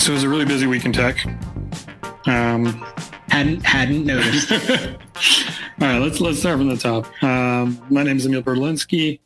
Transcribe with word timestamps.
So 0.00 0.12
it 0.12 0.14
was 0.14 0.24
a 0.24 0.30
really 0.30 0.46
busy 0.46 0.66
week 0.66 0.86
in 0.86 0.94
tech. 0.94 1.22
Um, 2.26 2.64
hadn't 3.28 3.62
hadn't 3.62 4.06
noticed. 4.06 4.50
All 4.50 4.58
right, 5.78 5.98
let's 5.98 6.22
let's 6.22 6.38
start 6.38 6.56
from 6.56 6.68
the 6.68 6.78
top. 6.78 7.04
Um, 7.22 7.78
my 7.90 8.02
name 8.02 8.16
is 8.16 8.24
Emil 8.24 8.42
Protalinski. 8.42 9.20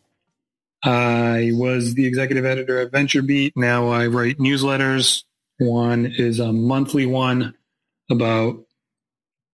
I 0.83 1.53
was 1.53 1.95
the 1.95 2.05
executive 2.05 2.45
editor 2.45 2.81
at 2.81 2.91
VentureBeat. 2.91 3.53
Now 3.55 3.87
I 3.87 4.09
write 4.09 4.39
newsletters. 4.39 5.23
One 5.59 6.07
is 6.07 6.41
a 6.41 6.53
monthly 6.53 7.07
one 7.07 7.55
about 8.11 8.59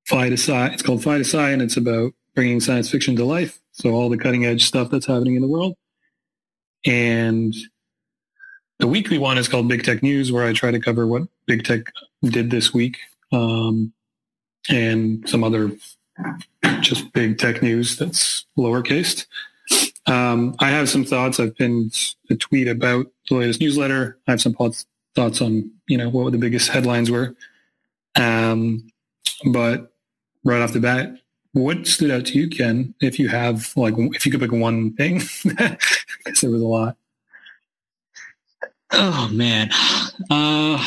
Fly 0.07 0.31
to 0.31 0.39
Sci. 0.39 0.69
It's 0.69 0.83
called 0.83 1.03
Fly 1.03 1.19
to 1.19 1.25
Sci, 1.25 1.51
and 1.51 1.61
it's 1.61 1.77
about 1.77 2.15
bringing 2.35 2.61
science 2.61 2.89
fiction 2.91 3.15
to 3.17 3.27
life. 3.27 3.61
So 3.73 3.91
all 3.91 4.09
the 4.09 4.17
cutting 4.17 4.47
edge 4.47 4.65
stuff 4.65 4.91
that's 4.91 5.05
happening 5.05 5.37
in 5.37 5.43
the 5.43 5.49
world. 5.49 5.77
And 6.87 7.55
the 8.81 8.89
weekly 8.89 9.19
one 9.19 9.39
is 9.39 9.47
called 9.47 9.69
Big 9.69 9.85
Tech 9.85 10.03
News, 10.03 10.33
where 10.33 10.45
I 10.45 10.53
try 10.53 10.71
to 10.71 10.81
cover 10.81 11.07
what 11.07 11.23
big 11.47 11.65
tech 11.65 11.93
did 12.25 12.51
this 12.51 12.75
week 12.75 12.99
um, 13.31 13.93
and 14.69 15.29
some 15.29 15.45
other 15.45 15.71
just 16.81 17.13
big 17.13 17.39
tech 17.39 17.63
news 17.63 17.97
that's 17.97 18.47
lowercase. 18.59 19.27
Um, 20.07 20.57
I 20.59 20.71
have 20.71 20.89
some 20.89 21.05
thoughts. 21.05 21.39
I've 21.39 21.57
pinned 21.57 21.95
a 22.31 22.37
tweet 22.37 22.69
about 22.69 23.07
the 23.29 23.37
latest 23.37 23.61
newsletter. 23.61 24.19
I 24.27 24.33
have 24.33 24.41
some 24.41 24.55
thoughts 24.55 24.87
thoughts 25.15 25.41
on 25.41 25.71
you 25.87 25.99
know 25.99 26.09
what 26.09 26.33
the 26.33 26.39
biggest 26.39 26.71
headlines 26.71 27.11
were. 27.11 27.35
Um, 28.17 28.91
but 29.53 29.93
right 30.45 30.63
off 30.63 30.73
the 30.73 30.81
bat, 30.81 31.15
what 31.53 31.87
stood 31.87 32.11
out 32.11 32.27
to 32.27 32.39
you, 32.39 32.49
Ken? 32.49 32.95
If 33.01 33.19
you 33.19 33.29
have 33.29 33.73
like, 33.77 33.95
if 33.97 34.25
you 34.25 34.33
could 34.33 34.41
pick 34.41 34.53
one 34.53 34.95
thing, 34.95 35.21
because 35.45 36.41
there 36.41 36.51
was 36.51 36.63
a 36.63 36.67
lot. 36.67 36.97
Oh 38.93 39.29
man. 39.33 39.71
Uh, 40.31 40.85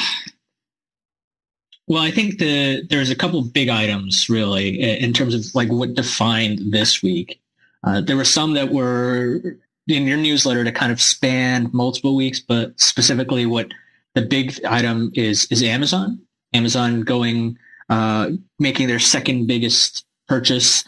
well, 1.88 2.02
I 2.02 2.12
think 2.12 2.40
the 2.40 2.86
there's 2.90 3.10
a 3.10 3.16
couple 3.16 3.42
big 3.44 3.70
items 3.70 4.30
really 4.30 4.80
in 4.80 5.14
terms 5.14 5.34
of 5.34 5.44
like 5.54 5.70
what 5.70 5.94
defined 5.94 6.60
this 6.72 7.02
week. 7.02 7.42
Uh, 7.84 8.02
there 8.02 8.16
were 8.16 8.26
some 8.26 8.54
that 8.54 8.72
were 8.72 9.58
in 9.88 10.08
your 10.08 10.18
newsletter 10.18 10.64
to 10.64 10.72
kind 10.72 10.92
of 10.92 11.02
span 11.02 11.70
multiple 11.74 12.16
weeks, 12.16 12.40
but 12.40 12.80
specifically 12.80 13.46
what 13.46 13.68
the 14.16 14.22
big 14.22 14.64
item 14.66 15.12
is 15.16 15.46
is 15.52 15.62
Amazon. 15.64 16.20
Amazon 16.54 17.02
going 17.02 17.58
uh, 17.90 18.30
making 18.60 18.88
their 18.88 19.00
second 19.00 19.48
biggest 19.48 20.06
purchase 20.28 20.84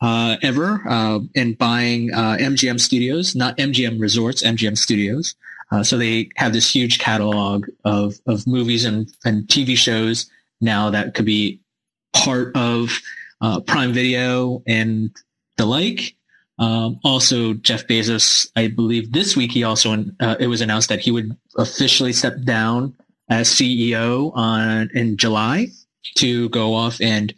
uh, 0.00 0.36
ever 0.42 0.82
uh, 0.88 1.20
and 1.34 1.58
buying 1.58 2.10
MGM 2.10 2.76
uh, 2.76 2.78
Studios, 2.78 3.34
not 3.34 3.56
MGM 3.58 4.00
Resorts, 4.00 4.42
MGM 4.42 4.78
Studios. 4.78 5.34
Uh, 5.70 5.82
so 5.82 5.98
they 5.98 6.28
have 6.36 6.52
this 6.52 6.74
huge 6.74 6.98
catalog 6.98 7.66
of, 7.84 8.14
of 8.26 8.46
movies 8.46 8.84
and, 8.84 9.12
and 9.24 9.46
TV 9.48 9.76
shows 9.76 10.30
now 10.60 10.90
that 10.90 11.14
could 11.14 11.26
be 11.26 11.60
part 12.12 12.56
of 12.56 12.90
uh, 13.40 13.60
Prime 13.60 13.92
Video 13.92 14.62
and 14.66 15.14
the 15.56 15.66
like. 15.66 16.14
Um, 16.58 16.98
also, 17.04 17.54
Jeff 17.54 17.86
Bezos, 17.86 18.50
I 18.56 18.68
believe 18.68 19.12
this 19.12 19.36
week 19.36 19.52
he 19.52 19.62
also 19.62 20.04
uh, 20.20 20.36
it 20.40 20.48
was 20.48 20.60
announced 20.60 20.88
that 20.88 21.00
he 21.00 21.10
would 21.10 21.36
officially 21.56 22.12
step 22.12 22.42
down 22.42 22.94
as 23.30 23.48
CEO 23.48 24.32
on 24.34 24.90
in 24.94 25.16
July 25.16 25.68
to 26.16 26.48
go 26.48 26.74
off 26.74 27.00
and 27.00 27.32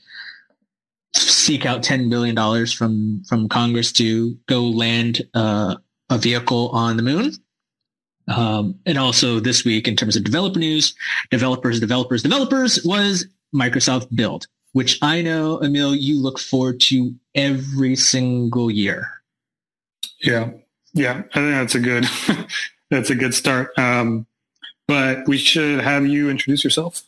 seek 1.15 1.67
out 1.67 1.83
ten 1.83 2.09
billion 2.09 2.35
dollars 2.35 2.73
from 2.73 3.23
from 3.25 3.49
Congress 3.49 3.93
to 3.93 4.37
go 4.47 4.63
land 4.63 5.21
uh, 5.35 5.77
a 6.09 6.17
vehicle 6.17 6.71
on 6.71 6.97
the 6.97 7.03
moon. 7.03 7.33
Um, 8.31 8.79
and 8.87 8.97
also 8.97 9.41
this 9.41 9.65
week, 9.65 9.89
in 9.89 9.97
terms 9.97 10.17
of 10.17 10.25
developer 10.25 10.59
news, 10.59 10.95
developers, 11.31 11.81
developers, 11.81 12.23
developers 12.23 12.83
was 12.85 13.27
Microsoft 13.55 14.15
Build, 14.15 14.47
which 14.73 14.99
I 15.03 15.21
know, 15.21 15.61
Emil, 15.63 15.95
you 15.95 16.21
look 16.21 16.39
forward 16.39 16.81
to 16.83 17.15
every 17.35 17.97
single 17.97 18.71
year. 18.71 19.09
Yeah, 20.23 20.51
yeah, 20.95 21.23
I 21.35 21.39
think 21.41 21.53
that's 21.53 21.75
a 21.75 21.81
good 21.81 22.07
that's 22.91 23.11
a 23.11 23.15
good 23.15 23.35
start. 23.35 23.77
Um, 23.77 24.27
but 24.87 25.27
we 25.27 25.37
should 25.37 25.81
have 25.81 26.07
you 26.07 26.31
introduce 26.31 26.63
yourself. 26.63 27.03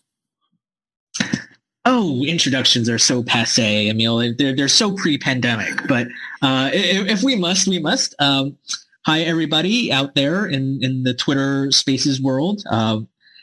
Oh, 1.85 2.25
introductions 2.25 2.89
are 2.89 2.99
so 2.99 3.23
passe, 3.23 3.89
Emil. 3.89 4.35
They're 4.37 4.55
they're 4.55 4.69
so 4.69 4.95
pre-pandemic. 4.95 5.89
But 5.89 6.09
uh, 6.41 6.71
if, 6.73 7.09
if, 7.09 7.23
we 7.23 7.35
must, 7.35 7.67
we 7.67 7.81
must. 7.81 8.15
Um, 8.21 8.57
Hi, 9.05 9.23
everybody 9.23 9.91
out 9.91 10.15
there 10.15 10.47
in, 10.47 10.79
in 10.81 11.03
the 11.03 11.13
Twitter 11.13 11.73
Spaces 11.73 12.23
world. 12.23 12.63
Uh, 12.71 13.01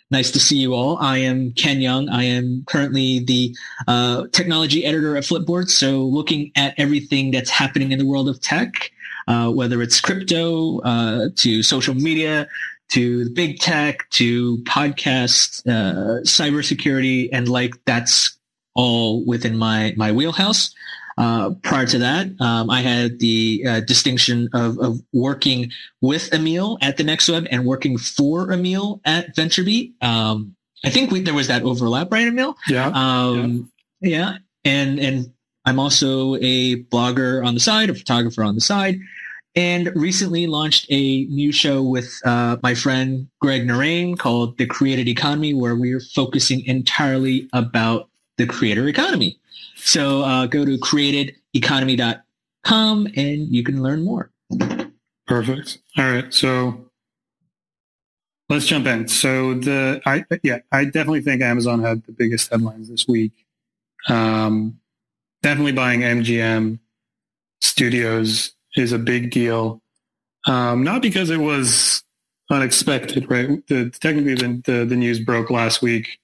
nice 0.09 0.31
to 0.31 0.39
see 0.39 0.55
you 0.55 0.73
all. 0.73 0.97
I 0.99 1.17
am 1.17 1.51
Ken 1.51 1.79
Yeung. 1.79 2.09
I 2.09 2.23
am 2.23 2.63
currently 2.65 3.19
the 3.25 3.53
uh, 3.85 4.27
technology 4.31 4.85
editor 4.85 5.17
at 5.17 5.25
Flipboard. 5.25 5.69
So 5.69 6.03
looking 6.03 6.53
at 6.55 6.75
everything 6.77 7.31
that's 7.31 7.49
happening 7.49 7.91
in 7.91 7.99
the 7.99 8.05
world 8.05 8.29
of 8.29 8.39
tech, 8.39 8.89
uh, 9.27 9.51
whether 9.51 9.81
it's 9.81 9.99
crypto 9.99 10.79
uh, 10.79 11.27
to 11.35 11.61
social 11.61 11.93
media 11.93 12.47
to 12.91 13.29
big 13.31 13.59
tech 13.59 14.09
to 14.11 14.59
podcasts, 14.59 15.59
uh, 15.67 16.21
cybersecurity, 16.21 17.27
and 17.33 17.49
like 17.49 17.73
that's 17.83 18.37
all 18.75 19.25
within 19.25 19.57
my 19.57 19.93
my 19.97 20.13
wheelhouse. 20.13 20.73
Uh, 21.19 21.49
prior 21.63 21.85
to 21.85 21.99
that, 21.99 22.27
um, 22.39 22.69
I 22.69 22.79
had 22.79 23.19
the 23.19 23.61
uh, 23.67 23.79
distinction 23.81 24.47
of, 24.53 24.79
of, 24.79 25.01
working 25.11 25.69
with 25.99 26.33
Emil 26.33 26.77
at 26.81 26.95
the 26.95 27.03
Next 27.03 27.27
Web 27.27 27.45
and 27.51 27.65
working 27.65 27.97
for 27.97 28.53
Emil 28.53 29.01
at 29.03 29.35
VentureBeat. 29.35 30.01
Um, 30.01 30.55
I 30.85 30.89
think 30.89 31.11
we, 31.11 31.19
there 31.19 31.33
was 31.33 31.49
that 31.49 31.63
overlap, 31.63 32.09
right, 32.09 32.25
Emil? 32.25 32.55
Yeah. 32.69 32.87
Um, 32.87 33.69
yeah. 33.99 34.09
yeah. 34.09 34.37
And, 34.63 34.97
and 34.97 35.33
I'm 35.65 35.77
also 35.77 36.35
a 36.35 36.83
blogger 36.83 37.45
on 37.45 37.53
the 37.53 37.59
side, 37.59 37.89
a 37.89 37.95
photographer 37.95 38.41
on 38.41 38.55
the 38.55 38.61
side, 38.61 38.97
and 39.55 39.91
recently 39.95 40.47
launched 40.47 40.85
a 40.89 41.25
new 41.25 41.51
show 41.51 41.83
with 41.83 42.17
uh, 42.23 42.55
my 42.63 42.73
friend 42.75 43.27
Greg 43.41 43.67
Narain 43.67 44.17
called 44.17 44.57
The 44.57 44.67
Created 44.67 45.09
Economy, 45.09 45.53
where 45.53 45.75
we're 45.75 45.99
focusing 45.99 46.65
entirely 46.65 47.49
about 47.51 48.09
the 48.37 48.45
creator 48.45 48.87
economy. 48.87 49.37
So 49.81 50.21
uh, 50.21 50.45
go 50.45 50.65
to 50.65 50.77
createdeconomy.com 50.77 53.07
and 53.15 53.53
you 53.53 53.63
can 53.63 53.81
learn 53.81 54.03
more. 54.03 54.31
Perfect. 55.27 55.79
All 55.97 56.11
right. 56.11 56.33
So 56.33 56.89
let's 58.49 58.65
jump 58.65 58.87
in. 58.87 59.07
So 59.07 59.53
the 59.53 60.01
I 60.05 60.25
yeah, 60.43 60.59
I 60.71 60.85
definitely 60.85 61.21
think 61.21 61.41
Amazon 61.41 61.81
had 61.81 62.03
the 62.05 62.11
biggest 62.11 62.51
headlines 62.51 62.89
this 62.89 63.07
week. 63.07 63.31
Um, 64.07 64.79
definitely 65.41 65.73
buying 65.73 66.01
MGM 66.01 66.79
Studios 67.61 68.53
is 68.75 68.91
a 68.91 68.99
big 68.99 69.31
deal. 69.31 69.81
Um, 70.47 70.83
not 70.83 71.01
because 71.01 71.29
it 71.29 71.39
was 71.39 72.03
unexpected, 72.49 73.29
right? 73.29 73.65
The, 73.67 73.89
technically, 73.89 74.35
the, 74.35 74.61
the, 74.65 74.85
the 74.85 74.95
news 74.95 75.19
broke 75.19 75.49
last 75.49 75.81
week 75.81 76.19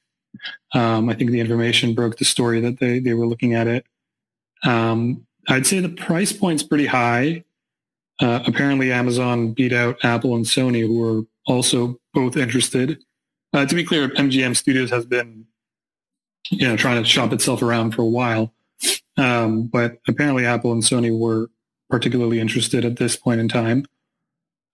um, 0.73 1.09
I 1.09 1.13
think 1.13 1.31
the 1.31 1.40
information 1.40 1.94
broke 1.94 2.18
the 2.18 2.25
story 2.25 2.59
that 2.62 2.79
they, 2.79 3.00
they 3.00 3.13
were 3.13 3.28
looking 3.28 3.53
at 3.53 3.68
it. 3.68 3.85
Um, 4.63 5.25
I'd 5.47 5.68
say 5.68 5.79
the 5.79 5.90
price 5.90 6.34
point's 6.34 6.63
pretty 6.63 6.88
high. 6.88 7.44
Uh, 8.19 8.40
apparently, 8.47 8.91
Amazon 8.91 9.51
beat 9.51 9.73
out 9.73 9.97
Apple 10.03 10.35
and 10.35 10.46
Sony, 10.46 10.81
who 10.81 10.97
were 10.97 11.22
also 11.46 12.00
both 12.13 12.38
interested. 12.38 13.03
Uh, 13.53 13.66
to 13.66 13.75
be 13.75 13.84
clear, 13.84 14.09
MGM 14.09 14.56
Studios 14.56 14.90
has 14.90 15.06
been, 15.06 15.46
you 16.50 16.67
know, 16.67 16.75
trying 16.75 17.02
to 17.02 17.07
shop 17.07 17.34
itself 17.34 17.62
around 17.62 17.94
for 17.94 18.02
a 18.02 18.07
while, 18.07 18.53
um, 19.17 19.67
but 19.67 20.00
apparently 20.07 20.46
Apple 20.46 20.72
and 20.72 20.84
Sony 20.84 21.17
were 21.17 21.50
particularly 21.90 22.40
interested 22.40 22.84
at 22.84 22.97
this 22.97 23.16
point 23.16 23.40
in 23.40 23.47
time. 23.47 23.85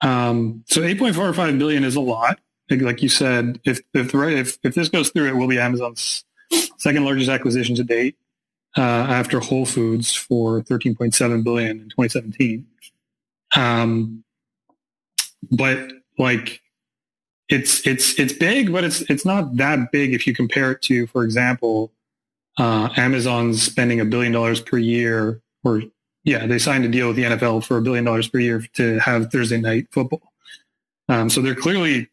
Um, 0.02 0.64
so 0.68 0.82
8.45 0.82 1.60
billion 1.60 1.84
is 1.84 1.96
a 1.96 2.02
lot 2.02 2.40
like 2.80 3.02
you 3.02 3.10
said, 3.10 3.60
if 3.66 3.82
if 3.94 4.14
if, 4.14 4.58
if 4.64 4.76
this 4.76 4.90
goes 4.90 5.10
through, 5.10 5.28
it 5.28 5.36
will 5.36 5.48
be 5.48 5.60
Amazon's 5.60 6.24
second 6.78 7.04
largest 7.06 7.30
acquisition 7.30 7.76
to 7.76 7.84
date 7.84 8.16
uh, 8.78 8.82
after 8.82 9.40
Whole 9.40 9.66
Foods 9.66 10.14
for 10.14 10.62
13.7 10.62 11.44
billion 11.44 11.72
in 11.72 11.90
2017. 11.90 12.66
Um, 13.56 14.24
but 15.52 15.92
like 16.18 16.62
it's 17.50 17.86
it's 17.86 18.18
it's 18.20 18.34
big, 18.34 18.72
but 18.72 18.84
it's 18.84 19.02
it's 19.02 19.26
not 19.26 19.58
that 19.58 19.92
big 19.92 20.14
if 20.14 20.26
you 20.26 20.34
compare 20.34 20.72
it 20.72 20.82
to, 20.84 21.08
for 21.08 21.24
example, 21.24 21.92
uh, 22.58 22.90
Amazon's 22.96 23.62
spending 23.62 24.00
a 24.00 24.06
billion 24.06 24.32
dollars 24.32 24.62
per 24.62 24.78
year, 24.78 25.42
or 25.64 25.82
yeah, 26.24 26.46
they 26.46 26.60
signed 26.60 26.86
a 26.86 26.88
deal 26.88 27.08
with 27.08 27.18
the 27.18 27.24
NFL 27.24 27.66
for 27.66 27.78
a 27.78 27.82
billion 27.82 28.06
dollars 28.06 28.28
per 28.28 28.40
year 28.40 28.66
to 28.76 29.00
have 29.00 29.32
Thursday 29.32 29.60
night 29.60 29.88
football. 29.92 30.22
Um, 31.10 31.30
so 31.30 31.42
they're 31.42 31.56
clearly 31.56 32.08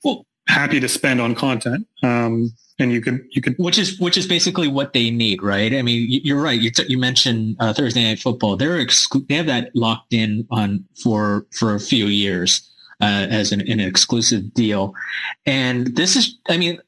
happy 0.48 0.80
to 0.80 0.88
spend 0.88 1.20
on 1.20 1.34
content. 1.34 1.86
Um, 2.02 2.52
and 2.80 2.92
you 2.92 3.00
could 3.00 3.26
you 3.30 3.42
could 3.42 3.56
which 3.58 3.76
is 3.76 3.98
which 3.98 4.16
is 4.16 4.26
basically 4.26 4.68
what 4.68 4.92
they 4.92 5.10
need, 5.10 5.42
right? 5.42 5.74
I 5.74 5.82
mean, 5.82 6.06
you're 6.08 6.40
right. 6.40 6.60
You, 6.60 6.70
t- 6.70 6.86
you 6.88 6.96
mentioned 6.96 7.56
uh, 7.58 7.72
Thursday 7.72 8.04
Night 8.04 8.20
Football. 8.20 8.56
They're 8.56 8.78
exclu- 8.78 9.26
they 9.28 9.34
have 9.34 9.46
that 9.46 9.74
locked 9.74 10.12
in 10.12 10.46
on 10.50 10.84
for 11.02 11.46
for 11.52 11.74
a 11.74 11.80
few 11.80 12.06
years 12.06 12.68
uh, 13.00 13.26
as 13.30 13.50
an, 13.50 13.60
an 13.62 13.80
exclusive 13.80 14.54
deal, 14.54 14.94
and 15.44 15.96
this 15.96 16.14
is, 16.14 16.38
I 16.48 16.56
mean, 16.56 16.78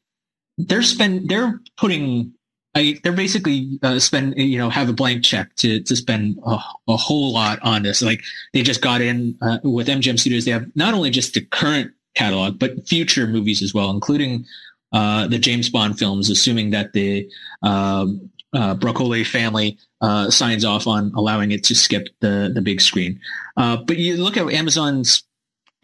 they're 0.58 0.82
spend 0.82 1.28
they're 1.28 1.60
putting 1.76 2.32
I, 2.76 3.00
they're 3.02 3.12
basically 3.12 3.80
uh, 3.82 3.98
spend 3.98 4.38
you 4.38 4.58
know 4.58 4.70
have 4.70 4.88
a 4.88 4.92
blank 4.92 5.24
check 5.24 5.56
to 5.56 5.80
to 5.80 5.96
spend 5.96 6.38
a, 6.46 6.58
a 6.86 6.96
whole 6.96 7.32
lot 7.32 7.58
on 7.62 7.82
this. 7.82 8.00
Like 8.00 8.22
they 8.52 8.62
just 8.62 8.80
got 8.80 9.00
in 9.00 9.36
uh, 9.42 9.58
with 9.64 9.88
MGM 9.88 10.20
Studios. 10.20 10.44
They 10.44 10.52
have 10.52 10.66
not 10.76 10.94
only 10.94 11.10
just 11.10 11.34
the 11.34 11.40
current 11.40 11.90
catalog 12.14 12.58
but 12.58 12.86
future 12.88 13.26
movies 13.26 13.62
as 13.62 13.72
well, 13.74 13.90
including 13.90 14.44
uh, 14.92 15.26
the 15.28 15.38
James 15.38 15.68
Bond 15.68 15.98
films. 15.98 16.30
Assuming 16.30 16.70
that 16.70 16.92
the 16.92 17.28
um, 17.62 18.30
uh, 18.52 18.74
Broccoli 18.74 19.24
family 19.24 19.78
uh, 20.00 20.30
signs 20.30 20.64
off 20.64 20.86
on 20.86 21.12
allowing 21.14 21.52
it 21.52 21.64
to 21.64 21.74
skip 21.74 22.08
the 22.20 22.50
the 22.52 22.60
big 22.62 22.80
screen. 22.80 23.20
Uh, 23.56 23.76
but 23.76 23.96
you 23.96 24.16
look 24.16 24.36
at 24.36 24.50
Amazon's 24.52 25.22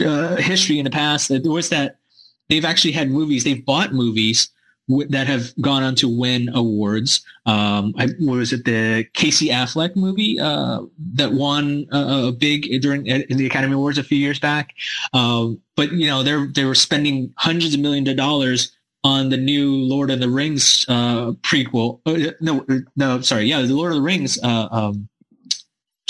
uh, 0.05 0.37
history 0.37 0.78
in 0.78 0.84
the 0.84 0.90
past. 0.90 1.28
There 1.28 1.40
was 1.44 1.69
that 1.70 1.99
they've 2.49 2.64
actually 2.64 2.93
had 2.93 3.11
movies. 3.11 3.44
They've 3.44 3.64
bought 3.64 3.93
movies 3.93 4.50
w- 4.88 5.09
that 5.09 5.27
have 5.27 5.55
gone 5.61 5.83
on 5.83 5.94
to 5.97 6.09
win 6.09 6.49
awards. 6.55 7.25
Um, 7.47 7.94
I, 7.99 8.09
what 8.21 8.37
was 8.37 8.53
it? 8.53 8.65
The 8.65 9.06
Casey 9.15 9.49
Affleck 9.49 9.97
movie 9.97 10.38
uh, 10.41 10.83
that 11.15 11.33
won 11.33 11.87
a, 11.93 12.29
a 12.29 12.33
big 12.33 12.81
during 12.81 13.06
in 13.06 13.37
the 13.37 13.47
Academy 13.47 13.75
Awards 13.75 13.99
a 13.99 14.05
few 14.05 14.19
years 14.19 14.38
back. 14.38 14.75
Um, 15.12 15.61
but 15.77 15.93
you 15.93 16.06
know, 16.06 16.23
they 16.23 16.47
they 16.53 16.65
were 16.65 16.75
spending 16.75 17.33
hundreds 17.37 17.75
of 17.75 17.81
millions 17.81 18.09
of 18.09 18.17
dollars 18.17 18.77
on 19.05 19.29
the 19.29 19.37
new 19.37 19.73
Lord 19.73 20.11
of 20.11 20.19
the 20.19 20.29
Rings 20.29 20.85
uh, 20.89 21.31
prequel. 21.43 22.00
Uh, 22.06 22.32
no, 22.41 22.67
no, 22.97 23.21
sorry, 23.21 23.44
yeah, 23.44 23.62
the 23.62 23.73
Lord 23.73 23.93
of 23.93 23.97
the 23.97 24.03
Rings 24.03 24.39
uh, 24.43 24.69
um, 24.71 25.09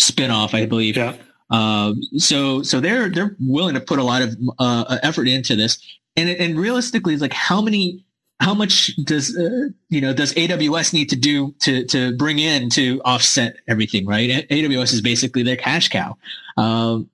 spinoff, 0.01 0.55
I 0.55 0.65
believe. 0.65 0.97
Yeah. 0.97 1.15
Uh, 1.51 1.93
so 2.17 2.63
so 2.63 2.81
they're 2.81 3.09
they're 3.11 3.37
willing 3.39 3.75
to 3.75 3.81
put 3.81 3.99
a 3.99 4.03
lot 4.03 4.23
of 4.23 4.37
uh, 4.59 4.99
effort 5.03 5.29
into 5.29 5.55
this, 5.55 5.79
and 6.17 6.29
and 6.29 6.59
realistically, 6.59 7.13
it's 7.13 7.23
like 7.23 7.35
how 7.35 7.61
many 7.61 8.05
how 8.41 8.55
much 8.55 8.95
does 8.97 9.37
uh, 9.37 9.69
you 9.89 10.01
know 10.01 10.13
does 10.13 10.35
AWS 10.35 10.93
need 10.93 11.11
to 11.11 11.17
do 11.17 11.55
to 11.61 11.85
to 11.87 12.17
bring 12.17 12.39
in 12.39 12.69
to 12.71 13.01
offset 13.05 13.57
everything? 13.67 14.07
Right, 14.07 14.49
AWS 14.49 14.93
is 14.93 15.01
basically 15.01 15.43
their 15.43 15.57
cash 15.57 15.89
cow. 15.89 16.17
Um, 16.57 17.11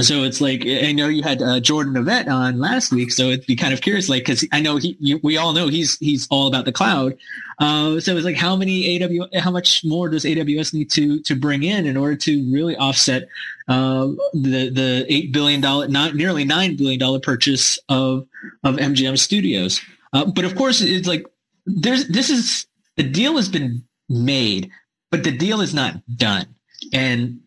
so 0.00 0.22
it's 0.22 0.40
like 0.40 0.64
I 0.66 0.92
know 0.92 1.08
you 1.08 1.22
had 1.22 1.42
uh, 1.42 1.60
Jordan 1.60 1.92
Novet 1.92 2.26
on 2.26 2.58
last 2.58 2.92
week, 2.92 3.12
so 3.12 3.24
it'd 3.24 3.44
be 3.44 3.56
kind 3.56 3.74
of 3.74 3.82
curious, 3.82 4.08
like 4.08 4.22
because 4.22 4.46
I 4.50 4.60
know 4.60 4.78
he, 4.78 4.96
you, 4.98 5.20
we 5.22 5.36
all 5.36 5.52
know 5.52 5.68
he's 5.68 5.98
he's 5.98 6.26
all 6.30 6.46
about 6.46 6.64
the 6.64 6.72
cloud. 6.72 7.14
Uh, 7.58 8.00
so 8.00 8.16
it's 8.16 8.24
like 8.24 8.36
how 8.36 8.56
many 8.56 9.02
AW, 9.02 9.26
how 9.38 9.50
much 9.50 9.84
more 9.84 10.08
does 10.08 10.24
AWS 10.24 10.72
need 10.72 10.90
to 10.92 11.20
to 11.20 11.36
bring 11.36 11.62
in 11.62 11.86
in 11.86 11.98
order 11.98 12.16
to 12.16 12.50
really 12.50 12.74
offset 12.76 13.28
uh, 13.68 14.06
the 14.32 14.70
the 14.70 15.04
eight 15.10 15.30
billion 15.30 15.60
dollar, 15.60 15.88
not 15.88 16.14
nearly 16.14 16.44
nine 16.44 16.74
billion 16.74 16.98
dollar 16.98 17.20
purchase 17.20 17.78
of 17.90 18.26
of 18.64 18.76
MGM 18.76 19.18
Studios? 19.18 19.82
Uh, 20.12 20.26
but 20.26 20.44
of 20.44 20.54
course, 20.56 20.80
it's 20.80 21.08
like 21.08 21.26
there's 21.66 22.08
this 22.08 22.30
is 22.30 22.66
the 22.96 23.02
deal 23.02 23.36
has 23.36 23.48
been 23.48 23.82
made, 24.08 24.70
but 25.10 25.24
the 25.24 25.36
deal 25.36 25.60
is 25.60 25.74
not 25.74 25.94
done, 26.16 26.54
and 26.92 27.40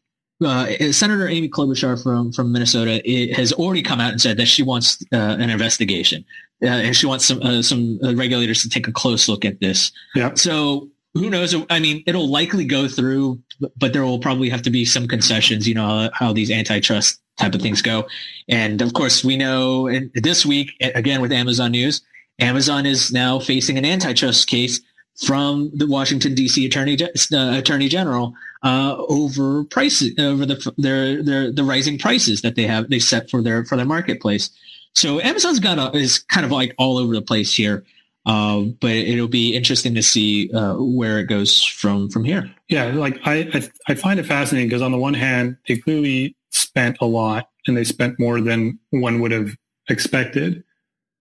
uh, 0.44 0.67
Senator 0.91 1.27
Amy 1.27 1.50
Klobuchar 1.50 2.01
from 2.01 2.31
from 2.31 2.51
Minnesota 2.51 3.01
has 3.35 3.53
already 3.53 3.81
come 3.81 4.01
out 4.01 4.12
and 4.12 4.21
said 4.21 4.38
that 4.38 4.47
she 4.47 4.63
wants 4.63 5.01
uh, 5.13 5.17
an 5.39 5.50
investigation 5.50 6.25
uh, 6.63 6.67
and 6.67 6.95
she 6.95 7.06
wants 7.06 7.25
some 7.25 7.41
uh, 7.41 7.62
some 7.62 8.00
regulators 8.01 8.62
to 8.63 8.69
take 8.69 8.88
a 8.88 8.91
close 8.91 9.29
look 9.29 9.45
at 9.45 9.59
this. 9.59 9.91
Yeah. 10.13 10.33
So 10.35 10.89
who 11.13 11.29
knows? 11.29 11.56
I 11.69 11.79
mean, 11.79 12.03
it'll 12.06 12.29
likely 12.29 12.65
go 12.65 12.88
through, 12.88 13.41
but 13.77 13.94
there 13.94 14.03
will 14.03 14.19
probably 14.19 14.50
have 14.50 14.62
to 14.63 14.69
be 14.69 14.83
some 14.85 15.07
concessions. 15.07 15.67
You 15.67 15.75
know 15.75 16.09
how 16.13 16.33
these 16.33 16.51
antitrust 16.51 17.21
type 17.38 17.53
of 17.53 17.62
things 17.62 17.81
go, 17.81 18.07
and 18.50 18.81
of 18.81 18.94
course 18.94 19.23
we 19.23 19.38
know 19.38 19.89
this 20.15 20.45
week 20.45 20.71
again 20.81 21.21
with 21.21 21.31
Amazon 21.31 21.71
News, 21.71 22.01
Amazon 22.40 22.86
is 22.86 23.12
now 23.12 23.40
facing 23.40 23.78
an 23.78 23.86
antitrust 23.86 24.48
case 24.48 24.82
from 25.26 25.72
the 25.74 25.88
Washington 25.88 26.36
D.C. 26.36 26.66
Attorney 26.66 26.98
uh, 27.02 27.58
Attorney 27.58 27.88
General 27.88 28.34
uh, 28.64 28.96
over 29.08 29.64
prices 29.66 30.14
over 30.20 30.46
the 30.46 30.74
their 30.78 31.24
their 31.24 31.52
the 31.52 31.64
rising 31.64 31.98
prices 31.98 32.42
that 32.42 32.56
they 32.56 32.64
have 32.68 32.90
they 32.90 33.00
set 33.00 33.30
for 33.30 33.42
their 33.42 33.64
for 33.66 33.78
their 33.78 33.86
marketplace. 33.86 34.50
So 34.94 35.20
Amazon's 35.22 35.60
got 35.60 35.78
a, 35.78 35.98
is 35.98 36.20
kind 36.20 36.46
of 36.46 36.52
like 36.52 36.74
all 36.78 36.98
over 36.98 37.14
the 37.14 37.22
place 37.22 37.54
here. 37.54 37.86
Uh, 38.26 38.62
but 38.82 38.90
it'll 38.90 39.28
be 39.28 39.56
interesting 39.56 39.94
to 39.94 40.02
see 40.02 40.52
uh, 40.52 40.74
where 40.76 41.20
it 41.20 41.26
goes 41.26 41.64
from 41.64 42.10
from 42.10 42.24
here. 42.24 42.52
Yeah, 42.68 42.86
like 42.86 43.20
I 43.24 43.50
I, 43.54 43.70
I 43.92 43.96
find 43.96 44.20
it 44.20 44.26
fascinating 44.26 44.68
because 44.68 44.82
on 44.82 44.92
the 44.92 44.98
one 44.98 45.14
hand, 45.14 45.58
they 45.68 45.78
clearly 45.78 46.36
spent 46.50 46.98
a 47.02 47.06
lot 47.06 47.50
and 47.68 47.78
they 47.78 47.84
spent 47.84 48.20
more 48.20 48.42
than 48.42 48.80
one 48.90 49.20
would 49.22 49.32
have 49.32 49.56
expected. 49.90 50.64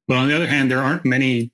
But 0.07 0.17
on 0.17 0.29
the 0.29 0.37
other 0.37 0.47
hand, 0.47 0.71
there 0.71 0.81
aren't 0.81 1.05
many, 1.05 1.51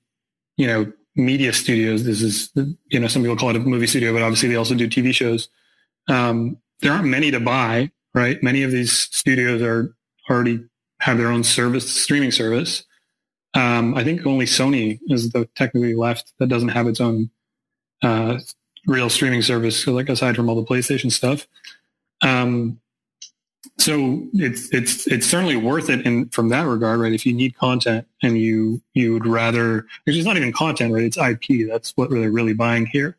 you 0.57 0.67
know, 0.67 0.91
media 1.15 1.53
studios. 1.53 2.03
This 2.03 2.21
is, 2.21 2.51
you 2.89 2.99
know, 2.99 3.07
some 3.07 3.21
people 3.21 3.37
call 3.37 3.49
it 3.49 3.55
a 3.55 3.59
movie 3.59 3.87
studio, 3.87 4.13
but 4.13 4.21
obviously 4.21 4.49
they 4.49 4.55
also 4.55 4.75
do 4.75 4.87
TV 4.87 5.13
shows. 5.13 5.49
Um, 6.09 6.57
there 6.81 6.91
aren't 6.91 7.05
many 7.05 7.31
to 7.31 7.39
buy, 7.39 7.91
right? 8.13 8.41
Many 8.41 8.63
of 8.63 8.71
these 8.71 8.91
studios 8.91 9.61
are 9.61 9.95
already 10.29 10.63
have 10.99 11.17
their 11.17 11.29
own 11.29 11.43
service, 11.43 11.91
streaming 11.91 12.31
service. 12.31 12.83
Um, 13.53 13.95
I 13.95 14.03
think 14.03 14.25
only 14.25 14.45
Sony 14.45 14.99
is 15.07 15.31
the 15.31 15.45
technically 15.55 15.95
left 15.95 16.33
that 16.39 16.47
doesn't 16.47 16.69
have 16.69 16.87
its 16.87 17.01
own 17.01 17.29
uh, 18.01 18.39
real 18.87 19.09
streaming 19.09 19.41
service, 19.41 19.85
like 19.87 20.09
aside 20.09 20.35
from 20.35 20.49
all 20.49 20.55
the 20.55 20.63
PlayStation 20.63 21.11
stuff. 21.11 21.47
Um, 22.21 22.79
so 23.77 24.27
it's 24.33 24.69
it's 24.73 25.07
it's 25.07 25.27
certainly 25.27 25.55
worth 25.55 25.89
it 25.89 26.05
in 26.05 26.29
from 26.29 26.49
that 26.49 26.63
regard, 26.63 26.99
right? 26.99 27.13
If 27.13 27.25
you 27.25 27.33
need 27.33 27.55
content 27.55 28.07
and 28.21 28.37
you 28.37 28.81
you 28.93 29.13
would 29.13 29.27
rather, 29.27 29.85
it's 30.05 30.25
not 30.25 30.37
even 30.37 30.51
content, 30.51 30.93
right? 30.93 31.03
It's 31.03 31.17
IP. 31.17 31.67
That's 31.67 31.91
what 31.95 32.09
they're 32.09 32.31
really 32.31 32.53
buying 32.53 32.85
here. 32.85 33.17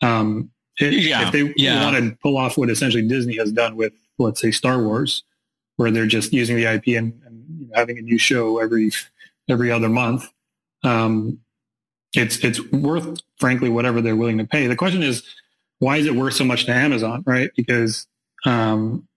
Um, 0.00 0.50
it, 0.78 0.92
yeah, 0.94 1.26
if 1.26 1.32
they 1.32 1.52
yeah. 1.56 1.82
want 1.84 1.96
to 1.96 2.16
pull 2.22 2.36
off 2.36 2.56
what 2.56 2.70
essentially 2.70 3.06
Disney 3.06 3.36
has 3.36 3.50
done 3.50 3.76
with, 3.76 3.92
let's 4.18 4.40
say, 4.40 4.50
Star 4.52 4.80
Wars, 4.80 5.24
where 5.76 5.90
they're 5.90 6.06
just 6.06 6.32
using 6.32 6.56
the 6.56 6.66
IP 6.66 6.88
and, 6.88 7.20
and 7.26 7.70
having 7.74 7.98
a 7.98 8.02
new 8.02 8.18
show 8.18 8.58
every 8.58 8.92
every 9.48 9.72
other 9.72 9.88
month, 9.88 10.30
um, 10.84 11.40
it's 12.14 12.38
it's 12.44 12.60
worth, 12.72 13.20
frankly, 13.38 13.68
whatever 13.68 14.00
they're 14.00 14.16
willing 14.16 14.38
to 14.38 14.44
pay. 14.44 14.66
The 14.68 14.76
question 14.76 15.02
is, 15.02 15.24
why 15.80 15.96
is 15.96 16.06
it 16.06 16.14
worth 16.14 16.34
so 16.34 16.44
much 16.44 16.66
to 16.66 16.72
Amazon, 16.72 17.24
right? 17.26 17.50
Because 17.56 18.06
um, 18.44 19.07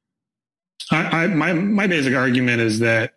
I, 0.89 1.24
I, 1.24 1.28
my 1.28 1.54
my 1.54 1.88
basic 1.88 2.16
argument 2.16 2.62
is 2.62 2.80
that 2.80 3.13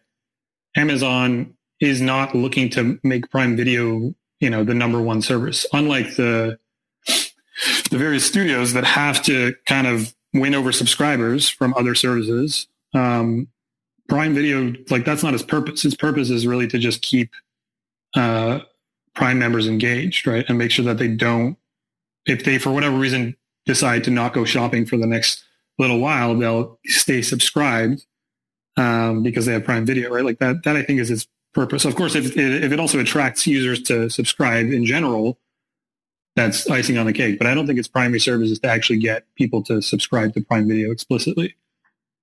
Amazon 0.76 1.55
is 1.81 2.00
not 2.00 2.34
looking 2.34 2.70
to 2.70 2.98
make 3.03 3.31
Prime 3.31 3.56
Video, 3.56 4.15
you 4.41 4.50
know, 4.50 4.65
the 4.65 4.74
number 4.74 5.00
one 5.00 5.22
service. 5.22 5.67
Unlike 5.72 6.17
the 6.17 6.58
the 7.91 7.98
various 7.98 8.27
studios 8.27 8.72
that 8.72 8.84
have 8.84 9.22
to 9.22 9.55
kind 9.67 9.86
of 9.86 10.15
win 10.32 10.55
over 10.55 10.72
subscribers 10.72 11.48
from 11.48 11.72
other 11.74 11.94
services. 11.94 12.67
Um, 12.93 13.48
Prime 14.08 14.34
Video, 14.34 14.74
like 14.91 15.05
that's 15.05 15.22
not 15.22 15.34
its 15.34 15.43
purpose. 15.43 15.84
Its 15.84 15.94
purpose 15.94 16.31
is 16.31 16.46
really 16.46 16.67
to 16.69 16.79
just 16.79 17.00
keep 17.03 17.31
uh, 18.15 18.60
Prime 19.15 19.38
members 19.38 19.67
engaged, 19.67 20.27
right, 20.27 20.44
and 20.48 20.58
make 20.58 20.70
sure 20.70 20.84
that 20.84 20.98
they 20.98 21.08
don't, 21.08 21.56
if 22.27 22.44
they 22.44 22.58
for 22.58 22.72
whatever 22.72 22.96
reason 22.96 23.36
decide 23.65 24.05
to 24.05 24.10
not 24.10 24.34
go 24.34 24.44
shopping 24.44 24.84
for 24.84 24.96
the 24.96 25.06
next 25.06 25.44
little 25.78 25.98
while, 25.98 26.34
they'll 26.34 26.78
stay 26.86 27.22
subscribed 27.22 28.04
um, 28.76 29.22
because 29.22 29.46
they 29.46 29.52
have 29.52 29.64
Prime 29.64 29.86
Video, 29.86 30.12
right? 30.12 30.24
Like 30.24 30.38
that. 30.38 30.64
That 30.64 30.76
I 30.76 30.82
think 30.82 31.00
is 31.00 31.10
its 31.10 31.26
purpose. 31.52 31.84
Of 31.84 31.94
course, 31.96 32.14
if 32.14 32.36
if 32.36 32.72
it 32.72 32.81
also 32.81 32.98
attracts 33.00 33.46
users 33.46 33.82
to 33.84 34.08
subscribe 34.10 34.70
in 34.70 34.84
general, 34.84 35.38
that's 36.36 36.69
icing 36.69 36.98
on 36.98 37.06
the 37.06 37.12
cake. 37.12 37.38
But 37.38 37.46
I 37.46 37.54
don't 37.54 37.66
think 37.66 37.78
its 37.78 37.88
primary 37.88 38.20
service 38.20 38.50
is 38.50 38.58
to 38.60 38.69
actually 38.69 38.98
get 38.98 39.26
people 39.36 39.62
to 39.64 39.81
subscribe 39.81 40.34
to 40.34 40.40
Prime 40.40 40.69
Video 40.69 40.90
explicitly. 40.90 41.56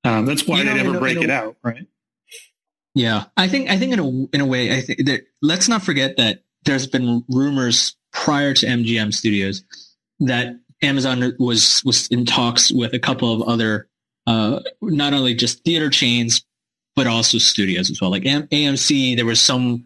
Um, 0.03 0.25
that's 0.25 0.47
why 0.47 0.59
you 0.59 0.63
know, 0.65 0.73
they 0.75 0.83
never 0.83 0.99
break 0.99 1.17
a, 1.17 1.21
it 1.21 1.29
out, 1.29 1.57
right? 1.63 1.85
Yeah, 2.93 3.25
I 3.37 3.47
think 3.47 3.69
I 3.69 3.77
think 3.77 3.93
in 3.93 3.99
a 3.99 4.35
in 4.35 4.41
a 4.41 4.45
way, 4.45 4.75
I 4.75 4.81
think 4.81 5.05
that 5.05 5.25
let's 5.41 5.69
not 5.69 5.81
forget 5.81 6.17
that 6.17 6.43
there's 6.65 6.87
been 6.87 7.23
rumors 7.29 7.95
prior 8.11 8.53
to 8.53 8.65
MGM 8.65 9.13
Studios 9.13 9.63
that 10.19 10.59
Amazon 10.81 11.33
was 11.39 11.83
was 11.85 12.07
in 12.07 12.25
talks 12.25 12.71
with 12.71 12.93
a 12.93 12.99
couple 12.99 13.33
of 13.33 13.47
other, 13.47 13.87
uh, 14.27 14.59
not 14.81 15.13
only 15.13 15.33
just 15.33 15.63
theater 15.63 15.89
chains, 15.89 16.43
but 16.95 17.07
also 17.07 17.37
studios 17.37 17.89
as 17.89 18.01
well. 18.01 18.11
Like 18.11 18.23
AMC, 18.23 19.15
there 19.15 19.25
was 19.25 19.39
some 19.39 19.85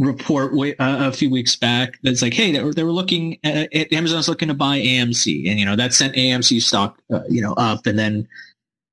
report 0.00 0.52
uh, 0.54 0.74
a 0.78 1.12
few 1.12 1.30
weeks 1.30 1.54
back 1.54 1.98
that's 2.02 2.22
like, 2.22 2.32
hey, 2.32 2.52
they 2.52 2.64
were, 2.64 2.72
they 2.72 2.84
were 2.84 2.92
looking 2.92 3.38
at, 3.44 3.72
at, 3.74 3.92
Amazon's 3.92 4.28
looking 4.28 4.48
to 4.48 4.54
buy 4.54 4.78
AMC, 4.78 5.48
and 5.48 5.58
you 5.58 5.66
know 5.66 5.76
that 5.76 5.92
sent 5.92 6.14
AMC 6.14 6.60
stock, 6.62 6.98
uh, 7.12 7.20
you 7.28 7.40
know, 7.40 7.52
up, 7.54 7.86
and 7.86 7.98
then 7.98 8.26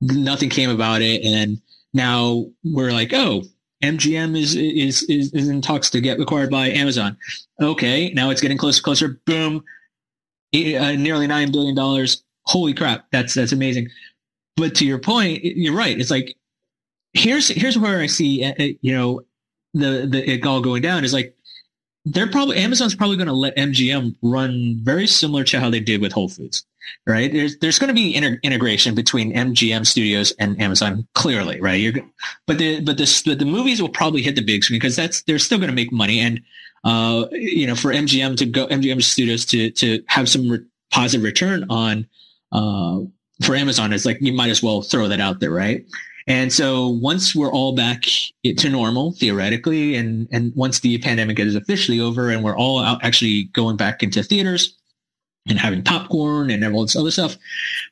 nothing 0.01 0.49
came 0.49 0.69
about 0.69 1.01
it, 1.01 1.23
and 1.23 1.61
now 1.93 2.45
we're 2.63 2.91
like, 2.91 3.13
oh, 3.13 3.43
MGM 3.83 4.37
is 4.37 4.55
is 4.55 5.03
is, 5.03 5.33
is 5.33 5.49
in 5.49 5.61
talks 5.61 5.89
to 5.91 6.01
get 6.01 6.19
acquired 6.19 6.51
by 6.51 6.69
Amazon. 6.69 7.17
Okay, 7.61 8.11
now 8.13 8.29
it's 8.29 8.41
getting 8.41 8.57
closer, 8.57 8.81
closer. 8.81 9.19
Boom, 9.25 9.63
uh, 10.53 10.93
nearly 10.93 11.27
nine 11.27 11.51
billion 11.51 11.75
dollars. 11.75 12.23
Holy 12.43 12.73
crap, 12.73 13.05
that's 13.11 13.33
that's 13.33 13.51
amazing. 13.51 13.89
But 14.55 14.75
to 14.75 14.85
your 14.85 14.99
point, 14.99 15.43
you're 15.43 15.75
right. 15.75 15.99
It's 15.99 16.11
like 16.11 16.35
here's 17.13 17.47
here's 17.49 17.77
where 17.77 17.99
I 17.99 18.07
see 18.07 18.43
uh, 18.43 18.53
uh, 18.59 18.67
you 18.81 18.93
know 18.93 19.21
the 19.73 20.07
the 20.09 20.29
it 20.29 20.45
all 20.45 20.61
going 20.61 20.81
down 20.81 21.03
is 21.03 21.13
like 21.13 21.35
they're 22.05 22.29
probably 22.29 22.57
Amazon's 22.57 22.95
probably 22.95 23.17
going 23.17 23.27
to 23.27 23.33
let 23.33 23.55
MGM 23.57 24.15
run 24.21 24.79
very 24.81 25.07
similar 25.07 25.43
to 25.45 25.59
how 25.59 25.69
they 25.69 25.79
did 25.79 26.01
with 26.01 26.13
Whole 26.13 26.29
Foods, 26.29 26.65
right? 27.05 27.31
There's 27.31 27.57
there's 27.57 27.79
going 27.79 27.89
to 27.89 27.93
be 27.93 28.15
inter- 28.15 28.39
integration 28.43 28.95
between 28.95 29.33
MGM 29.33 29.85
Studios 29.85 30.31
and 30.39 30.59
Amazon, 30.61 31.07
clearly, 31.15 31.59
right? 31.59 31.79
You're, 31.79 31.93
but 32.45 32.57
the 32.57 32.79
but 32.81 32.97
the 32.97 33.23
but 33.25 33.39
the 33.39 33.45
movies 33.45 33.81
will 33.81 33.89
probably 33.89 34.21
hit 34.21 34.35
the 34.35 34.43
big 34.43 34.63
screen 34.63 34.79
because 34.79 34.95
that's 34.95 35.23
they're 35.23 35.39
still 35.39 35.57
going 35.57 35.69
to 35.69 35.75
make 35.75 35.91
money, 35.91 36.19
and 36.19 36.41
uh, 36.87 37.27
you 37.31 37.67
know, 37.67 37.75
for 37.75 37.91
MGM 37.91 38.37
to 38.37 38.45
go 38.45 38.65
MGM 38.67 39.03
Studios 39.03 39.45
to 39.47 39.69
to 39.71 40.01
have 40.07 40.29
some 40.29 40.49
re- 40.49 40.65
positive 40.89 41.23
return 41.23 41.65
on 41.69 42.07
uh, 42.53 42.99
for 43.43 43.55
Amazon, 43.55 43.91
it's 43.91 44.05
like 44.05 44.19
you 44.21 44.31
might 44.31 44.49
as 44.49 44.63
well 44.63 44.81
throw 44.81 45.09
that 45.09 45.19
out 45.19 45.41
there, 45.41 45.51
right? 45.51 45.85
And 46.27 46.51
so 46.51 46.87
once 46.87 47.35
we're 47.35 47.51
all 47.51 47.75
back 47.75 48.03
to 48.45 48.69
normal, 48.69 49.11
theoretically, 49.13 49.95
and, 49.95 50.29
and 50.31 50.53
once 50.55 50.79
the 50.79 50.97
pandemic 50.99 51.39
is 51.39 51.55
officially 51.55 51.99
over 51.99 52.29
and 52.29 52.43
we're 52.43 52.57
all 52.57 52.79
out 52.79 53.03
actually 53.03 53.45
going 53.53 53.77
back 53.77 54.01
into 54.01 54.23
theaters 54.23 54.77
and 55.47 55.59
having 55.59 55.83
popcorn 55.83 56.49
and 56.49 56.65
all 56.73 56.81
this 56.81 56.97
other 56.97 57.11
stuff, 57.11 57.37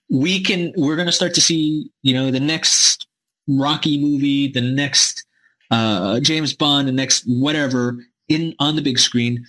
we 0.09 0.41
can, 0.41 0.73
we're 0.75 0.97
going 0.97 1.05
to 1.05 1.13
start 1.13 1.33
to 1.33 1.41
see, 1.41 1.89
you 2.01 2.13
know, 2.13 2.31
the 2.31 2.39
next 2.39 3.07
Rocky 3.47 4.01
movie, 4.01 4.49
the 4.49 4.61
next 4.61 5.25
uh, 5.71 6.19
James 6.19 6.53
Bond, 6.53 6.89
the 6.89 6.93
next 6.93 7.23
whatever 7.25 7.97
in 8.27 8.55
on 8.59 8.75
the 8.75 8.81
big 8.81 8.99
screen. 8.99 9.45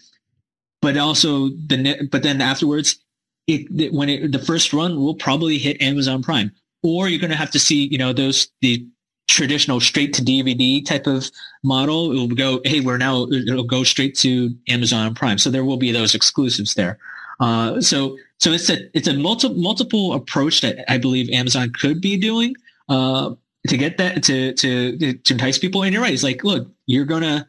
But 0.82 0.96
also 0.96 1.48
the, 1.48 2.08
but 2.10 2.22
then 2.22 2.40
afterwards, 2.40 2.98
it, 3.46 3.92
when 3.92 4.08
it, 4.08 4.32
the 4.32 4.38
first 4.38 4.72
run 4.72 4.96
will 4.96 5.14
probably 5.14 5.58
hit 5.58 5.80
Amazon 5.80 6.22
Prime 6.22 6.52
or 6.82 7.08
you're 7.08 7.20
going 7.20 7.30
to 7.30 7.36
have 7.36 7.50
to 7.52 7.58
see, 7.58 7.88
you 7.88 7.98
know, 7.98 8.12
those 8.12 8.48
the 8.60 8.86
traditional 9.28 9.80
straight 9.80 10.14
to 10.14 10.22
DVD 10.22 10.84
type 10.84 11.06
of 11.06 11.30
model. 11.64 12.12
It 12.12 12.14
will 12.14 12.28
go, 12.28 12.60
hey, 12.64 12.80
we're 12.80 12.98
now 12.98 13.24
it'll 13.24 13.64
go 13.64 13.82
straight 13.82 14.16
to 14.18 14.54
Amazon 14.68 15.14
Prime. 15.14 15.38
So 15.38 15.50
there 15.50 15.64
will 15.64 15.76
be 15.76 15.92
those 15.92 16.14
exclusives 16.14 16.74
there. 16.74 16.98
Uh, 17.40 17.80
so 17.80 18.16
so 18.38 18.52
it's 18.52 18.70
a 18.70 18.96
it's 18.96 19.08
a 19.08 19.14
multi, 19.14 19.52
multiple 19.54 20.14
approach 20.14 20.60
that 20.60 20.90
I 20.90 20.98
believe 20.98 21.28
Amazon 21.30 21.72
could 21.72 22.00
be 22.00 22.16
doing 22.16 22.54
uh, 22.88 23.34
to 23.68 23.76
get 23.76 23.98
that 23.98 24.22
to 24.24 24.52
to 24.54 24.96
to 24.96 25.34
entice 25.34 25.58
people. 25.58 25.82
And 25.82 25.92
you're 25.92 26.02
right. 26.02 26.14
It's 26.14 26.22
like, 26.22 26.44
look, 26.44 26.68
you're 26.86 27.04
gonna. 27.04 27.48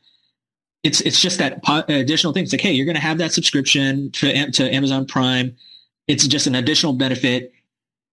It's 0.83 1.01
it's 1.01 1.21
just 1.21 1.39
that 1.39 1.59
additional 1.89 2.33
thing. 2.33 2.43
It's 2.43 2.53
like, 2.53 2.61
hey, 2.61 2.71
you're 2.71 2.85
gonna 2.85 2.99
have 2.99 3.17
that 3.17 3.33
subscription 3.33 4.11
to 4.11 4.51
to 4.51 4.73
Amazon 4.73 5.05
Prime. 5.05 5.55
It's 6.07 6.25
just 6.27 6.47
an 6.47 6.55
additional 6.55 6.93
benefit 6.93 7.51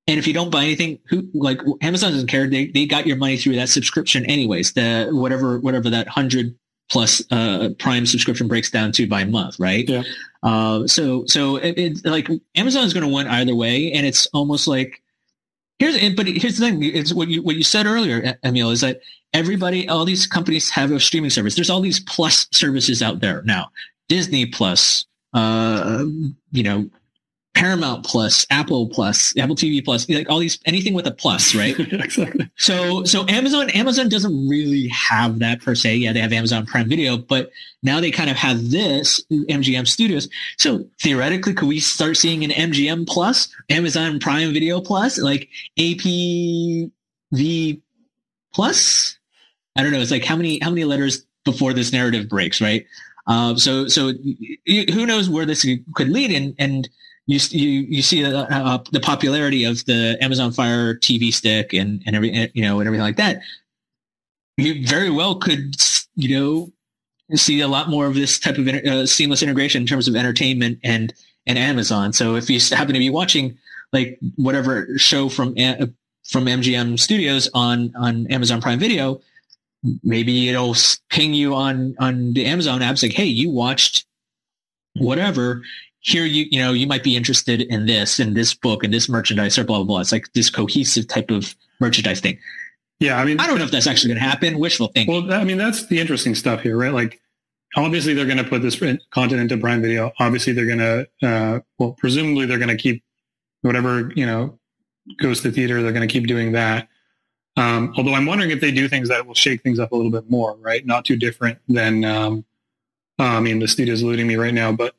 and 0.07 0.19
if 0.19 0.27
you 0.27 0.35
don't 0.35 0.51
buy 0.51 0.65
anything, 0.65 0.99
who 1.09 1.29
like 1.33 1.61
Amazon 1.81 2.13
doesn't 2.13 2.27
care. 2.27 2.47
They 2.49 2.67
they 2.67 2.85
got 2.85 3.07
your 3.07 3.17
money 3.17 3.39
through 3.39 3.57
that 3.57 3.71
subscription 3.71 4.27
anyways. 4.27 4.75
The 4.75 5.09
whatever 5.13 5.59
whatever 5.59 5.89
that 5.91 6.09
hundred 6.09 6.55
plus 6.91 7.23
uh, 7.31 7.71
Prime 7.79 8.05
subscription 8.05 8.47
breaks 8.47 8.71
down 8.71 8.93
to 8.93 9.07
by 9.07 9.25
month, 9.25 9.59
right? 9.59 9.89
Yeah. 9.89 10.03
Uh, 10.43 10.87
so 10.87 11.25
so 11.27 11.57
it, 11.57 11.79
it, 11.79 12.05
like 12.05 12.29
Amazon 12.55 12.85
is 12.85 12.93
going 12.93 13.07
to 13.07 13.13
win 13.13 13.27
either 13.27 13.55
way, 13.55 13.93
and 13.93 14.05
it's 14.05 14.27
almost 14.35 14.69
like 14.69 15.03
here's 15.79 16.15
but 16.15 16.27
here's 16.27 16.59
the 16.59 16.71
thing: 16.71 16.83
it's 16.83 17.13
what 17.13 17.29
you 17.29 17.43
what 17.43 17.57
you 17.57 17.63
said 17.63 17.87
earlier, 17.87 18.37
Emil, 18.45 18.71
is 18.71 18.81
that 18.81 19.01
everybody, 19.33 19.89
all 19.89 20.05
these 20.05 20.27
companies 20.27 20.71
have 20.71 20.93
a 20.93 21.01
streaming 21.01 21.31
service. 21.31 21.55
There's 21.55 21.71
all 21.71 21.81
these 21.81 22.01
plus 22.01 22.47
services 22.53 23.03
out 23.03 23.21
there 23.21 23.43
now. 23.43 23.71
Disney 24.09 24.47
Plus, 24.47 25.07
uh, 25.33 26.05
you 26.53 26.63
know, 26.63 26.89
Paramount 27.55 28.05
Plus, 28.05 28.47
Apple 28.51 28.89
Plus, 28.89 29.37
Apple 29.39 29.55
TV 29.55 29.83
Plus, 29.85 30.09
like 30.09 30.29
all 30.29 30.41
these 30.41 30.59
anything 30.67 30.93
with 30.93 31.07
a 31.07 31.13
plus, 31.13 31.55
right? 31.55 31.79
exactly. 31.93 32.51
So 32.57 33.05
so 33.05 33.25
Amazon 33.29 33.71
Amazon 33.71 34.09
doesn't 34.09 34.49
really 34.49 34.89
have 34.89 35.39
that 35.39 35.63
per 35.63 35.75
se. 35.75 35.97
Yeah, 35.97 36.13
they 36.13 36.21
have 36.21 36.33
Amazon 36.33 36.67
Prime 36.67 36.89
Video, 36.89 37.17
but 37.17 37.51
now 37.83 38.01
they 38.01 38.11
kind 38.11 38.29
of 38.29 38.37
have 38.37 38.71
this 38.71 39.25
MGM 39.31 39.87
Studios. 39.87 40.29
So 40.59 40.85
theoretically, 41.01 41.55
could 41.55 41.69
we 41.69 41.79
start 41.81 42.17
seeing 42.17 42.43
an 42.43 42.51
MGM 42.51 43.07
Plus, 43.07 43.49
Amazon 43.71 44.19
Prime 44.19 44.53
Video 44.53 44.81
Plus, 44.81 45.19
like 45.19 45.49
APV 45.79 46.91
Plus? 48.53 49.19
I 49.77 49.83
don't 49.83 49.93
know. 49.93 50.01
It's 50.01 50.11
like 50.11 50.25
how 50.25 50.37
many 50.37 50.59
how 50.61 50.71
many 50.71 50.85
letters 50.85 51.25
before 51.45 51.73
this 51.73 51.93
narrative 51.93 52.29
breaks, 52.29 52.61
right? 52.61 52.85
Uh, 53.27 53.55
so 53.55 53.87
so 53.87 54.13
who 54.67 55.07
knows 55.07 55.29
where 55.31 55.47
this 55.47 55.65
could 55.95 56.09
lead, 56.09 56.33
and 56.33 56.55
and 56.59 56.89
you 57.27 57.39
you 57.51 57.69
you 57.89 58.03
see 58.03 58.25
uh, 58.25 58.45
uh, 58.45 58.79
the 58.93 59.01
popularity 59.01 59.65
of 59.65 59.85
the 59.87 60.19
Amazon 60.21 60.53
Fire 60.53 60.95
TV 60.95 61.33
stick 61.33 61.73
and 61.73 62.03
and 62.07 62.15
every 62.15 62.51
you 62.55 62.63
know 62.63 62.81
and 62.81 62.87
everything 62.87 63.05
like 63.05 63.17
that. 63.17 63.41
You 64.57 64.87
very 64.87 65.11
well 65.11 65.37
could 65.37 65.77
you 66.15 66.39
know 66.39 66.73
see 67.37 67.61
a 67.61 67.69
lot 67.69 67.89
more 67.89 68.07
of 68.07 68.15
this 68.15 68.39
type 68.39 68.59
of 68.59 68.69
uh, 68.69 69.07
seamless 69.07 69.43
integration 69.43 69.83
in 69.83 69.87
terms 69.87 70.07
of 70.07 70.17
entertainment 70.17 70.79
and 70.85 71.15
and 71.47 71.59
Amazon. 71.59 72.13
So 72.13 72.37
if 72.37 72.51
you 72.51 72.59
happen 72.61 72.93
to 72.93 72.99
be 72.99 73.11
watching 73.11 73.57
like 73.93 74.19
whatever 74.37 74.87
show 74.99 75.29
from 75.29 75.55
uh, 75.59 75.87
from 76.25 76.45
MGM 76.45 76.99
Studios 76.99 77.49
on 77.55 77.93
on 77.97 78.27
Amazon 78.27 78.61
Prime 78.61 78.79
Video, 78.79 79.21
maybe 80.03 80.51
it'll 80.51 80.77
ping 81.09 81.33
you 81.33 81.55
on 81.55 81.97
on 81.99 82.35
the 82.35 82.45
Amazon 82.45 82.81
apps 82.81 83.03
like, 83.03 83.13
hey, 83.13 83.25
you 83.25 83.51
watched 83.51 84.05
whatever 84.97 85.63
here 86.05 86.27
you 86.27 86.47
you 86.51 86.59
know 86.61 86.73
you 86.73 86.87
might 86.87 87.03
be 87.03 87.17
interested 87.17 87.63
in 87.63 87.87
this 87.87 88.21
in 88.21 88.35
this 88.35 88.55
book 88.55 88.85
and 88.85 88.93
this 88.93 89.09
merchandise 89.09 89.59
or 89.59 89.65
blah 89.65 89.79
blah 89.79 89.87
blah. 89.87 90.01
It's 90.01 90.13
like 90.13 90.33
this 90.35 90.51
cohesive 90.51 91.09
type 91.09 91.31
of 91.31 91.57
merchandise 91.81 92.21
thing. 92.21 92.39
Yeah, 93.01 93.19
I 93.19 93.25
mean, 93.25 93.41
I 93.41 93.47
don't 93.47 93.59
know 93.59 93.65
if 93.65 93.71
that's 93.71 93.87
actually 93.87 94.15
going 94.15 94.23
to 94.23 94.29
happen. 94.29 94.59
Wishful 94.59 94.89
thinking. 94.89 95.29
Well, 95.29 95.33
I 95.33 95.45
mean, 95.45 95.59
that's 95.59 95.87
the 95.87 95.99
interesting 95.99 96.35
stuff 96.35 96.61
here, 96.61 96.77
right? 96.77 96.93
Like, 96.93 97.21
obviously, 97.77 98.15
they're 98.15 98.27
going 98.27 98.39
to 98.39 98.45
put 98.45 98.63
this 98.63 98.79
content 99.11 99.41
into 99.41 99.57
Prime 99.57 99.83
Video. 99.83 100.13
Obviously, 100.21 100.53
they're 100.53 100.67
going 100.67 100.79
to, 100.79 101.09
uh, 101.23 101.61
well, 101.79 101.93
presumably, 101.99 102.47
they're 102.47 102.59
going 102.59 102.69
to 102.69 102.77
keep 102.77 103.03
whatever 103.63 104.13
you 104.15 104.27
know 104.27 104.59
goes 105.19 105.41
to 105.41 105.51
theater. 105.51 105.83
They're 105.83 105.93
going 105.93 106.07
to 106.07 106.13
keep 106.13 106.27
doing 106.27 106.53
that. 106.53 106.89
Um, 107.57 107.95
although 107.97 108.15
I'm 108.15 108.27
wondering 108.27 108.51
if 108.51 108.61
they 108.61 108.73
do 108.73 108.89
things 108.89 109.09
that 109.09 109.27
will 109.27 109.35
shake 109.35 109.63
things 109.63 109.79
up 109.79 109.93
a 109.93 109.97
little 109.97 110.11
bit 110.11 110.29
more, 110.29 110.57
right? 110.57 110.85
Not 110.85 111.05
too 111.05 111.17
different 111.17 111.59
than, 111.69 112.05
um, 112.05 112.45
uh, 113.19 113.23
I 113.23 113.41
mean, 113.41 113.61
the 113.61 113.69
studio's 113.69 114.03
eluding 114.03 114.27
me 114.27 114.35
right 114.35 114.53
now, 114.53 114.73
but 114.73 114.97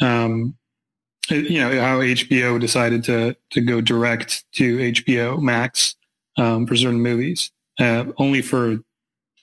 um, 0.00 0.56
you 1.28 1.60
know 1.60 1.80
how 1.80 2.00
HBO 2.00 2.60
decided 2.60 3.04
to 3.04 3.36
to 3.50 3.60
go 3.60 3.80
direct 3.80 4.44
to 4.52 4.78
HBO 4.78 5.40
Max 5.40 5.96
um, 6.36 6.66
for 6.66 6.76
certain 6.76 7.00
movies, 7.00 7.50
uh, 7.78 8.06
only 8.18 8.42
for 8.42 8.78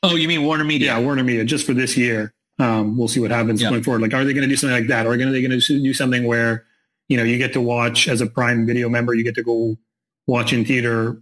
oh, 0.04 0.16
you 0.16 0.28
mean 0.28 0.44
Warner 0.44 0.64
Media? 0.64 0.94
Yeah, 0.94 1.00
Warner 1.00 1.24
Media, 1.24 1.46
just 1.46 1.66
for 1.66 1.74
this 1.74 1.98
year. 1.98 2.34
Um, 2.60 2.98
we'll 2.98 3.08
see 3.08 3.20
what 3.20 3.30
happens 3.30 3.62
going 3.62 3.84
forward. 3.84 4.02
Like, 4.02 4.14
are 4.14 4.26
they 4.26 4.34
going 4.34 4.48
to 4.48 4.50
do 4.50 4.56
something 4.56 4.76
like 4.76 4.88
that, 4.88 5.06
or 5.06 5.14
are 5.14 5.18
they 5.18 5.42
going 5.42 5.60
to 5.60 5.60
do 5.60 5.94
something 5.94 6.26
where 6.26 6.66
you 7.08 7.18
know 7.18 7.24
you 7.24 7.38
get 7.38 7.54
to 7.54 7.62
watch 7.62 8.08
as 8.08 8.22
a 8.22 8.28
Prime 8.28 8.66
Video 8.66 8.90
member, 8.90 9.14
you 9.14 9.24
get 9.24 9.36
to 9.36 9.44
go 9.44 9.78
watch 10.26 10.54
in 10.54 10.66
theater 10.66 11.22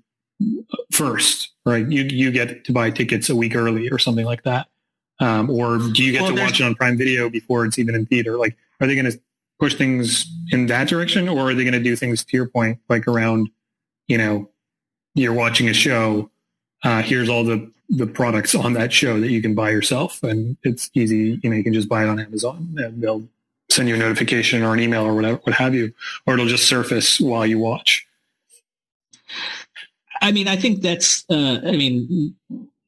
first, 0.92 1.52
right? 1.66 1.86
You 1.88 2.04
you 2.04 2.32
get 2.32 2.64
to 2.66 2.72
buy 2.72 2.90
tickets 2.90 3.30
a 3.30 3.36
week 3.36 3.56
early 3.56 3.90
or 3.90 4.00
something 4.00 4.26
like 4.26 4.44
that, 4.44 4.68
um, 5.20 5.50
or 5.50 5.78
do 5.78 6.04
you 6.04 6.12
get 6.12 6.22
well, 6.22 6.36
to 6.36 6.42
watch 6.42 6.60
it 6.60 6.64
on 6.64 6.76
Prime 6.76 6.98
Video 6.98 7.30
before 7.30 7.66
it's 7.66 7.78
even 7.78 7.96
in 7.96 8.06
theater? 8.06 8.38
Like, 8.38 8.58
are 8.80 8.88
they 8.88 8.96
going 8.96 9.12
to 9.12 9.20
push 9.60 9.76
things 9.76 10.26
in 10.52 10.68
that 10.68 10.88
direction, 10.88 11.30
or 11.30 11.50
are 11.50 11.54
they 11.54 11.64
going 11.64 11.74
to 11.74 11.84
do 11.84 11.96
things 11.96 12.24
to 12.26 12.38
your 12.38 12.48
point, 12.48 12.80
like 12.90 13.08
around, 13.08 13.50
you 14.08 14.18
know, 14.18 14.50
you're 15.14 15.34
watching 15.34 15.70
a 15.70 15.74
show, 15.74 16.30
uh, 16.84 17.02
here's 17.02 17.30
all 17.30 17.44
the 17.44 17.72
the 17.90 18.08
products 18.08 18.56
on 18.56 18.74
that 18.74 18.92
show 18.92 19.20
that 19.20 19.30
you 19.30 19.42
can 19.42 19.54
buy 19.54 19.70
yourself, 19.70 20.24
and 20.24 20.58
it's 20.64 20.90
easy. 20.94 21.40
You 21.44 21.50
know, 21.50 21.56
you 21.56 21.64
can 21.64 21.74
just 21.74 21.88
buy 21.88 22.04
it 22.04 22.10
on 22.10 22.20
Amazon, 22.20 22.76
and 22.78 23.02
they'll 23.02 23.28
send 23.70 23.88
you 23.88 23.96
a 23.96 23.98
notification 23.98 24.64
or 24.64 24.74
an 24.74 24.80
email 24.80 25.04
or 25.04 25.14
whatever, 25.14 25.40
what 25.44 25.56
have 25.56 25.76
you, 25.76 25.94
or 26.26 26.34
it'll 26.34 26.48
just 26.48 26.68
surface 26.68 27.20
while 27.20 27.46
you 27.46 27.60
watch. 27.60 28.08
I 30.22 30.32
mean, 30.32 30.48
I 30.48 30.56
think 30.56 30.82
that's. 30.82 31.26
Uh, 31.30 31.60
I 31.64 31.72
mean, 31.72 32.36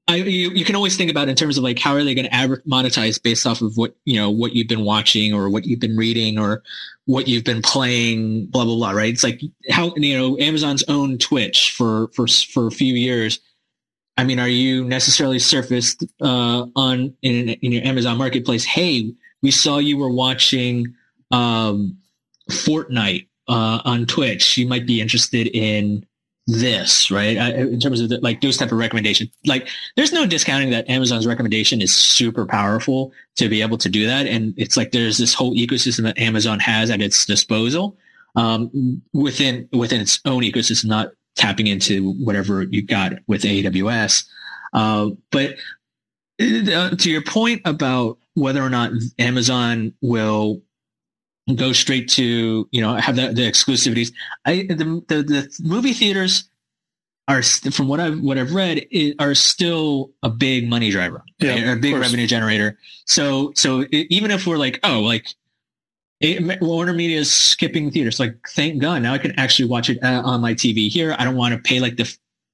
I, 0.09 0.15
you, 0.15 0.51
you 0.51 0.63
can 0.63 0.75
always 0.75 0.95
think 0.95 1.11
about 1.11 1.27
in 1.27 1.35
terms 1.35 1.57
of 1.57 1.63
like 1.63 1.79
how 1.79 1.93
are 1.93 2.03
they 2.03 2.15
going 2.15 2.29
to 2.29 2.61
monetize 2.67 3.21
based 3.21 3.45
off 3.45 3.61
of 3.61 3.75
what 3.75 3.95
you 4.05 4.15
know 4.15 4.29
what 4.29 4.53
you've 4.53 4.67
been 4.67 4.85
watching 4.85 5.33
or 5.33 5.49
what 5.49 5.65
you've 5.65 5.81
been 5.81 5.97
reading 5.97 6.39
or 6.39 6.63
what 7.05 7.27
you've 7.27 7.43
been 7.43 7.61
playing 7.61 8.45
blah 8.45 8.63
blah 8.63 8.75
blah 8.75 8.91
right? 8.91 9.13
It's 9.13 9.23
like 9.23 9.41
how 9.69 9.93
you 9.97 10.17
know 10.17 10.37
Amazon's 10.39 10.83
own 10.87 11.17
Twitch 11.17 11.71
for 11.71 12.07
for 12.13 12.27
for 12.27 12.67
a 12.67 12.71
few 12.71 12.93
years. 12.93 13.39
I 14.15 14.23
mean 14.23 14.39
are 14.39 14.47
you 14.47 14.85
necessarily 14.85 15.39
surfaced 15.39 16.05
uh, 16.21 16.65
on 16.75 17.13
in, 17.21 17.49
in 17.49 17.71
your 17.73 17.83
Amazon 17.83 18.17
marketplace? 18.17 18.63
Hey 18.63 19.13
we 19.41 19.51
saw 19.51 19.77
you 19.77 19.97
were 19.97 20.11
watching 20.11 20.95
um, 21.31 21.97
Fortnite 22.49 23.27
uh, 23.47 23.81
on 23.83 24.05
Twitch. 24.05 24.57
You 24.57 24.67
might 24.67 24.85
be 24.85 25.01
interested 25.01 25.47
in 25.47 26.05
this, 26.47 27.11
right? 27.11 27.37
I, 27.37 27.49
in 27.55 27.79
terms 27.79 27.99
of 27.99 28.09
the, 28.09 28.19
like 28.21 28.39
those 28.41 28.57
type 28.57 28.71
of 28.71 28.77
recommendation, 28.77 29.29
like 29.45 29.67
there's 29.95 30.13
no 30.13 30.25
discounting 30.25 30.69
that 30.71 30.89
Amazon's 30.89 31.27
recommendation 31.27 31.81
is 31.81 31.93
super 31.93 32.45
powerful 32.45 33.11
to 33.35 33.49
be 33.49 33.61
able 33.61 33.77
to 33.79 33.89
do 33.89 34.07
that. 34.07 34.25
And 34.25 34.53
it's 34.57 34.77
like 34.77 34.91
there's 34.91 35.17
this 35.17 35.33
whole 35.33 35.53
ecosystem 35.53 36.03
that 36.03 36.17
Amazon 36.17 36.59
has 36.59 36.89
at 36.89 37.01
its 37.01 37.25
disposal 37.25 37.97
um, 38.35 39.01
within 39.13 39.67
within 39.73 39.99
its 39.99 40.21
own 40.23 40.41
ecosystem, 40.41 40.85
not 40.85 41.11
tapping 41.35 41.67
into 41.67 42.13
whatever 42.13 42.63
you 42.63 42.81
got 42.81 43.13
with 43.27 43.43
AWS. 43.43 44.25
Uh, 44.73 45.09
but 45.31 45.55
uh, 46.39 46.95
to 46.95 47.11
your 47.11 47.23
point 47.23 47.61
about 47.65 48.17
whether 48.35 48.61
or 48.61 48.69
not 48.69 48.91
Amazon 49.19 49.93
will 50.01 50.61
go 51.55 51.71
straight 51.71 52.09
to 52.09 52.67
you 52.71 52.81
know 52.81 52.95
have 52.95 53.15
the, 53.15 53.27
the 53.33 53.49
exclusivities. 53.49 54.11
I 54.45 54.67
the, 54.69 55.03
the 55.07 55.23
the 55.23 55.59
movie 55.63 55.93
theaters 55.93 56.49
are 57.27 57.41
from 57.43 57.87
what 57.87 57.99
I've 57.99 58.19
what 58.21 58.37
I've 58.37 58.53
read 58.53 58.87
are 59.19 59.35
still 59.35 60.11
a 60.23 60.29
big 60.29 60.69
money 60.69 60.89
driver, 60.91 61.23
yeah, 61.39 61.51
right? 61.51 61.77
a 61.77 61.81
big 61.81 61.95
revenue 61.95 62.27
generator. 62.27 62.77
So 63.05 63.51
so 63.55 63.81
it, 63.81 64.07
even 64.09 64.31
if 64.31 64.47
we're 64.47 64.57
like 64.57 64.79
oh 64.83 64.99
like 64.99 65.27
it, 66.19 66.61
Warner 66.61 66.93
Media 66.93 67.19
is 67.19 67.31
skipping 67.31 67.91
theaters, 67.91 68.19
like 68.19 68.35
thank 68.49 68.81
God 68.81 69.01
now 69.01 69.13
I 69.13 69.17
can 69.17 69.37
actually 69.39 69.69
watch 69.69 69.89
it 69.89 70.01
uh, 70.03 70.21
on 70.25 70.41
my 70.41 70.53
TV 70.53 70.89
here. 70.89 71.15
I 71.19 71.23
don't 71.23 71.35
want 71.35 71.53
to 71.53 71.61
pay 71.61 71.79
like 71.79 71.97
the 71.97 72.11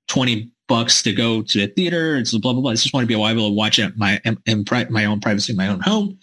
twenty 0.07 0.51
bucks 0.67 1.03
to 1.03 1.13
go 1.13 1.41
to 1.41 1.59
the 1.59 1.67
theater. 1.67 2.15
It's 2.17 2.31
blah 2.38 2.53
blah 2.53 2.62
blah. 2.62 2.71
I 2.71 2.75
just 2.75 2.93
want 2.93 3.03
to 3.03 3.07
be 3.07 3.13
able 3.13 3.50
to 3.50 3.53
watch 3.53 3.79
it 3.79 3.97
my 3.97 4.19
in, 4.25 4.38
in 4.45 4.65
my 4.89 5.05
own 5.05 5.19
privacy, 5.19 5.53
my 5.53 5.67
own 5.67 5.79
home. 5.79 6.17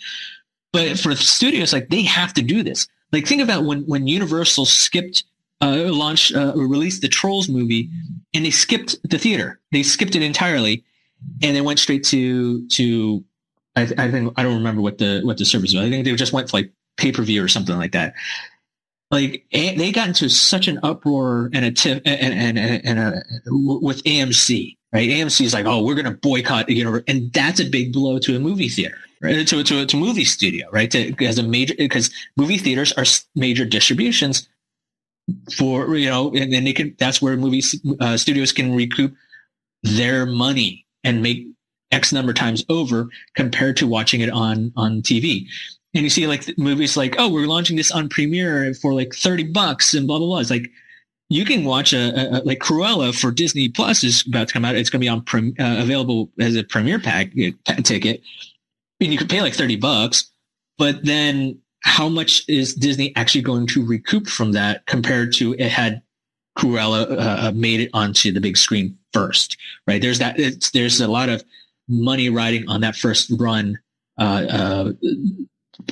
But 0.72 0.98
for 0.98 1.14
studios, 1.16 1.72
like 1.72 1.88
they 1.88 2.02
have 2.02 2.34
to 2.34 2.42
do 2.42 2.62
this. 2.62 2.86
Like 3.12 3.26
think 3.26 3.42
about 3.42 3.64
when 3.64 3.82
when 3.82 4.06
Universal 4.06 4.66
skipped 4.66 5.24
uh, 5.60 5.90
launched 5.92 6.34
uh, 6.34 6.52
released 6.54 7.02
the 7.02 7.08
Trolls 7.08 7.48
movie, 7.48 7.90
and 8.32 8.44
they 8.44 8.50
skipped 8.50 8.96
the 9.08 9.18
theater. 9.18 9.60
They 9.72 9.82
skipped 9.82 10.14
it 10.16 10.22
entirely, 10.22 10.84
and 11.42 11.56
they 11.56 11.60
went 11.60 11.78
straight 11.78 12.04
to 12.04 12.66
to. 12.68 13.24
I, 13.76 13.82
I 13.98 14.10
think 14.10 14.32
I 14.36 14.42
don't 14.42 14.56
remember 14.56 14.80
what 14.80 14.98
the 14.98 15.20
what 15.24 15.38
the 15.38 15.44
service 15.44 15.74
was. 15.74 15.84
I 15.84 15.90
think 15.90 16.04
they 16.04 16.14
just 16.14 16.32
went 16.32 16.52
like 16.52 16.72
pay 16.96 17.12
per 17.12 17.22
view 17.22 17.42
or 17.42 17.48
something 17.48 17.76
like 17.76 17.92
that. 17.92 18.14
Like 19.10 19.44
they 19.52 19.90
got 19.90 20.08
into 20.08 20.28
such 20.28 20.68
an 20.68 20.78
uproar 20.84 21.50
and 21.52 21.64
a 21.64 21.72
tip 21.72 22.02
and 22.06 22.32
and, 22.32 22.58
and, 22.58 22.86
and 22.86 22.98
a, 22.98 23.22
with 23.50 24.04
AMC, 24.04 24.76
right? 24.92 25.08
AMC 25.08 25.44
is 25.44 25.52
like, 25.52 25.66
oh, 25.66 25.82
we're 25.82 25.96
going 25.96 26.04
to 26.04 26.12
boycott, 26.12 26.68
you 26.68 26.84
know, 26.84 27.00
and 27.08 27.32
that's 27.32 27.58
a 27.58 27.68
big 27.68 27.92
blow 27.92 28.20
to 28.20 28.36
a 28.36 28.38
movie 28.38 28.68
theater, 28.68 28.98
To 29.22 29.44
to 29.44 29.64
to 29.64 29.96
a 29.96 30.00
movie 30.00 30.24
studio, 30.24 30.66
right? 30.72 30.90
To, 30.90 31.14
as 31.26 31.38
a 31.38 31.42
major 31.42 31.74
because 31.76 32.10
movie 32.38 32.56
theaters 32.56 32.92
are 32.94 33.04
major 33.34 33.66
distributions 33.66 34.48
for 35.56 35.94
you 35.96 36.08
know, 36.08 36.32
and 36.34 36.52
then 36.52 36.64
they 36.64 36.72
can. 36.72 36.96
That's 36.98 37.20
where 37.20 37.36
movie 37.36 37.62
uh, 38.00 38.16
studios 38.16 38.52
can 38.52 38.74
recoup 38.74 39.14
their 39.82 40.24
money 40.24 40.86
and 41.04 41.22
make 41.22 41.46
X 41.90 42.12
number 42.12 42.32
times 42.32 42.64
over 42.70 43.08
compared 43.34 43.76
to 43.78 43.86
watching 43.86 44.22
it 44.22 44.30
on 44.30 44.72
on 44.76 45.02
TV. 45.02 45.46
And 45.92 46.04
you 46.04 46.10
see 46.10 46.26
like 46.26 46.56
movies 46.56 46.96
like, 46.96 47.16
oh, 47.18 47.28
we're 47.28 47.46
launching 47.46 47.76
this 47.76 47.90
on 47.90 48.08
Premiere 48.08 48.72
for 48.74 48.94
like 48.94 49.14
thirty 49.14 49.44
bucks 49.44 49.92
and 49.92 50.06
blah 50.06 50.18
blah 50.18 50.28
blah. 50.28 50.38
It's 50.38 50.50
like 50.50 50.70
you 51.28 51.44
can 51.44 51.64
watch 51.64 51.92
a, 51.92 52.38
a, 52.38 52.42
like 52.44 52.58
Cruella 52.58 53.18
for 53.18 53.30
Disney 53.30 53.68
Plus 53.68 54.02
is 54.02 54.26
about 54.26 54.48
to 54.48 54.52
come 54.52 54.64
out. 54.64 54.74
It's 54.74 54.90
going 54.90 55.00
to 55.00 55.04
be 55.04 55.08
on 55.08 55.54
uh, 55.58 55.82
available 55.82 56.30
as 56.40 56.56
a 56.56 56.64
premiere 56.64 56.98
pack, 56.98 57.30
pack 57.64 57.84
ticket, 57.84 58.20
and 59.00 59.12
you 59.12 59.18
could 59.18 59.30
pay 59.30 59.40
like 59.40 59.54
thirty 59.54 59.76
bucks. 59.76 60.30
But 60.78 61.04
then 61.04 61.60
how 61.82 62.08
much 62.08 62.42
is 62.48 62.74
Disney 62.74 63.14
actually 63.16 63.42
going 63.42 63.66
to 63.68 63.84
recoup 63.84 64.28
from 64.28 64.52
that 64.52 64.86
compared 64.86 65.32
to 65.34 65.54
it 65.54 65.70
had 65.70 66.02
Cruella 66.58 67.10
uh, 67.10 67.48
uh, 67.48 67.52
made 67.54 67.80
it 67.80 67.90
onto 67.94 68.32
the 68.32 68.40
big 68.40 68.56
screen 68.56 68.98
first, 69.12 69.56
right? 69.86 70.00
There's 70.00 70.18
that. 70.18 70.36
there's 70.72 71.00
a 71.00 71.08
lot 71.08 71.28
of 71.28 71.44
money 71.88 72.28
riding 72.28 72.68
on 72.68 72.82
that 72.82 72.96
first 72.96 73.32
run 73.38 73.78
uh, 74.18 74.46
uh, 74.50 74.92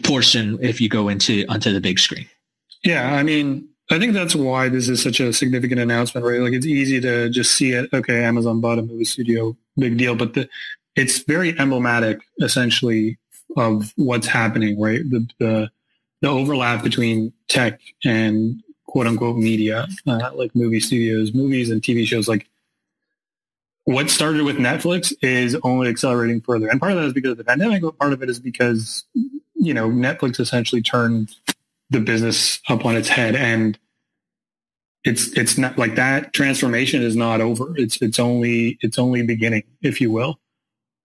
portion 0.02 0.58
if 0.60 0.80
you 0.80 0.88
go 0.88 1.08
into 1.08 1.44
onto 1.48 1.72
the 1.72 1.80
big 1.80 1.98
screen. 1.98 2.26
Yeah, 2.84 3.14
I 3.14 3.22
mean, 3.22 3.68
I 3.90 3.98
think 3.98 4.12
that's 4.12 4.34
why 4.34 4.68
this 4.68 4.88
is 4.88 5.02
such 5.02 5.20
a 5.20 5.32
significant 5.32 5.80
announcement, 5.80 6.26
right? 6.26 6.40
Like 6.40 6.52
it's 6.52 6.66
easy 6.66 7.00
to 7.00 7.30
just 7.30 7.54
see 7.54 7.72
it. 7.72 7.88
Okay, 7.92 8.22
Amazon 8.22 8.60
bought 8.60 8.78
a 8.78 8.82
movie 8.82 9.04
studio, 9.04 9.56
big 9.76 9.96
deal, 9.96 10.14
but 10.14 10.34
the, 10.34 10.48
it's 10.98 11.20
very 11.20 11.58
emblematic, 11.58 12.20
essentially, 12.40 13.18
of 13.56 13.92
what's 13.96 14.26
happening, 14.26 14.80
right? 14.80 15.08
The, 15.08 15.28
the 15.38 15.70
the 16.20 16.28
overlap 16.28 16.82
between 16.82 17.32
tech 17.48 17.80
and 18.04 18.60
quote 18.86 19.06
unquote 19.06 19.36
media, 19.36 19.86
uh, 20.08 20.30
like 20.34 20.54
movie 20.56 20.80
studios, 20.80 21.32
movies 21.32 21.70
and 21.70 21.80
TV 21.80 22.04
shows. 22.04 22.26
Like 22.28 22.48
what 23.84 24.10
started 24.10 24.42
with 24.42 24.56
Netflix 24.56 25.12
is 25.22 25.56
only 25.62 25.88
accelerating 25.88 26.40
further. 26.40 26.68
And 26.68 26.80
part 26.80 26.92
of 26.92 26.98
that 26.98 27.04
is 27.04 27.12
because 27.12 27.32
of 27.32 27.38
the 27.38 27.44
pandemic, 27.44 27.82
but 27.82 27.96
part 27.98 28.12
of 28.12 28.22
it 28.22 28.28
is 28.28 28.40
because, 28.40 29.04
you 29.54 29.72
know, 29.72 29.88
Netflix 29.88 30.40
essentially 30.40 30.82
turned 30.82 31.34
the 31.90 32.00
business 32.00 32.60
up 32.68 32.84
on 32.84 32.96
its 32.96 33.08
head 33.08 33.34
and 33.36 33.78
it's 35.04 35.28
it's 35.38 35.56
not 35.56 35.78
like 35.78 35.94
that 35.94 36.32
transformation 36.32 37.02
is 37.02 37.14
not 37.14 37.40
over. 37.40 37.72
It's 37.76 38.02
it's 38.02 38.18
only 38.18 38.78
it's 38.80 38.98
only 38.98 39.22
beginning, 39.22 39.62
if 39.80 40.00
you 40.00 40.10
will. 40.10 40.40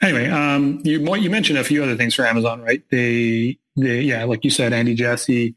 Anyway, 0.00 0.28
um, 0.28 0.80
you 0.84 1.14
you 1.16 1.30
mentioned 1.30 1.58
a 1.58 1.64
few 1.64 1.82
other 1.82 1.96
things 1.96 2.14
for 2.14 2.24
Amazon, 2.24 2.62
right? 2.62 2.82
They, 2.90 3.58
they, 3.76 4.00
yeah, 4.00 4.24
like 4.24 4.44
you 4.44 4.50
said, 4.50 4.72
Andy 4.72 4.94
Jassy 4.94 5.54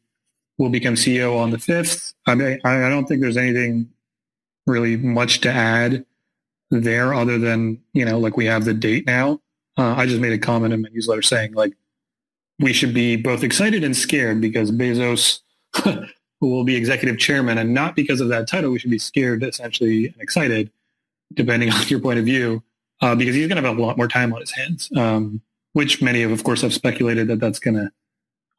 will 0.58 0.70
become 0.70 0.96
CEO 0.96 1.38
on 1.38 1.52
the 1.52 1.60
fifth. 1.60 2.14
I 2.28 2.36
mean, 2.36 2.60
I 2.66 2.90
don't 2.90 3.06
think 3.06 3.22
there's 3.22 3.38
anything 3.38 3.90
really 4.68 4.98
much 4.98 5.42
to 5.42 5.50
add 5.50 6.06
there, 6.70 7.14
other 7.14 7.38
than 7.38 7.82
you 7.94 8.06
know, 8.06 8.20
like 8.20 8.38
we 8.38 8.46
have 8.46 8.66
the 8.66 8.74
date 8.74 9.06
now. 9.06 9.40
Uh, 9.78 9.96
I 9.96 10.06
just 10.06 10.20
made 10.20 10.34
a 10.34 10.38
comment 10.38 10.74
in 10.74 10.82
my 10.82 10.90
newsletter 10.92 11.22
saying 11.22 11.54
like 11.54 11.74
we 12.60 12.74
should 12.74 12.94
be 12.94 13.16
both 13.16 13.44
excited 13.44 13.84
and 13.84 13.96
scared 13.96 14.42
because 14.42 14.72
Bezos 14.72 15.40
will 16.42 16.66
be 16.66 16.76
executive 16.76 17.18
chairman, 17.18 17.58
and 17.58 17.74
not 17.74 17.96
because 17.96 18.20
of 18.20 18.28
that 18.30 18.48
title. 18.50 18.72
We 18.72 18.80
should 18.80 18.92
be 18.92 19.00
scared, 19.00 19.44
essentially, 19.44 20.08
and 20.08 20.22
excited, 20.22 20.72
depending 21.34 21.72
on 21.74 21.88
your 21.88 22.02
point 22.02 22.20
of 22.20 22.26
view 22.26 22.62
uh, 23.02 23.16
because 23.16 23.36
he's 23.36 23.48
going 23.48 23.62
to 23.62 23.68
have 23.68 23.78
a 23.78 23.82
lot 23.82 23.98
more 23.98 24.08
time 24.08 24.34
on 24.34 24.42
his 24.42 24.52
hands, 24.52 24.90
um, 24.96 25.42
which 25.74 26.02
many 26.02 26.24
of, 26.24 26.32
of 26.32 26.44
course, 26.44 26.62
have 26.62 26.74
speculated 26.74 27.28
that 27.28 27.40
that's 27.40 27.60
going 27.60 27.76
to, 27.76 27.92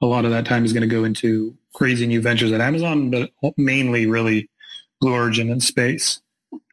a 0.02 0.06
lot 0.06 0.24
of 0.24 0.30
that 0.30 0.46
time 0.46 0.64
is 0.64 0.72
going 0.72 0.88
to 0.88 0.94
go 0.94 1.04
into 1.04 1.56
crazy 1.74 2.06
new 2.06 2.20
ventures 2.20 2.52
at 2.52 2.60
Amazon, 2.60 3.10
but 3.10 3.30
mainly 3.56 4.06
really 4.06 4.48
Blue 5.00 5.12
Origin 5.12 5.50
and 5.50 5.62
space. 5.62 6.20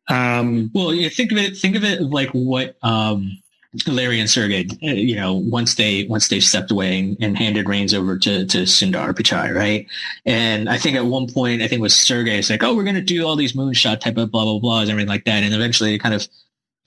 Um, 0.08 0.72
well, 0.74 0.94
yeah, 0.94 1.10
think 1.10 1.32
of 1.32 1.38
it, 1.38 1.58
think 1.58 1.76
of 1.76 1.84
it 1.84 2.02
like 2.02 2.30
what, 2.30 2.78
um, 2.82 3.38
Larry 3.86 4.20
and 4.20 4.30
Sergey, 4.30 4.66
uh, 4.82 4.88
you 4.88 5.16
know, 5.16 5.34
once 5.34 5.76
they 5.76 6.06
once 6.06 6.30
they 6.30 6.40
stepped 6.40 6.72
away 6.72 7.00
and, 7.00 7.18
and, 7.20 7.38
handed 7.38 7.68
reins 7.68 7.94
over 7.94 8.18
to 8.18 8.46
to 8.46 8.60
Sundar 8.60 9.14
Pichai, 9.14 9.54
right? 9.54 9.86
And 10.26 10.70
I 10.70 10.78
think 10.78 10.96
at 10.96 11.06
one 11.06 11.28
point, 11.28 11.62
I 11.62 11.68
think 11.68 11.80
it 11.80 11.82
was 11.82 11.96
Sergey, 11.96 12.40
it's 12.40 12.50
like, 12.50 12.64
oh, 12.64 12.74
we're 12.76 12.84
going 12.84 12.96
to 12.96 13.02
do 13.02 13.26
all 13.26 13.36
these 13.36 13.54
moonshot 13.54 14.00
type 14.00 14.18
of 14.18 14.32
blah 14.32 14.46
blah 14.46 14.60
blahs, 14.60 14.90
everything 14.90 15.10
like 15.10 15.26
that, 15.26 15.44
and 15.44 15.54
eventually, 15.54 16.00
kind 16.00 16.16
of 16.16 16.28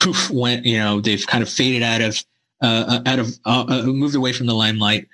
poof 0.01 0.29
went 0.31 0.65
you 0.65 0.77
know 0.77 0.99
they've 0.99 1.25
kind 1.27 1.41
of 1.41 1.49
faded 1.49 1.83
out 1.83 2.01
of 2.01 2.23
uh, 2.61 2.85
uh 2.87 3.09
out 3.09 3.19
of 3.19 3.39
uh, 3.45 3.65
uh, 3.69 3.83
moved 3.83 4.15
away 4.15 4.33
from 4.33 4.47
the 4.47 4.53
limelight. 4.53 5.07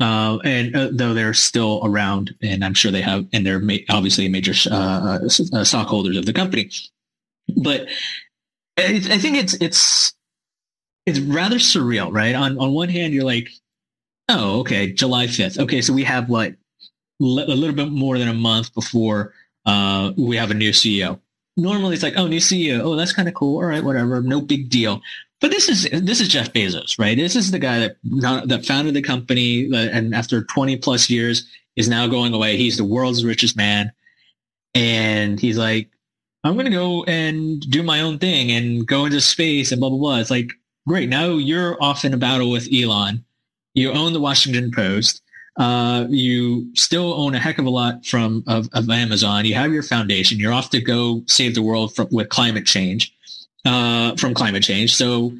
Uh, 0.00 0.38
and 0.44 0.76
uh, 0.76 0.88
though 0.92 1.12
they're 1.12 1.34
still 1.34 1.80
around 1.82 2.32
and 2.40 2.64
i'm 2.64 2.72
sure 2.72 2.92
they 2.92 3.00
have 3.02 3.26
and 3.32 3.44
they're 3.44 3.58
ma- 3.58 3.74
obviously 3.90 4.28
major 4.28 4.54
stockholders 4.54 6.16
of 6.16 6.24
the 6.24 6.32
company. 6.32 6.70
But 7.56 7.88
I, 8.76 9.00
think 9.00 9.38
it's 9.38 9.54
it's 9.54 10.14
it's 11.04 11.18
rather 11.18 11.56
surreal 11.56 12.12
right? 12.12 12.36
On 12.36 12.56
on 12.58 12.72
one 12.72 12.90
hand 12.90 13.12
you're 13.12 13.24
like 13.24 13.48
oh 14.28 14.60
okay 14.60 14.92
july 14.92 15.26
5th 15.26 15.58
okay 15.58 15.80
so 15.80 15.92
we 15.92 16.04
have 16.04 16.28
what 16.28 16.52
a 17.20 17.24
little 17.24 17.74
bit 17.74 17.90
more 17.90 18.18
than 18.18 18.28
a 18.28 18.34
month 18.34 18.72
before 18.74 19.32
we 20.16 20.36
have 20.36 20.52
a 20.52 20.54
new 20.54 20.70
ceo 20.70 21.18
normally 21.58 21.94
it's 21.94 22.02
like, 22.02 22.14
oh, 22.16 22.26
new 22.26 22.40
CEO. 22.40 22.80
Oh, 22.80 22.96
that's 22.96 23.12
kind 23.12 23.28
of 23.28 23.34
cool. 23.34 23.56
All 23.56 23.64
right, 23.64 23.84
whatever. 23.84 24.22
No 24.22 24.40
big 24.40 24.70
deal. 24.70 25.02
But 25.40 25.50
this 25.50 25.68
is 25.68 25.88
this 26.02 26.20
is 26.20 26.28
Jeff 26.28 26.52
Bezos, 26.52 26.98
right? 26.98 27.16
This 27.16 27.36
is 27.36 27.50
the 27.50 27.58
guy 27.58 27.78
that 27.78 27.96
that 28.48 28.66
founded 28.66 28.94
the 28.94 29.02
company, 29.02 29.70
uh, 29.72 29.76
and 29.76 30.14
after 30.14 30.42
20 30.42 30.76
plus 30.78 31.08
years 31.10 31.46
is 31.76 31.88
now 31.88 32.06
going 32.06 32.34
away. 32.34 32.56
He's 32.56 32.76
the 32.76 32.84
world's 32.84 33.24
richest 33.24 33.56
man, 33.56 33.92
and 34.74 35.38
he's 35.38 35.56
like, 35.56 35.90
I'm 36.42 36.58
to 36.58 36.70
go 36.70 37.04
and 37.04 37.60
do 37.60 37.82
my 37.84 38.00
own 38.00 38.18
thing 38.18 38.50
and 38.50 38.86
go 38.86 39.04
into 39.04 39.20
space 39.20 39.70
and 39.70 39.80
blah 39.80 39.90
blah 39.90 39.98
blah. 39.98 40.18
It's 40.18 40.30
like, 40.30 40.50
great. 40.88 41.08
Now 41.08 41.34
you're 41.34 41.80
off 41.80 42.04
in 42.04 42.14
a 42.14 42.18
battle 42.18 42.50
with 42.50 42.68
Elon. 42.72 43.24
You 43.74 43.92
own 43.92 44.12
the 44.12 44.20
Washington 44.20 44.72
Post. 44.72 45.22
Uh, 45.58 46.06
you 46.08 46.72
still 46.76 47.12
own 47.14 47.34
a 47.34 47.38
heck 47.38 47.58
of 47.58 47.66
a 47.66 47.70
lot 47.70 48.06
from 48.06 48.44
of, 48.46 48.68
of, 48.72 48.88
Amazon. 48.88 49.44
You 49.44 49.54
have 49.54 49.72
your 49.72 49.82
foundation. 49.82 50.38
You're 50.38 50.52
off 50.52 50.70
to 50.70 50.80
go 50.80 51.24
save 51.26 51.56
the 51.56 51.62
world 51.62 51.96
from, 51.96 52.06
with 52.12 52.28
climate 52.28 52.64
change, 52.64 53.12
uh, 53.64 54.14
from 54.14 54.34
climate 54.34 54.62
change. 54.62 54.94
So, 54.94 55.32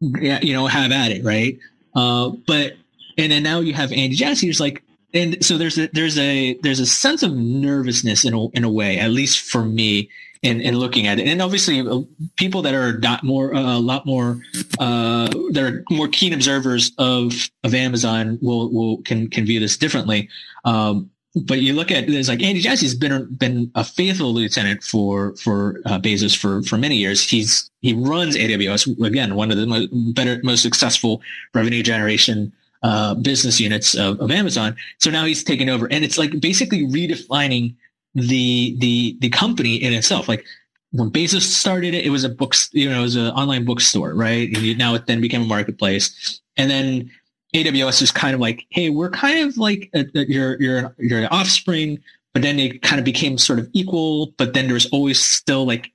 yeah, 0.00 0.38
you 0.40 0.54
know, 0.54 0.66
have 0.66 0.90
at 0.90 1.10
it, 1.10 1.22
right? 1.22 1.58
Uh, 1.94 2.30
but 2.46 2.76
and 3.18 3.30
then 3.30 3.42
now 3.42 3.60
you 3.60 3.74
have 3.74 3.92
Andy 3.92 4.16
Jassy, 4.16 4.46
who's 4.46 4.60
like, 4.60 4.82
and 5.12 5.44
so 5.44 5.58
there's 5.58 5.78
a 5.78 5.88
there's 5.88 6.18
a 6.18 6.54
there's 6.62 6.80
a 6.80 6.86
sense 6.86 7.22
of 7.22 7.34
nervousness 7.34 8.24
in 8.24 8.32
a, 8.32 8.48
in 8.48 8.64
a 8.64 8.70
way, 8.70 8.98
at 8.98 9.10
least 9.10 9.40
for 9.40 9.62
me, 9.62 10.08
in, 10.46 10.60
in 10.60 10.78
looking 10.78 11.06
at 11.06 11.18
it. 11.18 11.26
And 11.26 11.42
obviously, 11.42 11.80
uh, 11.80 12.00
people 12.36 12.62
that 12.62 12.74
are 12.74 12.98
not 12.98 13.24
more 13.24 13.54
uh, 13.54 13.76
a 13.76 13.80
lot 13.80 14.06
more 14.06 14.40
uh, 14.78 15.28
that 15.50 15.62
are 15.62 15.84
more 15.90 16.08
keen 16.08 16.32
observers 16.32 16.92
of 16.98 17.50
of 17.64 17.74
Amazon 17.74 18.38
will 18.40 18.72
will 18.72 18.98
can 19.02 19.28
can 19.28 19.44
view 19.44 19.60
this 19.60 19.76
differently. 19.76 20.28
Um, 20.64 21.10
but 21.34 21.60
you 21.60 21.74
look 21.74 21.90
at 21.90 22.06
there's 22.06 22.28
like 22.28 22.42
Andy 22.42 22.60
Jassy's 22.60 22.94
been 22.94 23.26
been 23.34 23.70
a 23.74 23.84
faithful 23.84 24.32
lieutenant 24.32 24.82
for 24.82 25.34
for 25.36 25.82
uh, 25.84 25.98
Bezos 25.98 26.36
for 26.36 26.62
for 26.62 26.78
many 26.78 26.96
years. 26.96 27.28
He's 27.28 27.70
he 27.82 27.92
runs 27.92 28.36
AWS 28.36 29.04
again, 29.04 29.34
one 29.34 29.50
of 29.50 29.56
the 29.56 29.66
most, 29.66 29.88
better 30.14 30.40
most 30.42 30.62
successful 30.62 31.20
revenue 31.54 31.82
generation 31.82 32.52
uh, 32.82 33.14
business 33.14 33.58
units 33.60 33.94
of, 33.94 34.20
of 34.20 34.30
Amazon. 34.30 34.76
So 34.98 35.10
now 35.10 35.24
he's 35.24 35.42
taken 35.42 35.68
over, 35.68 35.86
and 35.90 36.04
it's 36.04 36.18
like 36.18 36.40
basically 36.40 36.86
redefining 36.86 37.74
the 38.16 38.74
the 38.78 39.16
the 39.20 39.28
company 39.28 39.76
in 39.76 39.92
itself. 39.92 40.28
Like 40.28 40.44
when 40.92 41.10
Bezos 41.10 41.42
started 41.42 41.94
it, 41.94 42.04
it 42.04 42.10
was 42.10 42.24
a 42.24 42.28
book, 42.28 42.54
you 42.72 42.88
know, 42.88 43.00
it 43.00 43.02
was 43.02 43.16
an 43.16 43.28
online 43.28 43.64
bookstore, 43.64 44.14
right? 44.14 44.48
And 44.56 44.78
now 44.78 44.94
it 44.94 45.06
then 45.06 45.20
became 45.20 45.42
a 45.42 45.46
marketplace, 45.46 46.40
and 46.56 46.70
then 46.70 47.10
AWS 47.54 48.02
is 48.02 48.10
kind 48.10 48.34
of 48.34 48.40
like, 48.40 48.66
hey, 48.70 48.90
we're 48.90 49.10
kind 49.10 49.46
of 49.46 49.58
like 49.58 49.90
a, 49.94 50.06
a, 50.14 50.26
your 50.26 50.60
your 50.60 50.94
your 50.98 51.32
offspring, 51.32 52.02
but 52.32 52.42
then 52.42 52.58
it 52.58 52.82
kind 52.82 52.98
of 52.98 53.04
became 53.04 53.36
sort 53.38 53.58
of 53.58 53.68
equal. 53.74 54.32
But 54.38 54.54
then 54.54 54.66
there's 54.68 54.86
always 54.86 55.22
still 55.22 55.66
like 55.66 55.92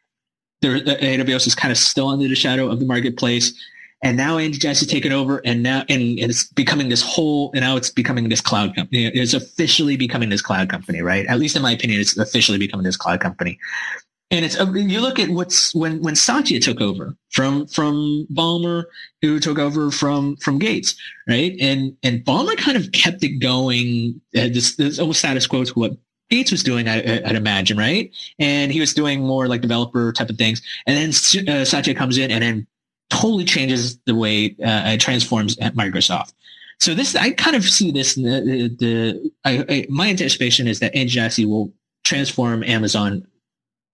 there, 0.61 0.79
AWS 0.79 1.47
is 1.47 1.55
kind 1.55 1.71
of 1.71 1.77
still 1.77 2.09
under 2.09 2.27
the 2.27 2.35
shadow 2.35 2.69
of 2.69 2.79
the 2.79 2.85
marketplace. 2.85 3.53
And 4.03 4.17
now 4.17 4.37
Andy 4.39 4.57
Jassy 4.57 4.85
taken 4.85 5.11
over 5.11 5.41
and 5.45 5.61
now, 5.61 5.83
and, 5.87 6.19
and, 6.19 6.31
it's 6.31 6.45
becoming 6.45 6.89
this 6.89 7.03
whole, 7.03 7.51
and 7.53 7.61
now 7.61 7.75
it's 7.75 7.91
becoming 7.91 8.29
this 8.29 8.41
cloud 8.41 8.75
company. 8.75 9.05
It's 9.05 9.35
officially 9.35 9.95
becoming 9.95 10.29
this 10.29 10.41
cloud 10.41 10.69
company, 10.69 11.01
right? 11.01 11.25
At 11.27 11.39
least 11.39 11.55
in 11.55 11.61
my 11.61 11.71
opinion, 11.71 12.01
it's 12.01 12.17
officially 12.17 12.57
becoming 12.57 12.83
this 12.83 12.97
cloud 12.97 13.19
company. 13.19 13.59
And 14.31 14.45
it's, 14.45 14.57
you 14.57 15.01
look 15.01 15.19
at 15.19 15.29
what's, 15.29 15.75
when, 15.75 16.01
when 16.01 16.15
Satya 16.15 16.61
took 16.61 16.79
over 16.79 17.15
from, 17.29 17.67
from 17.67 18.25
Ballmer, 18.33 18.85
who 19.21 19.39
took 19.39 19.59
over 19.59 19.91
from, 19.91 20.37
from 20.37 20.57
Gates, 20.57 20.95
right? 21.27 21.53
And, 21.59 21.95
and 22.01 22.23
Ballmer 22.23 22.57
kind 22.57 22.77
of 22.77 22.91
kept 22.93 23.23
it 23.23 23.39
going, 23.39 24.21
uh, 24.35 24.47
this, 24.47 24.77
this 24.77 24.99
almost 24.99 25.19
status 25.19 25.45
quo 25.45 25.65
to 25.65 25.73
what 25.73 25.91
Gates 26.29 26.51
was 26.51 26.63
doing, 26.63 26.87
I, 26.87 27.21
would 27.25 27.35
imagine, 27.35 27.77
right? 27.77 28.09
And 28.39 28.71
he 28.71 28.79
was 28.79 28.93
doing 28.93 29.19
more 29.21 29.47
like 29.47 29.59
developer 29.59 30.13
type 30.13 30.29
of 30.29 30.37
things. 30.37 30.61
And 30.87 30.97
then 30.97 31.49
uh, 31.49 31.65
Satya 31.65 31.93
comes 31.93 32.17
in 32.17 32.31
and 32.31 32.41
then 32.41 32.67
totally 33.11 33.45
changes 33.45 33.99
the 34.05 34.15
way 34.15 34.55
uh, 34.63 34.93
it 34.93 34.99
transforms 34.99 35.57
at 35.59 35.75
Microsoft. 35.75 36.33
So 36.79 36.95
this, 36.95 37.15
I 37.15 37.31
kind 37.31 37.55
of 37.55 37.63
see 37.63 37.91
this. 37.91 38.15
The, 38.15 38.75
the 38.79 39.31
I, 39.45 39.65
I, 39.69 39.85
my 39.89 40.09
anticipation 40.09 40.67
is 40.67 40.79
that 40.79 40.93
Jassy 40.93 41.45
will 41.45 41.71
transform 42.03 42.63
Amazon 42.63 43.27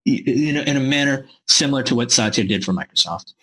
in 0.05 0.55
a, 0.55 0.61
in 0.61 0.77
a 0.77 0.79
manner 0.79 1.27
similar 1.47 1.83
to 1.83 1.95
what 1.95 2.11
Satya 2.11 2.45
did 2.45 2.63
for 2.63 2.71
Microsoft. 2.71 3.33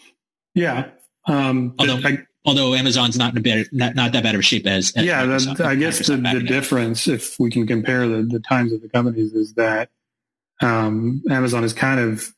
Yeah. 0.54 0.86
Um, 1.26 1.74
although, 1.78 2.00
I, 2.02 2.18
although 2.46 2.74
Amazon's 2.74 3.18
not 3.18 3.32
in 3.32 3.38
a 3.38 3.42
better, 3.42 3.64
not, 3.70 3.94
not 3.94 4.12
that 4.12 4.22
bad 4.22 4.34
of 4.34 4.38
a 4.38 4.42
shape 4.42 4.66
as, 4.66 4.92
as 4.96 5.04
yeah, 5.04 5.26
that, 5.26 5.60
I 5.60 5.74
guess 5.74 6.06
the, 6.06 6.16
the 6.16 6.42
difference, 6.42 7.06
if 7.06 7.38
we 7.38 7.50
can 7.50 7.66
compare 7.66 8.08
the, 8.08 8.22
the 8.22 8.40
times 8.40 8.72
of 8.72 8.80
the 8.80 8.88
companies, 8.88 9.34
is 9.34 9.54
that 9.54 9.90
um, 10.62 11.22
Amazon 11.28 11.64
is 11.64 11.74
kind 11.74 12.00
of 12.00 12.32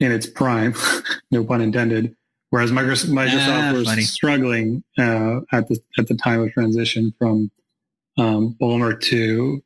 in 0.00 0.12
its 0.12 0.26
prime, 0.26 0.74
no 1.30 1.44
pun 1.44 1.62
intended, 1.62 2.14
Whereas 2.54 2.70
Microsoft, 2.70 3.08
Microsoft 3.10 3.70
ah, 3.70 3.72
was 3.72 3.88
funny. 3.88 4.02
struggling 4.02 4.84
uh, 4.96 5.40
at 5.50 5.66
the 5.66 5.76
at 5.98 6.06
the 6.06 6.14
time 6.14 6.40
of 6.40 6.52
transition 6.52 7.12
from 7.18 7.50
um, 8.16 8.56
Ballmer 8.60 9.00
to 9.06 9.60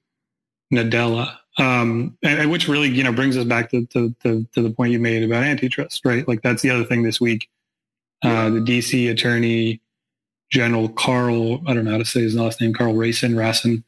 Nadella, 0.72 1.37
um, 1.59 2.16
and, 2.22 2.40
and, 2.40 2.51
which 2.51 2.66
really 2.66 2.88
you 2.88 3.05
know 3.05 3.12
brings 3.12 3.37
us 3.37 3.44
back 3.44 3.70
to, 3.72 3.85
to, 3.88 4.14
to, 4.22 4.46
to, 4.55 4.62
the 4.62 4.70
point 4.70 4.92
you 4.92 4.98
made 4.98 5.22
about 5.22 5.44
antitrust, 5.44 6.03
right? 6.07 6.27
Like 6.27 6.40
that's 6.40 6.62
the 6.62 6.70
other 6.70 6.83
thing 6.83 7.03
this 7.03 7.20
week. 7.20 7.51
Uh, 8.22 8.48
the 8.48 8.61
DC 8.61 9.11
Attorney 9.11 9.83
General 10.51 10.88
Karl, 10.88 11.61
I 11.68 11.74
don't 11.74 11.85
know 11.85 11.90
how 11.90 11.98
to 11.98 12.07
say 12.07 12.22
his 12.22 12.37
last 12.37 12.59
name, 12.59 12.72
Karl 12.72 12.94
Racine, 12.94 13.37
Racine, 13.37 13.85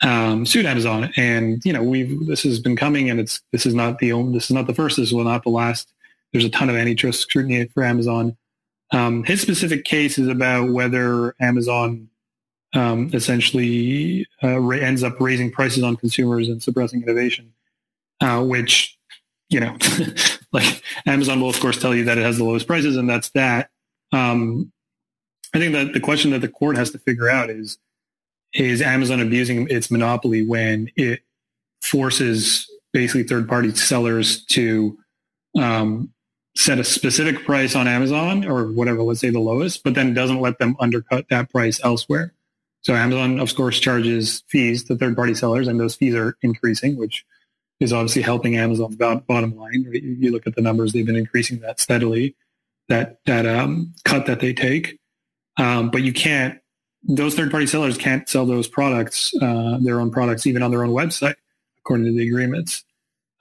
um, 0.00 0.46
sued 0.46 0.64
Amazon, 0.64 1.12
and 1.16 1.60
you 1.64 1.72
know 1.72 1.82
we've 1.82 2.24
this 2.28 2.44
has 2.44 2.60
been 2.60 2.76
coming, 2.76 3.10
and 3.10 3.18
it's 3.18 3.42
this 3.50 3.66
is 3.66 3.74
not 3.74 3.98
the 3.98 4.12
only, 4.12 4.34
this 4.34 4.44
is 4.44 4.52
not 4.52 4.68
the 4.68 4.74
first, 4.74 4.96
this 4.96 5.10
will 5.10 5.24
not 5.24 5.42
the 5.42 5.50
last 5.50 5.92
there's 6.32 6.44
a 6.44 6.50
ton 6.50 6.70
of 6.70 6.76
antitrust 6.76 7.20
scrutiny 7.20 7.64
for 7.66 7.82
Amazon. 7.82 8.36
Um, 8.92 9.24
his 9.24 9.40
specific 9.40 9.84
case 9.84 10.18
is 10.18 10.28
about 10.28 10.70
whether 10.70 11.34
Amazon 11.40 12.08
um, 12.74 13.10
essentially 13.12 14.26
uh, 14.42 14.58
ra- 14.58 14.78
ends 14.78 15.02
up 15.02 15.20
raising 15.20 15.50
prices 15.50 15.82
on 15.82 15.96
consumers 15.96 16.48
and 16.48 16.62
suppressing 16.62 17.02
innovation, 17.02 17.52
uh, 18.20 18.42
which, 18.42 18.98
you 19.48 19.60
know, 19.60 19.76
like 20.52 20.82
Amazon 21.06 21.40
will 21.40 21.50
of 21.50 21.60
course 21.60 21.80
tell 21.80 21.94
you 21.94 22.04
that 22.04 22.18
it 22.18 22.24
has 22.24 22.38
the 22.38 22.44
lowest 22.44 22.66
prices 22.66 22.96
and 22.96 23.08
that's 23.08 23.30
that. 23.30 23.70
Um, 24.12 24.72
I 25.54 25.58
think 25.58 25.72
that 25.72 25.92
the 25.92 26.00
question 26.00 26.30
that 26.32 26.40
the 26.40 26.48
court 26.48 26.76
has 26.76 26.90
to 26.90 26.98
figure 26.98 27.28
out 27.28 27.50
is, 27.50 27.78
is 28.54 28.82
Amazon 28.82 29.20
abusing 29.20 29.68
its 29.68 29.90
monopoly 29.90 30.46
when 30.46 30.90
it 30.96 31.20
forces 31.82 32.70
basically 32.92 33.22
third 33.22 33.48
party 33.48 33.74
sellers 33.74 34.44
to 34.46 34.98
um, 35.58 36.12
set 36.58 36.80
a 36.80 36.84
specific 36.84 37.44
price 37.44 37.76
on 37.76 37.86
Amazon 37.86 38.44
or 38.44 38.72
whatever, 38.72 39.00
let's 39.02 39.20
say 39.20 39.30
the 39.30 39.38
lowest, 39.38 39.84
but 39.84 39.94
then 39.94 40.12
doesn't 40.12 40.40
let 40.40 40.58
them 40.58 40.76
undercut 40.80 41.28
that 41.28 41.48
price 41.50 41.80
elsewhere. 41.84 42.34
So 42.80 42.94
Amazon, 42.94 43.38
of 43.38 43.54
course, 43.54 43.78
charges 43.78 44.42
fees 44.48 44.82
to 44.84 44.96
third 44.96 45.14
party 45.14 45.34
sellers 45.34 45.68
and 45.68 45.78
those 45.78 45.94
fees 45.94 46.16
are 46.16 46.36
increasing, 46.42 46.96
which 46.96 47.24
is 47.78 47.92
obviously 47.92 48.22
helping 48.22 48.56
Amazon's 48.56 48.96
bottom 48.96 49.56
line. 49.56 49.86
Right? 49.88 50.02
You 50.02 50.32
look 50.32 50.48
at 50.48 50.56
the 50.56 50.60
numbers, 50.60 50.92
they've 50.92 51.06
been 51.06 51.14
increasing 51.14 51.60
that 51.60 51.78
steadily, 51.78 52.34
that, 52.88 53.20
that 53.26 53.46
um, 53.46 53.94
cut 54.04 54.26
that 54.26 54.40
they 54.40 54.52
take. 54.52 54.98
Um, 55.58 55.90
but 55.90 56.02
you 56.02 56.12
can't, 56.12 56.58
those 57.04 57.36
third 57.36 57.52
party 57.52 57.68
sellers 57.68 57.96
can't 57.96 58.28
sell 58.28 58.46
those 58.46 58.66
products, 58.66 59.32
uh, 59.40 59.78
their 59.80 60.00
own 60.00 60.10
products, 60.10 60.44
even 60.44 60.64
on 60.64 60.72
their 60.72 60.82
own 60.82 60.90
website, 60.90 61.36
according 61.78 62.06
to 62.06 62.12
the 62.12 62.26
agreements 62.26 62.82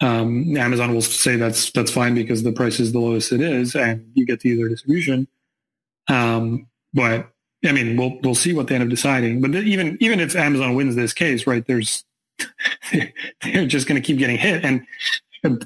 um, 0.02 0.56
Amazon 0.56 0.94
will 0.94 1.02
say 1.02 1.36
that's 1.38 1.72
that's 1.72 1.92
fine 1.92 2.14
because 2.14 2.44
the 2.44 2.52
price 2.52 2.80
is 2.80 2.92
the 2.92 3.00
lowest 3.00 3.32
it 3.32 3.42
is, 3.42 3.76
and 3.76 4.12
you 4.14 4.26
get 4.26 4.40
to 4.42 4.50
use 4.50 4.60
their 4.60 4.70
distribution. 4.70 5.28
Um, 6.08 6.68
but 6.94 7.30
I 7.66 7.72
mean, 7.72 7.98
we'll 7.98 8.20
we'll 8.22 8.36
see 8.36 8.54
what 8.54 8.68
they 8.68 8.76
end 8.76 8.84
up 8.84 8.90
deciding. 8.90 9.42
But 9.42 9.56
even 9.56 9.98
even 10.00 10.20
if 10.20 10.36
Amazon 10.36 10.76
wins 10.76 10.96
this 10.96 11.14
case, 11.14 11.48
right? 11.48 11.66
There's 11.66 12.04
they're 12.92 13.66
just 13.66 13.88
going 13.88 14.00
to 14.00 14.06
keep 14.06 14.20
getting 14.20 14.38
hit. 14.38 14.64
And 14.64 14.86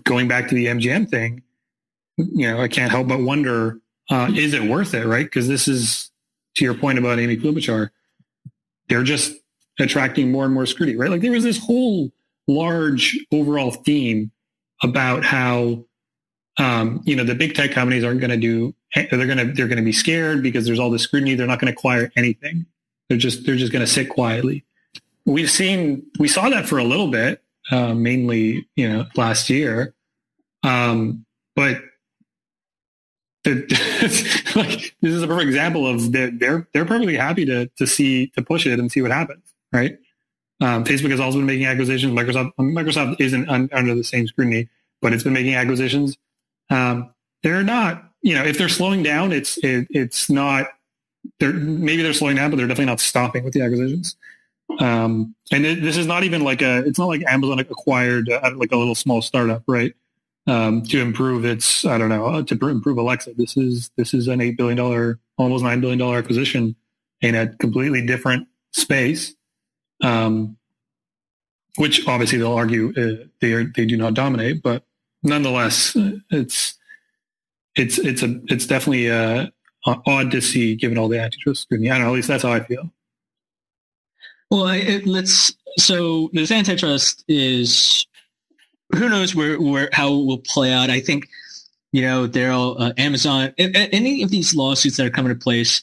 going 0.04 0.28
back 0.28 0.48
to 0.50 0.56
the 0.56 0.68
MGM 0.68 1.10
thing, 1.10 1.44
you 2.18 2.48
know, 2.48 2.62
I 2.62 2.70
can't 2.70 2.92
help 2.92 3.10
but 3.10 3.20
wonder: 3.20 3.80
uh, 4.10 4.32
is 4.34 4.54
it 4.54 4.64
worth 4.64 4.94
it? 4.94 5.06
Right? 5.06 5.26
Because 5.26 5.50
this 5.50 5.68
is 5.68 6.10
to 6.56 6.64
your 6.64 6.74
point 6.74 6.98
about 6.98 7.20
Amy 7.20 7.36
Klobuchar. 7.36 7.90
They're 8.88 9.04
just 9.04 9.34
attracting 9.80 10.32
more 10.32 10.46
and 10.46 10.54
more 10.54 10.66
scrutiny, 10.66 10.98
right? 10.98 11.10
Like 11.10 11.22
there 11.22 11.32
was 11.32 11.44
this 11.44 11.58
whole 11.58 12.12
large 12.52 13.18
overall 13.32 13.72
theme 13.72 14.32
about 14.84 15.24
how 15.24 15.84
um, 16.58 17.02
you 17.06 17.16
know 17.16 17.24
the 17.24 17.36
big 17.36 17.56
tech 17.56 17.72
companies 17.72 18.04
aren't 18.04 18.20
going 18.20 18.32
to 18.32 18.38
do 18.38 18.74
they're 18.94 19.26
going 19.26 19.38
to 19.38 19.54
they're 19.54 19.68
going 19.68 19.78
to 19.78 19.84
be 19.84 19.94
scared 19.94 20.44
because 20.44 20.66
there's 20.66 20.80
all 20.80 20.90
this 20.90 21.04
scrutiny. 21.04 21.36
They're 21.36 21.48
not 21.48 21.60
going 21.60 21.74
to 21.74 21.78
acquire 21.78 22.12
anything. 22.18 22.66
They're 23.08 23.18
just 23.18 23.46
they're 23.46 23.56
just 23.56 23.72
going 23.72 23.86
to 23.86 23.92
sit 23.92 24.10
quietly. 24.10 24.66
We've 25.26 25.52
seen 25.52 26.04
we 26.20 26.28
saw 26.28 26.50
that 26.50 26.66
for 26.66 26.78
a 26.78 26.84
little 26.84 27.10
bit 27.10 27.42
uh, 27.72 27.94
mainly 27.94 28.68
you 28.76 28.90
know 28.90 29.06
last 29.16 29.50
year. 29.50 29.94
Um, 30.64 31.26
but 31.56 31.82
the, 33.44 33.54
like, 34.56 34.96
this 35.02 35.14
is 35.14 35.24
a 35.24 35.28
perfect 35.28 35.48
example 35.48 35.88
of 35.88 36.12
they're 36.12 36.68
they're 36.74 36.86
perfectly 36.86 37.16
happy 37.16 37.46
to 37.46 37.68
to 37.78 37.88
see 37.88 38.28
to 38.28 38.42
push 38.42 38.66
it 38.66 38.80
and 38.80 38.92
see 38.92 39.02
what 39.02 39.12
happens 39.12 39.44
right 39.74 39.98
um, 40.62 40.84
Facebook 40.84 41.10
has 41.10 41.20
also 41.20 41.40
been 41.40 41.48
making 41.48 41.66
acquisitions. 41.66 42.14
Microsoft 42.14 42.54
Microsoft 42.60 43.20
isn't 43.20 43.50
un, 43.50 43.68
under 43.74 43.96
the 43.96 44.04
same 44.04 44.28
scrutiny, 44.28 44.70
but 45.02 45.12
it's 45.12 45.24
been 45.24 45.34
making 45.34 45.56
acquisitions. 45.56 46.18
Um, 46.70 47.14
they're 47.42 47.64
not, 47.64 48.12
you 48.22 48.36
know, 48.36 48.44
if 48.44 48.60
they're 48.60 48.70
slowing 48.70 49.02
down, 49.02 49.32
it's 49.32 49.58
it, 49.58 49.88
it's 49.90 50.30
not. 50.30 50.68
They're 51.40 51.52
maybe 51.52 52.04
they're 52.04 52.14
slowing 52.14 52.36
down, 52.36 52.52
but 52.52 52.58
they're 52.58 52.68
definitely 52.68 52.86
not 52.86 53.00
stopping 53.00 53.44
with 53.44 53.54
the 53.54 53.62
acquisitions. 53.62 54.16
Um, 54.80 55.36
and 55.52 55.66
it, 55.66 55.82
this 55.82 55.98
is 55.98 56.06
not 56.06 56.24
even 56.24 56.44
like 56.44 56.62
a. 56.62 56.86
It's 56.86 57.00
not 57.00 57.08
like 57.08 57.24
Amazon 57.28 57.60
acquired 57.60 58.30
uh, 58.30 58.52
like 58.56 58.72
a 58.72 58.78
little 58.78 58.96
small 58.96 59.24
startup, 59.24 59.64
right? 59.68 59.94
Um, 60.48 60.84
to 60.84 61.00
improve 61.00 61.46
its, 61.46 61.86
I 61.86 61.98
don't 62.00 62.10
know, 62.10 62.26
uh, 62.26 62.44
to 62.44 62.68
improve 62.68 62.98
Alexa. 62.98 63.34
This 63.36 63.58
is 63.58 63.90
this 63.98 64.14
is 64.14 64.28
an 64.28 64.42
eight 64.42 64.58
billion 64.58 64.78
dollar, 64.78 65.20
almost 65.38 65.64
nine 65.64 65.82
billion 65.82 65.98
dollar 65.98 66.20
acquisition 66.20 66.76
in 67.22 67.34
a 67.34 67.48
completely 67.48 68.06
different 68.06 68.48
space. 68.72 69.36
Um, 70.02 70.58
which 71.78 72.06
obviously 72.08 72.38
they'll 72.38 72.54
argue 72.54 72.94
uh, 72.98 73.26
they 73.40 73.54
are, 73.54 73.64
they 73.64 73.86
do 73.86 73.96
not 73.96 74.14
dominate, 74.14 74.62
but 74.62 74.84
nonetheless, 75.24 75.96
it's 76.30 76.76
it's 77.76 77.98
it's 77.98 78.24
a 78.24 78.42
it's 78.48 78.66
definitely 78.66 79.10
uh, 79.10 79.48
odd 79.86 80.32
to 80.32 80.42
see 80.42 80.76
given 80.76 80.98
all 80.98 81.08
the 81.08 81.20
antitrust 81.20 81.64
scrutiny. 81.64 81.90
I 81.90 81.98
don't 81.98 82.06
know. 82.06 82.12
At 82.12 82.16
least 82.16 82.28
that's 82.28 82.44
how 82.44 82.52
I 82.52 82.62
feel. 82.62 82.92
Well, 84.50 84.68
it, 84.68 85.06
let's. 85.08 85.54
So 85.78 86.30
this 86.34 86.52
antitrust 86.52 87.24
is 87.30 88.06
who 88.94 89.08
knows 89.08 89.34
where 89.34 89.60
where 89.60 89.90
how 89.94 90.14
it 90.14 90.26
will 90.26 90.40
play 90.40 90.74
out. 90.74 90.90
I 90.90 91.00
think 91.00 91.30
you 91.94 92.02
know 92.02 92.28
there'll 92.28 92.82
uh, 92.82 92.94
Amazon 92.98 93.54
any 93.58 94.24
of 94.24 94.30
these 94.30 94.54
lawsuits 94.54 94.98
that 94.98 95.06
are 95.06 95.12
coming 95.12 95.34
to 95.34 95.40
place 95.40 95.82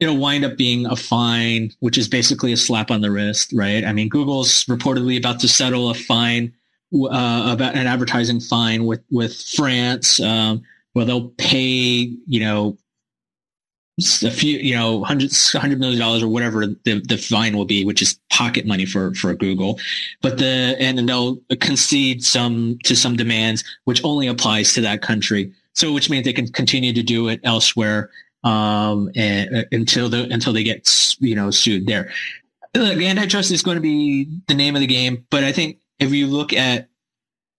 it'll 0.00 0.16
wind 0.16 0.44
up 0.44 0.56
being 0.56 0.86
a 0.86 0.96
fine, 0.96 1.70
which 1.80 1.98
is 1.98 2.08
basically 2.08 2.52
a 2.52 2.56
slap 2.56 2.90
on 2.90 3.02
the 3.02 3.10
wrist, 3.10 3.52
right? 3.52 3.84
I 3.84 3.92
mean, 3.92 4.08
Google's 4.08 4.64
reportedly 4.64 5.18
about 5.18 5.40
to 5.40 5.48
settle 5.48 5.90
a 5.90 5.94
fine 5.94 6.52
uh, 6.92 7.50
about 7.52 7.76
an 7.76 7.86
advertising 7.86 8.40
fine 8.40 8.84
with 8.84 9.02
with 9.10 9.40
France, 9.40 10.20
um, 10.20 10.62
where 10.94 11.04
they'll 11.04 11.28
pay, 11.38 12.12
you 12.26 12.40
know, 12.40 12.76
a 14.22 14.30
few, 14.30 14.58
you 14.58 14.74
know, 14.74 15.04
hundreds, 15.04 15.52
hundred 15.52 15.78
million 15.78 16.00
dollars 16.00 16.22
or 16.22 16.28
whatever 16.28 16.66
the, 16.66 17.00
the 17.06 17.16
fine 17.16 17.56
will 17.56 17.64
be, 17.64 17.84
which 17.84 18.02
is 18.02 18.18
pocket 18.30 18.66
money 18.66 18.86
for, 18.86 19.14
for 19.14 19.34
Google. 19.34 19.78
But 20.22 20.38
the, 20.38 20.76
and 20.78 20.98
then 20.98 21.06
they'll 21.06 21.36
concede 21.60 22.24
some 22.24 22.78
to 22.84 22.96
some 22.96 23.16
demands, 23.16 23.62
which 23.84 24.02
only 24.04 24.26
applies 24.26 24.72
to 24.74 24.80
that 24.80 25.02
country. 25.02 25.52
So, 25.74 25.92
which 25.92 26.10
means 26.10 26.24
they 26.24 26.32
can 26.32 26.48
continue 26.48 26.92
to 26.92 27.02
do 27.02 27.28
it 27.28 27.40
elsewhere 27.44 28.10
um, 28.44 29.10
and, 29.14 29.56
uh, 29.56 29.64
until 29.72 30.08
the 30.08 30.28
until 30.30 30.52
they 30.52 30.62
get 30.62 31.16
you 31.20 31.34
know 31.34 31.50
sued 31.50 31.86
there. 31.86 32.12
Look, 32.74 32.98
antitrust 32.98 33.50
is 33.50 33.62
going 33.62 33.76
to 33.76 33.80
be 33.80 34.28
the 34.46 34.54
name 34.54 34.76
of 34.76 34.80
the 34.80 34.86
game, 34.86 35.26
but 35.30 35.42
I 35.42 35.52
think 35.52 35.78
if 35.98 36.12
you 36.12 36.26
look 36.26 36.52
at 36.52 36.88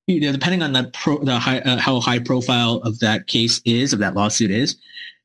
you 0.07 0.21
know 0.21 0.31
depending 0.31 0.61
on 0.61 0.73
the 0.73 0.89
pro, 0.93 1.23
the 1.23 1.37
high, 1.39 1.59
uh, 1.59 1.77
how 1.77 1.99
high 1.99 2.19
profile 2.19 2.75
of 2.77 2.99
that 2.99 3.27
case 3.27 3.61
is 3.65 3.93
of 3.93 3.99
that 3.99 4.15
lawsuit 4.15 4.51
is, 4.51 4.77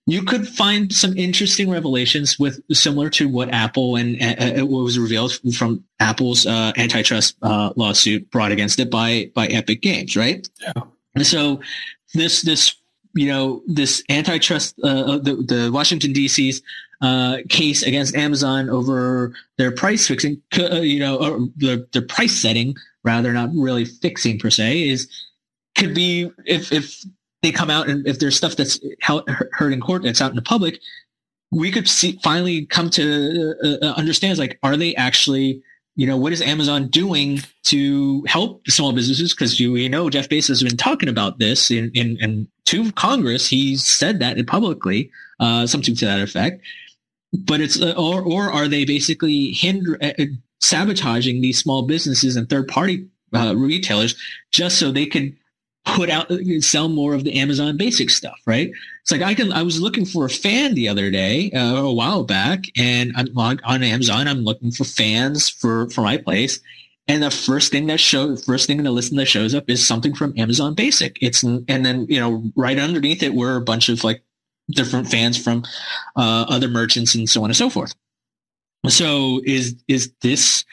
you 0.06 0.22
could 0.22 0.46
find 0.46 0.92
some 0.92 1.16
interesting 1.16 1.70
revelations 1.70 2.38
with 2.38 2.60
similar 2.72 3.10
to 3.10 3.28
what 3.28 3.52
Apple 3.52 3.96
and 3.96 4.20
uh, 4.22 4.60
uh 4.62 4.66
what 4.66 4.84
was 4.84 4.98
revealed 4.98 5.38
from 5.54 5.84
Apple's 6.00 6.46
uh, 6.46 6.72
antitrust 6.76 7.36
uh, 7.42 7.72
lawsuit 7.76 8.30
brought 8.30 8.52
against 8.52 8.78
it 8.80 8.90
by 8.90 9.30
by 9.34 9.46
Epic 9.46 9.82
Games, 9.82 10.16
right? 10.16 10.48
Yeah. 10.60 11.22
So 11.22 11.60
this 12.14 12.42
this 12.42 12.76
you 13.16 13.26
know, 13.26 13.62
this 13.66 14.02
antitrust, 14.08 14.78
uh, 14.84 14.86
uh 14.86 15.18
the, 15.18 15.34
the 15.36 15.70
Washington 15.72 16.12
D.C.'s 16.12 16.62
uh, 17.00 17.38
case 17.48 17.82
against 17.82 18.14
Amazon 18.14 18.70
over 18.70 19.34
their 19.58 19.70
price 19.70 20.06
fixing, 20.06 20.40
uh, 20.58 20.76
you 20.76 20.98
know, 20.98 21.16
or 21.16 21.40
the, 21.56 21.86
their 21.92 22.02
price 22.02 22.36
setting, 22.36 22.74
rather 23.04 23.32
not 23.32 23.50
really 23.54 23.84
fixing 23.84 24.38
per 24.38 24.50
se, 24.50 24.88
is 24.88 25.08
could 25.76 25.94
be 25.94 26.30
if 26.44 26.72
if 26.72 27.04
they 27.42 27.52
come 27.52 27.70
out 27.70 27.88
and 27.88 28.06
if 28.06 28.18
there's 28.18 28.36
stuff 28.36 28.56
that's 28.56 28.80
heard 29.02 29.72
in 29.72 29.80
court 29.80 30.02
that's 30.02 30.20
out 30.20 30.30
in 30.30 30.36
the 30.36 30.42
public, 30.42 30.80
we 31.50 31.70
could 31.70 31.88
see 31.88 32.18
finally 32.22 32.66
come 32.66 32.90
to 32.90 33.54
uh, 33.62 33.86
uh 33.86 33.94
understand 33.96 34.38
like, 34.38 34.58
are 34.62 34.76
they 34.76 34.94
actually 34.96 35.62
you 35.96 36.06
know, 36.06 36.16
what 36.16 36.32
is 36.32 36.42
Amazon 36.42 36.88
doing 36.88 37.40
to 37.64 38.22
help 38.28 38.68
small 38.68 38.92
businesses? 38.92 39.32
Because 39.32 39.58
you, 39.58 39.88
know, 39.88 40.10
Jeff 40.10 40.28
Bezos 40.28 40.48
has 40.48 40.62
been 40.62 40.76
talking 40.76 41.08
about 41.08 41.38
this 41.38 41.70
in, 41.70 41.90
in, 41.94 42.18
in 42.20 42.48
to 42.66 42.92
Congress. 42.92 43.48
He 43.48 43.76
said 43.76 44.20
that 44.20 44.46
publicly, 44.46 45.10
uh, 45.40 45.66
something 45.66 45.94
to 45.96 46.04
that 46.04 46.20
effect. 46.20 46.62
But 47.32 47.60
it's, 47.60 47.80
uh, 47.80 47.94
or, 47.96 48.22
or 48.22 48.52
are 48.52 48.68
they 48.68 48.84
basically 48.84 49.52
hinder, 49.52 49.98
uh, 50.02 50.12
uh 50.18 50.24
sabotaging 50.60 51.40
these 51.40 51.58
small 51.58 51.82
businesses 51.82 52.36
and 52.36 52.48
third 52.48 52.68
party 52.68 53.06
uh, 53.34 53.54
retailers 53.56 54.16
just 54.52 54.78
so 54.78 54.90
they 54.90 55.06
can 55.06 55.36
put 55.86 56.10
out 56.10 56.30
sell 56.60 56.88
more 56.88 57.14
of 57.14 57.24
the 57.24 57.38
Amazon 57.38 57.76
basic 57.76 58.10
stuff, 58.10 58.38
right? 58.44 58.70
It's 59.02 59.12
like 59.12 59.22
I 59.22 59.34
can. 59.34 59.52
I 59.52 59.62
was 59.62 59.80
looking 59.80 60.04
for 60.04 60.26
a 60.26 60.30
fan 60.30 60.74
the 60.74 60.88
other 60.88 61.10
day, 61.10 61.50
uh, 61.52 61.76
a 61.76 61.92
while 61.92 62.24
back, 62.24 62.64
and 62.76 63.12
I'm 63.16 63.36
on, 63.38 63.60
on 63.64 63.82
Amazon. 63.82 64.28
I'm 64.28 64.42
looking 64.42 64.72
for 64.72 64.84
fans 64.84 65.48
for 65.48 65.88
for 65.90 66.02
my 66.02 66.16
place, 66.16 66.60
and 67.08 67.22
the 67.22 67.30
first 67.30 67.70
thing 67.70 67.86
that 67.86 68.00
show, 68.00 68.36
first 68.36 68.66
thing 68.66 68.78
in 68.78 68.84
the 68.84 68.90
list 68.90 69.14
that 69.14 69.26
shows 69.26 69.54
up 69.54 69.70
is 69.70 69.86
something 69.86 70.14
from 70.14 70.34
Amazon 70.36 70.74
Basic. 70.74 71.16
It's 71.22 71.42
and 71.44 71.64
then 71.66 72.06
you 72.08 72.18
know 72.18 72.42
right 72.56 72.78
underneath 72.78 73.22
it 73.22 73.34
were 73.34 73.56
a 73.56 73.62
bunch 73.62 73.88
of 73.88 74.02
like 74.02 74.22
different 74.70 75.08
fans 75.08 75.42
from 75.42 75.64
uh, 76.16 76.46
other 76.48 76.68
merchants 76.68 77.14
and 77.14 77.30
so 77.30 77.44
on 77.44 77.50
and 77.50 77.56
so 77.56 77.70
forth. 77.70 77.94
So 78.88 79.40
is 79.44 79.76
is 79.86 80.12
this 80.20 80.64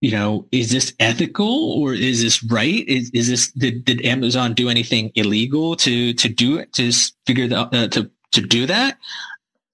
you 0.00 0.12
know, 0.12 0.46
is 0.52 0.70
this 0.70 0.92
ethical 1.00 1.72
or 1.72 1.92
is 1.92 2.22
this 2.22 2.42
right? 2.44 2.86
Is, 2.86 3.10
is 3.10 3.28
this, 3.28 3.50
did, 3.52 3.84
did 3.84 4.04
Amazon 4.04 4.54
do 4.54 4.68
anything 4.68 5.10
illegal 5.14 5.74
to, 5.76 6.12
to 6.14 6.28
do 6.28 6.58
it, 6.58 6.72
to 6.74 6.92
figure 7.26 7.48
that, 7.48 7.74
uh, 7.74 7.88
to, 7.88 8.10
to 8.32 8.40
do 8.40 8.66
that? 8.66 8.98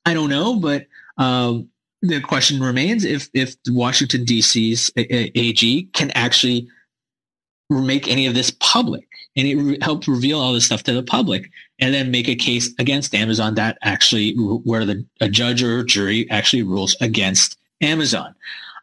I 0.06 0.14
don't 0.14 0.30
know, 0.30 0.56
but, 0.56 0.86
um, 1.18 1.68
the 2.00 2.20
question 2.20 2.60
remains 2.60 3.04
if, 3.04 3.30
if 3.32 3.56
Washington 3.68 4.26
DC's 4.26 4.92
AG 4.96 5.88
can 5.94 6.10
actually 6.10 6.68
make 7.70 8.08
any 8.08 8.26
of 8.26 8.34
this 8.34 8.50
public 8.60 9.08
and 9.36 9.48
it 9.48 9.56
re- 9.56 9.78
help 9.80 10.06
reveal 10.06 10.38
all 10.38 10.52
this 10.52 10.66
stuff 10.66 10.82
to 10.84 10.92
the 10.92 11.02
public 11.02 11.50
and 11.78 11.94
then 11.94 12.10
make 12.10 12.28
a 12.28 12.34
case 12.34 12.72
against 12.78 13.14
Amazon 13.14 13.54
that 13.54 13.78
actually 13.82 14.34
where 14.34 14.84
the 14.84 15.04
a 15.20 15.28
judge 15.28 15.62
or 15.62 15.82
jury 15.82 16.30
actually 16.30 16.62
rules 16.62 16.96
against 17.00 17.58
Amazon. 17.80 18.34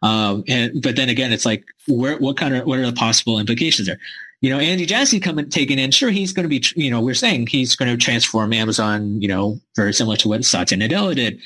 Um, 0.02 0.44
and 0.48 0.82
but 0.82 0.96
then 0.96 1.10
again, 1.10 1.32
it's 1.32 1.46
like 1.46 1.64
where 1.88 2.18
what 2.18 2.38
kind 2.38 2.56
of 2.56 2.66
what 2.66 2.80
are 2.80 2.86
the 2.86 2.94
possible 2.94 3.40
implications 3.40 3.88
there? 3.88 4.00
You 4.42 4.50
know, 4.50 4.60
Andy 4.60 4.88
Jassy 4.88 5.20
coming 5.20 5.50
taken 5.50 5.78
in. 5.78 5.92
Sure, 5.92 6.10
he's 6.10 6.34
going 6.34 6.44
to 6.44 6.50
be. 6.50 6.64
You 6.76 6.90
know, 6.90 7.02
we're 7.02 7.14
saying 7.14 7.48
he's 7.48 7.76
going 7.76 7.92
to 7.92 8.04
transform 8.04 8.54
Amazon. 8.54 9.22
You 9.22 9.28
know, 9.28 9.60
very 9.76 9.94
similar 9.94 10.18
to 10.18 10.28
what 10.28 10.44
Satya 10.46 10.78
Nadella 10.78 11.16
did. 11.16 11.40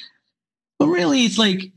But 0.80 0.88
really, 0.88 1.26
it's 1.26 1.38
like 1.38 1.72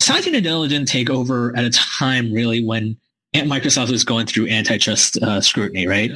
Satya 0.00 0.32
Nadella 0.32 0.68
didn't 0.68 0.88
take 0.88 1.08
over 1.08 1.56
at 1.56 1.64
a 1.64 1.70
time 1.70 2.32
really 2.32 2.62
when 2.62 2.96
Microsoft 3.34 3.90
was 3.90 4.04
going 4.04 4.26
through 4.26 4.48
antitrust 4.48 5.16
uh, 5.18 5.40
scrutiny, 5.40 5.86
right? 5.86 6.12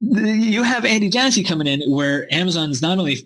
You 0.00 0.62
have 0.62 0.84
Andy 0.84 1.08
Jassy 1.08 1.42
coming 1.42 1.66
in 1.66 1.82
where 1.90 2.32
Amazon's 2.32 2.80
not 2.80 2.98
only 2.98 3.18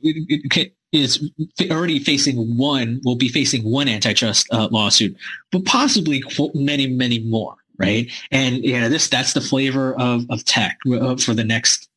is 0.92 1.30
already 1.70 1.98
facing 1.98 2.56
one, 2.56 3.00
will 3.04 3.16
be 3.16 3.28
facing 3.28 3.62
one 3.62 3.88
antitrust 3.88 4.46
uh, 4.52 4.68
lawsuit, 4.70 5.16
but 5.50 5.64
possibly 5.66 6.22
many, 6.54 6.86
many 6.86 7.18
more, 7.20 7.56
right? 7.78 8.10
And 8.30 8.64
you 8.64 8.80
know, 8.80 8.88
this 8.88 9.08
that's 9.08 9.34
the 9.34 9.40
flavor 9.42 9.94
of 10.00 10.24
of 10.30 10.44
tech 10.44 10.78
uh, 10.90 11.16
for 11.16 11.34
the 11.34 11.44
next 11.44 11.88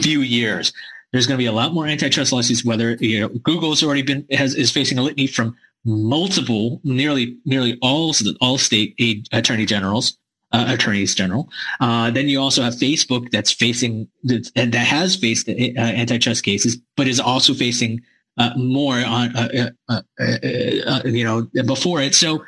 few 0.00 0.20
years. 0.20 0.72
There's 1.12 1.26
going 1.26 1.36
to 1.36 1.42
be 1.42 1.46
a 1.46 1.52
lot 1.52 1.74
more 1.74 1.86
antitrust 1.86 2.32
lawsuits. 2.32 2.64
Whether 2.64 2.94
you 2.94 3.20
know, 3.20 3.28
Google's 3.28 3.82
already 3.82 4.02
been 4.02 4.26
has 4.30 4.54
is 4.54 4.70
facing 4.70 4.98
a 4.98 5.02
litany 5.02 5.26
from 5.26 5.54
multiple, 5.84 6.80
nearly 6.82 7.38
nearly 7.44 7.78
all 7.82 8.14
all 8.40 8.56
state 8.56 9.28
attorney 9.32 9.66
generals 9.66 10.16
uh, 10.56 10.72
attorneys 10.72 11.14
general. 11.14 11.50
Uh, 11.80 12.10
then 12.10 12.28
you 12.28 12.40
also 12.40 12.62
have 12.62 12.74
Facebook 12.74 13.30
that's 13.30 13.52
facing 13.52 14.08
that 14.24 14.74
has 14.74 15.14
faced 15.14 15.48
uh, 15.48 15.52
antitrust 15.52 16.44
cases, 16.44 16.78
but 16.96 17.06
is 17.06 17.20
also 17.20 17.52
facing 17.52 18.00
uh, 18.38 18.50
more 18.56 18.96
on 19.04 19.36
uh, 19.36 19.70
uh, 19.88 21.02
you 21.04 21.24
know 21.24 21.46
before 21.66 22.00
it. 22.00 22.14
So 22.14 22.42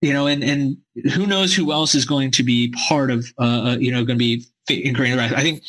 you 0.00 0.12
know, 0.12 0.26
and 0.26 0.42
and 0.42 0.78
who 1.12 1.26
knows 1.26 1.54
who 1.54 1.70
else 1.70 1.94
is 1.94 2.06
going 2.06 2.30
to 2.32 2.42
be 2.42 2.72
part 2.88 3.10
of 3.10 3.26
you 3.80 3.92
know 3.92 4.04
going 4.04 4.18
to 4.18 4.24
be 4.24 4.46
incurring 4.68 5.18
I 5.18 5.42
think 5.42 5.62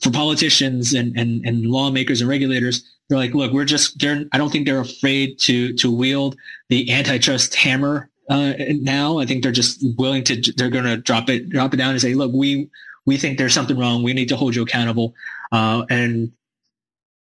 for 0.00 0.10
politicians 0.10 0.92
and, 0.92 1.16
and 1.16 1.44
and 1.46 1.66
lawmakers 1.66 2.20
and 2.20 2.28
regulators, 2.28 2.84
they're 3.08 3.18
like, 3.18 3.32
look, 3.32 3.52
we're 3.52 3.64
just 3.64 4.02
I 4.04 4.38
don't 4.38 4.50
think 4.50 4.66
they're 4.66 4.80
afraid 4.80 5.38
to 5.40 5.72
to 5.74 5.90
wield 5.90 6.36
the 6.68 6.92
antitrust 6.92 7.54
hammer 7.54 8.10
uh, 8.28 8.54
now. 8.80 9.18
I 9.18 9.26
think 9.26 9.42
they're 9.42 9.52
just 9.52 9.84
willing 9.96 10.24
to, 10.24 10.52
they're 10.56 10.70
going 10.70 10.84
to 10.84 10.96
drop 10.96 11.28
it, 11.28 11.48
drop 11.48 11.74
it 11.74 11.78
down 11.78 11.90
and 11.90 12.00
say, 12.00 12.14
look, 12.14 12.32
we, 12.32 12.70
we 13.06 13.16
think 13.16 13.38
there's 13.38 13.54
something 13.54 13.78
wrong. 13.78 14.02
We 14.02 14.14
need 14.14 14.28
to 14.30 14.36
hold 14.36 14.54
you 14.54 14.62
accountable. 14.62 15.14
Uh, 15.52 15.84
and 15.90 16.32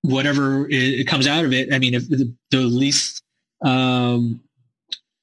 whatever 0.03 0.67
it, 0.69 1.01
it, 1.01 1.07
comes 1.07 1.27
out 1.27 1.45
of 1.45 1.53
it, 1.53 1.73
I 1.73 1.79
mean, 1.79 1.95
if 1.95 2.09
the, 2.09 2.33
the 2.51 2.61
least, 2.61 3.23
um, 3.63 4.41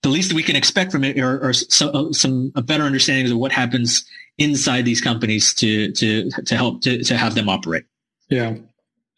the 0.03 0.09
least 0.09 0.33
we 0.33 0.43
can 0.43 0.55
expect 0.55 0.91
from 0.91 1.03
it 1.03 1.19
are, 1.19 1.49
are 1.49 1.53
some, 1.53 1.95
uh, 1.95 2.13
some 2.13 2.49
better 2.49 2.83
understandings 2.83 3.31
of 3.31 3.37
what 3.37 3.51
happens 3.51 4.05
inside 4.37 4.85
these 4.85 5.01
companies 5.01 5.53
to 5.55 5.91
to 5.93 6.29
to 6.45 6.55
help 6.55 6.81
to, 6.81 7.03
to 7.03 7.17
have 7.17 7.35
them 7.35 7.49
operate. 7.49 7.85
Yeah. 8.29 8.55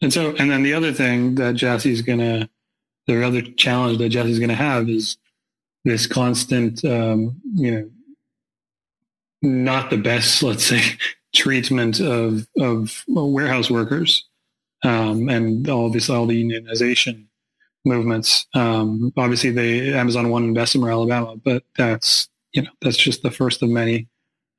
And 0.02 0.12
so, 0.12 0.34
and 0.36 0.50
then 0.50 0.62
the 0.62 0.72
other 0.72 0.92
thing 0.92 1.34
that 1.34 1.56
Jassy's 1.56 2.00
gonna, 2.00 2.48
the 3.06 3.22
other 3.24 3.42
challenge 3.42 3.98
that 3.98 4.08
Jassy's 4.08 4.38
gonna 4.38 4.54
have 4.54 4.88
is 4.88 5.18
this 5.84 6.06
constant, 6.06 6.84
um, 6.84 7.40
you 7.54 7.70
know, 7.70 7.90
not 9.42 9.90
the 9.90 9.96
best, 9.96 10.42
let's 10.42 10.64
say, 10.64 10.82
treatment 11.34 12.00
of 12.00 12.46
of 12.58 13.04
warehouse 13.06 13.70
workers, 13.70 14.26
um, 14.82 15.28
and 15.28 15.68
obviously 15.68 16.14
all 16.14 16.26
the 16.26 16.42
unionization 16.42 17.26
movements. 17.84 18.46
Um, 18.54 19.12
obviously, 19.16 19.50
the 19.50 19.94
Amazon 19.94 20.30
won 20.30 20.44
in 20.44 20.54
Bessemer, 20.54 20.90
Alabama, 20.90 21.36
but 21.36 21.64
that's 21.76 22.28
you 22.52 22.62
know 22.62 22.70
that's 22.80 22.96
just 22.96 23.22
the 23.22 23.30
first 23.30 23.62
of 23.62 23.70
many. 23.70 24.08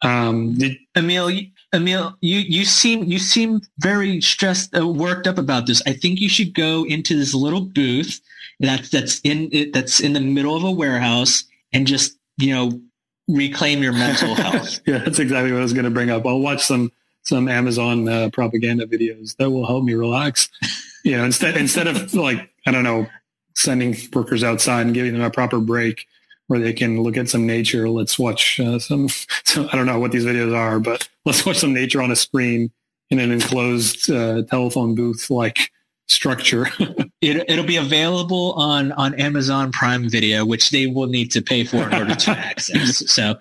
Um, 0.03 0.55
did, 0.55 0.77
Emil, 0.97 1.29
Emil, 1.73 2.17
you 2.21 2.39
you 2.39 2.65
seem 2.65 3.03
you 3.03 3.19
seem 3.19 3.61
very 3.79 4.19
stressed, 4.21 4.75
uh, 4.75 4.87
worked 4.87 5.27
up 5.27 5.37
about 5.37 5.67
this. 5.67 5.81
I 5.85 5.93
think 5.93 6.19
you 6.19 6.29
should 6.29 6.53
go 6.53 6.85
into 6.85 7.15
this 7.17 7.33
little 7.33 7.61
booth 7.61 8.19
that's 8.61 8.89
that's 8.89 9.21
in 9.23 9.71
that's 9.73 9.99
in 9.99 10.13
the 10.13 10.19
middle 10.19 10.55
of 10.55 10.63
a 10.63 10.71
warehouse 10.71 11.43
and 11.73 11.87
just 11.87 12.17
you 12.37 12.53
know 12.53 12.79
reclaim 13.27 13.81
your 13.81 13.93
mental 13.93 14.35
health. 14.35 14.79
yeah, 14.85 14.99
that's 14.99 15.19
exactly 15.19 15.51
what 15.51 15.59
I 15.59 15.63
was 15.63 15.73
going 15.73 15.85
to 15.85 15.91
bring 15.91 16.09
up. 16.09 16.25
I'll 16.25 16.39
watch 16.39 16.63
some 16.63 16.91
some 17.23 17.47
Amazon 17.47 18.07
uh, 18.07 18.29
propaganda 18.31 18.85
videos 18.85 19.35
that 19.37 19.49
will 19.51 19.65
help 19.65 19.83
me 19.83 19.93
relax. 19.93 20.49
You 21.03 21.17
know, 21.17 21.25
instead 21.25 21.57
instead 21.57 21.87
of 21.87 22.13
like 22.13 22.51
I 22.67 22.71
don't 22.71 22.83
know, 22.83 23.07
sending 23.55 23.95
workers 24.13 24.43
outside 24.43 24.85
and 24.85 24.93
giving 24.93 25.13
them 25.13 25.23
a 25.23 25.31
proper 25.31 25.59
break 25.59 26.05
where 26.51 26.59
they 26.59 26.73
can 26.73 27.01
look 27.01 27.15
at 27.17 27.29
some 27.29 27.47
nature. 27.47 27.87
Let's 27.89 28.19
watch 28.19 28.59
uh, 28.59 28.77
some, 28.77 29.07
some. 29.45 29.69
I 29.71 29.77
don't 29.77 29.85
know 29.85 29.99
what 29.99 30.11
these 30.11 30.25
videos 30.25 30.55
are, 30.55 30.79
but 30.79 31.07
let's 31.25 31.45
watch 31.45 31.57
some 31.57 31.73
nature 31.73 32.01
on 32.01 32.11
a 32.11 32.15
screen 32.15 32.71
in 33.09 33.19
an 33.19 33.31
enclosed 33.31 34.11
uh, 34.11 34.43
telephone 34.43 34.93
booth 34.93 35.29
like 35.29 35.71
structure. 36.11 36.67
it, 37.21 37.47
will 37.47 37.65
be 37.65 37.77
available 37.77 38.53
on, 38.53 38.91
on 38.93 39.13
Amazon 39.15 39.71
Prime 39.71 40.09
Video, 40.09 40.45
which 40.45 40.69
they 40.69 40.87
will 40.87 41.07
need 41.07 41.31
to 41.31 41.41
pay 41.41 41.63
for 41.63 41.87
in 41.87 41.93
order 41.93 42.15
to 42.15 42.31
access. 42.31 43.01
So, 43.11 43.35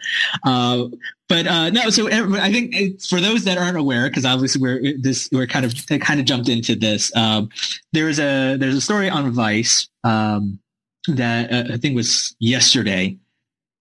uh, 0.45 0.87
but 1.29 1.47
uh, 1.47 1.71
no. 1.71 1.91
So 1.91 2.09
I 2.11 2.53
think 2.53 3.01
for 3.03 3.21
those 3.21 3.45
that 3.45 3.57
aren't 3.57 3.77
aware, 3.77 4.09
because 4.09 4.25
obviously 4.25 4.61
we're 4.61 4.99
this 4.99 5.29
we're 5.31 5.47
kind 5.47 5.65
of 5.65 5.75
kind 6.01 6.19
of 6.19 6.27
jumped 6.27 6.49
into 6.49 6.75
this. 6.75 7.15
Um, 7.15 7.51
there's 7.93 8.19
a 8.19 8.57
there's 8.57 8.75
a 8.75 8.81
story 8.81 9.09
on 9.09 9.31
Vice 9.31 9.89
um, 10.03 10.59
that 11.07 11.53
uh, 11.53 11.75
I 11.75 11.77
think 11.77 11.95
was 11.95 12.35
yesterday 12.41 13.17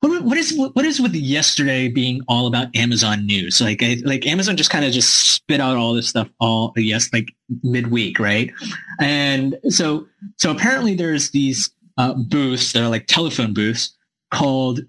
what, 0.01 0.23
what 0.23 0.37
is 0.37 0.57
what 0.57 0.85
is 0.85 1.01
with 1.01 1.13
yesterday 1.13 1.89
being 1.89 2.21
all 2.27 2.47
about 2.47 2.73
Amazon 2.75 3.25
news? 3.25 3.59
Like 3.61 3.83
I, 3.83 3.97
like 4.05 4.25
Amazon 4.25 4.55
just 4.57 4.69
kind 4.69 4.85
of 4.85 4.91
just 4.91 5.33
spit 5.33 5.59
out 5.59 5.75
all 5.75 5.93
this 5.93 6.07
stuff 6.07 6.29
all 6.39 6.73
yes 6.77 7.11
like 7.11 7.29
midweek, 7.63 8.19
right? 8.19 8.51
And 8.99 9.57
so 9.69 10.07
so 10.37 10.51
apparently 10.51 10.95
there's 10.95 11.31
these 11.31 11.69
uh, 11.97 12.13
booths 12.13 12.71
that 12.73 12.81
are 12.83 12.89
like 12.89 13.07
telephone 13.07 13.53
booths 13.53 13.95
called 14.31 14.81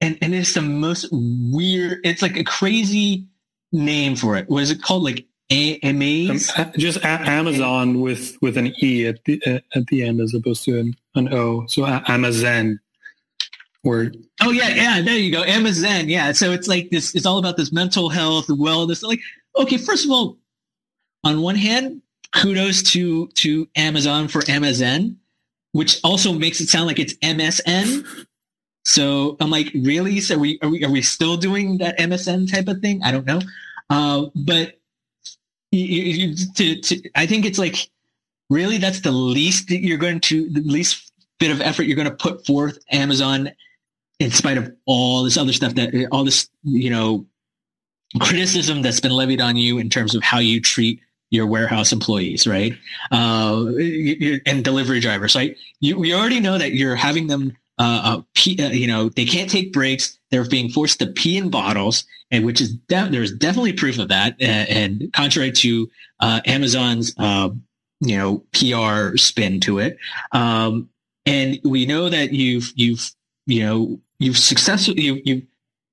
and 0.00 0.16
and 0.22 0.34
it's 0.34 0.54
the 0.54 0.62
most 0.62 1.08
weird. 1.10 1.98
It's 2.04 2.22
like 2.22 2.36
a 2.36 2.44
crazy 2.44 3.26
name 3.72 4.14
for 4.16 4.36
it. 4.36 4.48
What 4.48 4.62
is 4.62 4.70
it 4.70 4.82
called? 4.82 5.02
Like 5.02 5.26
a- 5.50 5.78
Amaze? 5.82 6.50
Um, 6.56 6.72
just 6.76 6.98
a- 6.98 7.00
AmaZen 7.00 8.00
with 8.00 8.36
with 8.40 8.56
an 8.56 8.72
e 8.82 9.06
at 9.06 9.24
the 9.24 9.42
uh, 9.46 9.60
at 9.74 9.86
the 9.88 10.02
end 10.04 10.20
as 10.20 10.32
opposed 10.34 10.64
to 10.64 10.78
an, 10.78 10.94
an 11.14 11.32
o. 11.32 11.66
So 11.66 11.84
a- 11.84 12.02
Amazon 12.08 12.78
word. 13.84 14.16
Oh 14.40 14.50
yeah, 14.50 14.68
yeah. 14.68 15.00
There 15.00 15.16
you 15.16 15.32
go. 15.32 15.42
AmaZen. 15.42 16.08
Yeah. 16.08 16.32
So 16.32 16.52
it's 16.52 16.68
like 16.68 16.90
this. 16.90 17.14
It's 17.14 17.26
all 17.26 17.38
about 17.38 17.56
this 17.56 17.72
mental 17.72 18.08
health, 18.08 18.46
wellness. 18.48 19.02
Like, 19.02 19.20
okay, 19.56 19.76
first 19.76 20.04
of 20.04 20.10
all, 20.10 20.38
on 21.24 21.40
one 21.40 21.56
hand, 21.56 22.02
kudos 22.34 22.82
to 22.92 23.28
to 23.28 23.68
Amazon 23.76 24.28
for 24.28 24.42
AmaZen, 24.42 25.16
which 25.72 26.00
also 26.04 26.32
makes 26.32 26.60
it 26.60 26.68
sound 26.68 26.86
like 26.86 26.98
it's 26.98 27.14
MSN. 27.14 28.26
So 28.84 29.36
I'm 29.40 29.50
like, 29.50 29.70
really? 29.74 30.20
So 30.20 30.36
are 30.36 30.38
we 30.38 30.58
are 30.62 30.68
we 30.68 30.84
are 30.84 30.90
we 30.90 31.02
still 31.02 31.36
doing 31.36 31.78
that 31.78 31.98
MSN 31.98 32.50
type 32.50 32.68
of 32.68 32.80
thing? 32.80 33.02
I 33.02 33.12
don't 33.12 33.26
know. 33.26 33.40
Uh, 33.90 34.26
but 34.34 34.78
you, 35.70 35.84
you, 35.84 36.36
to, 36.54 36.80
to, 36.80 37.10
I 37.14 37.26
think 37.26 37.44
it's 37.44 37.58
like 37.58 37.90
really 38.50 38.78
that's 38.78 39.00
the 39.00 39.12
least 39.12 39.68
that 39.68 39.78
you're 39.78 39.98
going 39.98 40.20
to 40.20 40.48
the 40.50 40.60
least 40.60 41.12
bit 41.38 41.50
of 41.50 41.60
effort 41.60 41.84
you're 41.84 41.96
going 41.96 42.08
to 42.08 42.14
put 42.14 42.44
forth 42.46 42.78
Amazon 42.90 43.50
in 44.22 44.30
spite 44.30 44.56
of 44.56 44.72
all 44.86 45.24
this 45.24 45.36
other 45.36 45.52
stuff 45.52 45.74
that 45.74 46.08
all 46.12 46.24
this, 46.24 46.48
you 46.62 46.90
know, 46.90 47.26
criticism 48.20 48.82
that's 48.82 49.00
been 49.00 49.10
levied 49.10 49.40
on 49.40 49.56
you 49.56 49.78
in 49.78 49.90
terms 49.90 50.14
of 50.14 50.22
how 50.22 50.38
you 50.38 50.60
treat 50.60 51.00
your 51.30 51.46
warehouse 51.46 51.92
employees, 51.92 52.46
right? 52.46 52.74
Uh, 53.10 53.66
and 54.46 54.62
delivery 54.62 55.00
drivers, 55.00 55.34
right? 55.34 55.56
You, 55.80 55.98
we 55.98 56.14
already 56.14 56.40
know 56.40 56.58
that 56.58 56.72
you're 56.74 56.94
having 56.94 57.26
them, 57.26 57.56
uh, 57.78 58.00
uh, 58.04 58.22
pee, 58.34 58.62
uh, 58.62 58.68
you 58.68 58.86
know, 58.86 59.08
they 59.08 59.24
can't 59.24 59.50
take 59.50 59.72
breaks. 59.72 60.18
They're 60.30 60.48
being 60.48 60.68
forced 60.68 60.98
to 61.00 61.06
pee 61.06 61.38
in 61.38 61.50
bottles, 61.50 62.04
and 62.30 62.44
which 62.44 62.60
is 62.60 62.74
de- 62.74 63.08
there's 63.10 63.32
definitely 63.32 63.72
proof 63.72 63.98
of 63.98 64.08
that. 64.08 64.36
And, 64.40 64.68
and 64.68 65.12
contrary 65.14 65.52
to 65.52 65.90
uh, 66.20 66.42
Amazon's, 66.44 67.14
uh, 67.18 67.48
you 68.00 68.18
know, 68.18 68.44
PR 68.52 69.16
spin 69.16 69.58
to 69.60 69.78
it, 69.78 69.96
um, 70.32 70.90
and 71.24 71.58
we 71.64 71.86
know 71.86 72.08
that 72.08 72.32
you've 72.32 72.72
you've 72.74 73.12
you 73.46 73.64
know 73.64 74.00
you've 74.22 74.38
successfully 74.38 75.02
you, 75.02 75.22
you've 75.24 75.42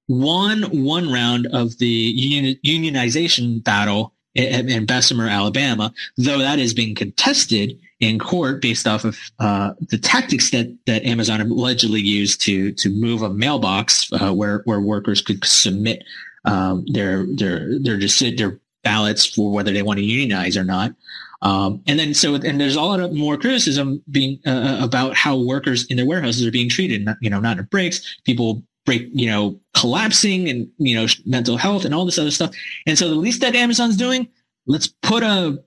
won 0.07 0.63
one 0.83 1.11
round 1.11 1.47
of 1.47 1.77
the 1.77 1.87
union, 1.87 2.55
unionization 2.65 3.63
battle 3.63 4.13
in, 4.35 4.69
in, 4.69 4.85
Bessemer, 4.85 5.27
Alabama, 5.27 5.93
though 6.17 6.39
that 6.39 6.59
is 6.59 6.73
being 6.73 6.95
contested 6.95 7.79
in 7.99 8.17
court 8.19 8.61
based 8.61 8.87
off 8.87 9.03
of 9.03 9.17
uh, 9.39 9.73
the 9.89 9.97
tactics 9.97 10.51
that, 10.51 10.75
that 10.85 11.03
Amazon 11.03 11.41
allegedly 11.41 12.01
used 12.01 12.41
to 12.41 12.71
to 12.73 12.89
move 12.89 13.21
a 13.21 13.29
mailbox 13.29 14.11
uh, 14.13 14.33
where 14.33 14.61
where 14.65 14.79
workers 14.79 15.21
could 15.21 15.43
submit 15.45 16.03
um, 16.45 16.85
their 16.87 17.25
their 17.25 17.79
their 17.79 17.99
their 17.99 18.59
ballots 18.83 19.25
for 19.25 19.51
whether 19.51 19.73
they 19.73 19.81
want 19.81 19.99
to 19.99 20.05
unionize 20.05 20.55
or 20.55 20.63
not. 20.63 20.93
Um, 21.41 21.81
and 21.87 21.97
then 21.97 22.13
so, 22.13 22.35
and 22.35 22.59
there's 22.59 22.75
a 22.75 22.81
lot 22.81 22.99
of 22.99 23.13
more 23.13 23.37
criticism 23.37 24.03
being 24.11 24.39
uh, 24.45 24.49
uh, 24.49 24.79
about 24.83 25.15
how 25.15 25.37
workers 25.37 25.85
in 25.85 25.97
their 25.97 26.05
warehouses 26.05 26.45
are 26.45 26.51
being 26.51 26.69
treated. 26.69 27.05
Not, 27.05 27.17
you 27.21 27.29
know, 27.29 27.39
not 27.39 27.57
in 27.57 27.65
breaks, 27.65 28.17
people 28.25 28.61
break, 28.85 29.07
you 29.13 29.27
know, 29.27 29.59
collapsing 29.73 30.49
and 30.49 30.69
you 30.77 30.95
know, 30.95 31.07
mental 31.25 31.57
health 31.57 31.85
and 31.85 31.93
all 31.93 32.05
this 32.05 32.19
other 32.19 32.31
stuff. 32.31 32.53
And 32.85 32.97
so 32.97 33.07
the 33.07 33.15
least 33.15 33.41
that 33.41 33.55
Amazon's 33.55 33.95
doing, 33.95 34.27
let's 34.67 34.87
put 34.87 35.23
a 35.23 35.63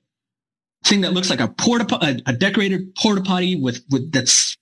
thing 0.85 1.03
that 1.03 1.13
looks 1.13 1.31
like 1.31 1.41
a 1.41 1.49
porta 1.49 1.87
a, 2.03 2.21
a 2.27 2.33
decorated 2.33 2.95
porta 2.97 3.23
potty 3.23 3.57
with 3.57 3.85
with 3.91 4.13
that's 4.13 4.57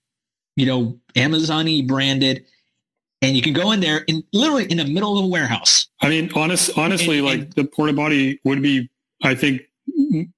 you 0.54 0.66
know 0.66 0.98
Amazon-y 1.16 1.82
branded 1.86 2.44
and 3.22 3.36
you 3.36 3.42
can 3.42 3.52
go 3.52 3.72
in 3.72 3.80
there 3.80 3.98
in 4.06 4.22
literally 4.32 4.64
in 4.64 4.78
the 4.78 4.84
middle 4.84 5.18
of 5.18 5.24
a 5.24 5.28
warehouse. 5.28 5.88
I 6.00 6.08
mean, 6.08 6.30
honest, 6.34 6.76
honestly, 6.76 7.18
and, 7.18 7.26
like 7.26 7.40
and, 7.40 7.52
the 7.52 7.64
porta 7.64 7.92
potty 7.92 8.40
would 8.44 8.62
be, 8.62 8.88
I 9.22 9.34
think, 9.34 9.62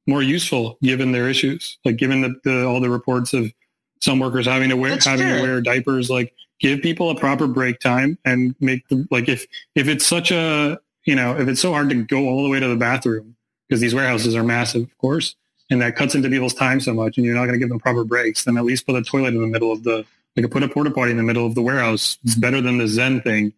more 0.06 0.22
useful 0.22 0.78
given 0.82 1.12
their 1.12 1.28
issues. 1.28 1.78
Like 1.84 1.96
given 1.96 2.22
the, 2.22 2.34
the 2.44 2.66
all 2.66 2.80
the 2.80 2.90
reports 2.90 3.32
of 3.32 3.52
some 4.00 4.18
workers 4.18 4.46
having 4.46 4.68
to 4.70 4.76
wear 4.76 4.92
That's 4.92 5.06
having 5.06 5.26
fair. 5.26 5.38
to 5.38 5.42
wear 5.42 5.60
diapers. 5.60 6.10
Like 6.10 6.34
give 6.60 6.80
people 6.82 7.10
a 7.10 7.14
proper 7.14 7.46
break 7.46 7.80
time 7.80 8.18
and 8.24 8.54
make 8.60 8.88
them 8.88 9.08
like 9.10 9.28
if 9.28 9.46
if 9.74 9.88
it's 9.88 10.06
such 10.06 10.30
a 10.30 10.78
you 11.04 11.14
know 11.14 11.36
if 11.38 11.48
it's 11.48 11.60
so 11.60 11.72
hard 11.72 11.88
to 11.90 12.02
go 12.04 12.28
all 12.28 12.42
the 12.44 12.48
way 12.48 12.60
to 12.60 12.68
the 12.68 12.76
bathroom 12.76 13.36
because 13.68 13.80
these 13.80 13.94
warehouses 13.94 14.36
are 14.36 14.42
massive, 14.42 14.82
of 14.82 14.98
course, 14.98 15.34
and 15.70 15.80
that 15.80 15.96
cuts 15.96 16.14
into 16.14 16.28
people's 16.28 16.54
time 16.54 16.80
so 16.80 16.92
much, 16.92 17.16
and 17.16 17.24
you're 17.24 17.34
not 17.34 17.46
going 17.46 17.54
to 17.54 17.58
give 17.58 17.70
them 17.70 17.78
proper 17.78 18.04
breaks. 18.04 18.44
Then 18.44 18.56
at 18.58 18.64
least 18.64 18.86
put 18.86 18.96
a 18.96 19.02
toilet 19.02 19.34
in 19.34 19.40
the 19.40 19.46
middle 19.46 19.72
of 19.72 19.82
the 19.82 20.04
like 20.36 20.50
put 20.50 20.62
a 20.62 20.68
porta 20.68 20.90
potty 20.90 21.10
in 21.10 21.16
the 21.16 21.22
middle 21.22 21.46
of 21.46 21.54
the 21.54 21.62
warehouse. 21.62 22.18
It's 22.24 22.34
better 22.34 22.60
than 22.60 22.78
the 22.78 22.88
Zen 22.88 23.22
thing. 23.22 23.52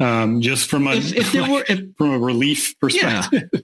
Um, 0.00 0.40
just 0.40 0.70
from 0.70 0.86
a 0.86 0.92
if, 0.92 1.12
if 1.12 1.34
like, 1.34 1.50
were, 1.50 1.64
if, 1.68 1.80
from 1.98 2.12
a 2.12 2.18
relief 2.18 2.78
perspective. 2.80 3.48
Yeah. 3.52 3.60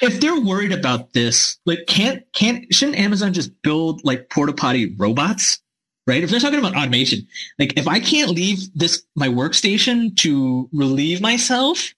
If 0.00 0.20
they're 0.20 0.40
worried 0.40 0.72
about 0.72 1.12
this, 1.12 1.58
like 1.66 1.80
can't 1.86 2.22
can't 2.32 2.72
shouldn't 2.72 2.98
Amazon 2.98 3.32
just 3.32 3.50
build 3.62 4.04
like 4.04 4.30
porta 4.30 4.52
potty 4.52 4.94
robots? 4.96 5.60
Right? 6.06 6.22
If 6.22 6.30
they're 6.30 6.40
talking 6.40 6.58
about 6.58 6.76
automation, 6.76 7.26
like 7.58 7.78
if 7.78 7.86
I 7.86 8.00
can't 8.00 8.30
leave 8.30 8.72
this 8.74 9.02
my 9.14 9.28
workstation 9.28 10.16
to 10.16 10.68
relieve 10.72 11.20
myself, 11.20 11.94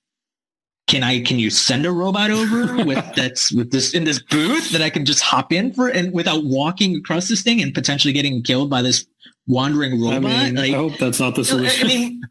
can 0.89 1.03
I 1.03 1.21
can 1.21 1.39
you 1.39 1.51
send 1.51 1.87
a 1.87 1.93
robot 1.93 2.31
over 2.31 2.85
with 2.85 3.05
that's 3.17 3.53
with 3.53 3.71
this 3.71 3.95
in 3.95 4.05
this 4.05 4.21
booth 4.21 4.71
that 4.73 4.83
I 4.83 4.91
can 4.91 5.05
just 5.05 5.23
hop 5.23 5.53
in 5.53 5.73
for 5.73 5.89
and 5.89 6.13
without 6.13 6.45
walking 6.45 6.97
across 6.97 7.29
this 7.29 7.43
thing 7.43 7.63
and 7.63 7.73
potentially 7.73 8.13
getting 8.13 8.43
killed 8.43 8.69
by 8.69 8.83
this 8.83 9.07
wandering 9.47 10.01
robot? 10.01 10.31
I, 10.31 10.45
mean, 10.47 10.55
like, 10.57 10.73
I 10.73 10.77
hope 10.77 10.99
that's 10.99 11.21
not 11.21 11.35
the 11.35 11.45
solution. 11.45 11.87
I 11.87 11.89
mean, 11.89 12.23